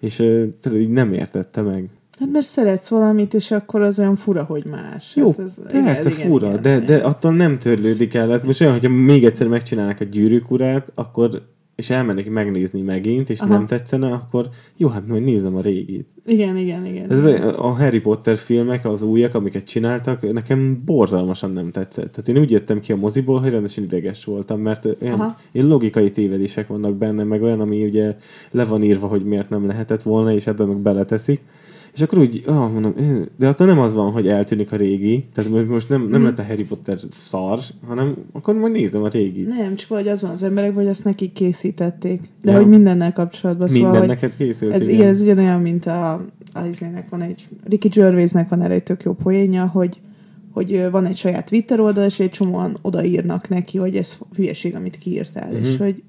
[0.00, 0.16] És
[0.60, 1.88] tudod, így nem értette meg.
[2.18, 5.16] Hát mert szeretsz valamit, és akkor az olyan fura, hogy más.
[5.16, 8.32] Jó, hát ez, Persze, fura, de, de attól nem törlődik el.
[8.32, 11.42] Ez most olyan, hogyha még egyszer megcsinálnak a gyűrűk urát, akkor
[11.78, 13.52] és elmennék megnézni megint, és Aha.
[13.52, 16.06] nem tetszene, akkor jó, hát majd nézem a régit.
[16.26, 17.10] Igen, igen, igen.
[17.10, 22.12] Ez a a Harry Potter filmek, az újak, amiket csináltak, nekem borzalmasan nem tetszett.
[22.12, 25.36] Tehát én úgy jöttem ki a moziból, hogy rendesen ideges voltam, mert olyan, Aha.
[25.52, 28.16] én logikai tévedések vannak benne, meg olyan, ami ugye
[28.50, 31.40] le van írva, hogy miért nem lehetett volna, és ebben meg beleteszik.
[31.98, 32.94] És akkor úgy, ah, mondom,
[33.38, 36.22] de attól nem az van, hogy eltűnik a régi, tehát mo- most nem, nem Mhm.
[36.28, 39.42] lett a Harry Potter szar, hanem akkor majd nézem a régi.
[39.42, 42.20] Nem, csak hogy az van az emberek, hogy ezt nekik készítették.
[42.42, 42.56] De Ja.
[42.56, 43.68] hogy mindennel kapcsolatban.
[43.72, 46.12] Minden Szóval, neked készült, ez, igen, ez ugyanolyan, mint a,
[46.52, 50.00] a izének van egy, Ricky Gervaisnek van erre egy tök jó poénja, hogy
[50.52, 54.98] hogy van egy saját Twitter oldal, és egy csomóan odaírnak neki, hogy ez hülyeség, amit
[54.98, 55.66] kiírtál, uh-huh.
[55.66, 55.82] és Mhm.
[55.84, 56.02] hogy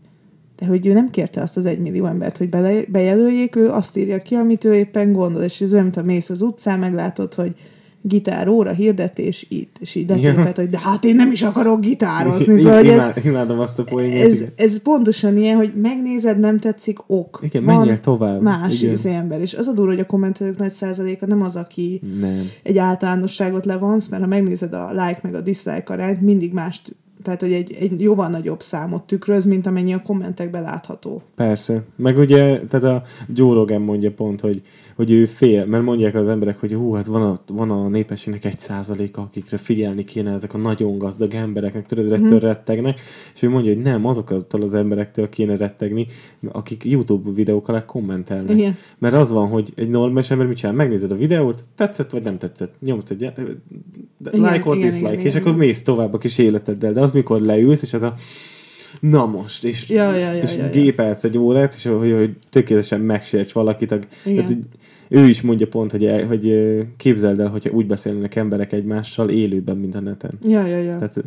[0.59, 4.21] de hogy ő nem kérte azt az egymillió embert, hogy bele, bejelöljék, ő azt írja
[4.21, 7.55] ki, amit ő éppen gondol, és ez olyan, a mész az utcán, meglátod, hogy
[8.01, 12.57] gitár, óra, hirdetés itt, és így letéped, hogy de hát én nem is akarok gitározni,
[12.57, 14.25] szóval hogy ez, Imád, imádom azt a poénját.
[14.27, 14.53] ez, igen.
[14.55, 17.39] ez pontosan ilyen, hogy megnézed, nem tetszik, ok.
[17.43, 18.41] Igen, Van menjél tovább.
[18.41, 18.93] Más Igen.
[18.93, 19.41] izé ember.
[19.41, 22.49] És az a durva, hogy a kommentelők nagy százaléka nem az, aki Nem.
[22.63, 26.95] egy általánosságot levonsz, mert ha megnézed a like meg a dislike arányt, mindig más, t-
[27.23, 31.21] tehát hogy egy, egy jóval nagyobb számot tükröz, mint amennyi a kommentekben látható.
[31.35, 31.83] Persze.
[31.95, 34.61] Meg ugye, tehát a Joe Rogan mondja pont, hogy,
[34.95, 38.45] hogy ő fél, mert mondják az emberek, hogy hú, hát van a, van a népességnek
[38.45, 42.35] egy százaléka, akikre figyelni kéne ezek a nagyon gazdag embereknek, tudod, Mhm.
[42.35, 42.99] rettegnek,
[43.35, 46.07] és ő mondja, hogy nem, azoktól az emberektől kéne rettegni,
[46.51, 48.57] akik YouTube videók alá kommentelnek.
[48.57, 48.75] Igen.
[48.97, 50.75] Mert az van, hogy egy normális ember mit csinál?
[50.75, 53.61] Megnézed a videót, tetszett vagy nem tetszett, nyomsz egy Igen,
[54.53, 55.53] like dislike, és igen, akkor igen.
[55.55, 56.93] mész tovább a kis életeddel.
[56.93, 58.15] De az, mikor leülsz, és az a
[58.99, 60.69] na most, és, Ja, ja, ja, és ja, ja.
[60.69, 63.91] gépelsz egy órát, és hogy, hogy tökéletesen megsérts valakit.
[63.91, 63.99] a-.
[64.23, 64.57] Tehát,
[65.09, 66.53] ő is mondja pont, hogy, el- hogy
[66.97, 70.31] képzeld el, hogyha úgy beszélnek emberek egymással élőben, mint a neten.
[70.47, 70.93] Ja, ja, ja.
[70.93, 71.23] Tehát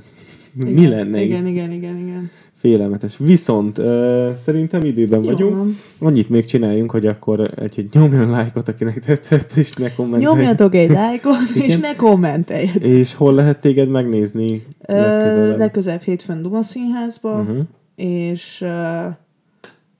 [0.60, 2.30] igen, mi lenne Igen, igen, igen, igen.
[2.62, 3.16] Félelmetes.
[3.18, 5.76] Viszont ö, szerintem időben Jó vagyunk.
[5.98, 10.24] Annyit még csináljunk, hogy akkor egy, hogy nyomjon lájkot, akinek tetszett, és ne kommentelj.
[10.34, 12.82] Nyomjatok egy lájkot, és ne kommenteljetek.
[12.82, 15.58] És hol lehet téged megnézni Ö, legközelebb?
[15.58, 17.58] Legközelebb hétfőn Duma Színházba, Uh-huh.
[17.96, 18.66] és ö,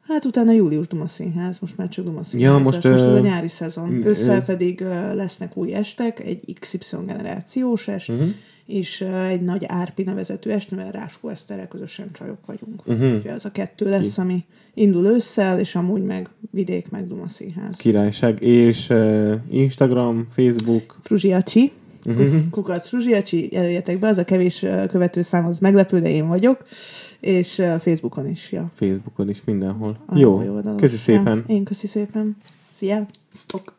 [0.09, 2.51] hát utána július Duma Színház, most már csak Duma Színház.
[2.51, 4.03] Ja, most, most ez a nyári szezon.
[4.07, 8.29] Ősszel ez- pedig ö, lesznek új estek, egy XY generációs est, Uh-huh.
[8.67, 12.87] És egy nagy Árpi nevezetű est, mivel Ráskó Eszterrel közösen csajok vagyunk.
[12.87, 13.15] Uh-huh.
[13.15, 14.45] Úgyhogy ez a kettő lesz, ami
[14.75, 17.77] indul ősszel, és amúgy meg vidék, meg Duma Színház.
[17.77, 18.43] Királyság.
[18.43, 20.99] És uh, Instagram, Facebook.
[21.03, 21.73] Fruzsiacsi,
[22.05, 22.35] Uh-huh.
[22.51, 26.63] kukac Fruzsiacsi, jelöljetek be, az a kevés ö, követőszám, az meglepő, de én vagyok,
[27.21, 28.71] és ö, Facebookon is, ja.
[28.75, 29.97] Facebookon is, mindenhol.
[30.07, 31.45] A Jó, jó köszi szépen.
[31.49, 32.37] Ja, én köszi szépen.
[32.71, 33.07] Szia!
[33.31, 33.75] Sztok!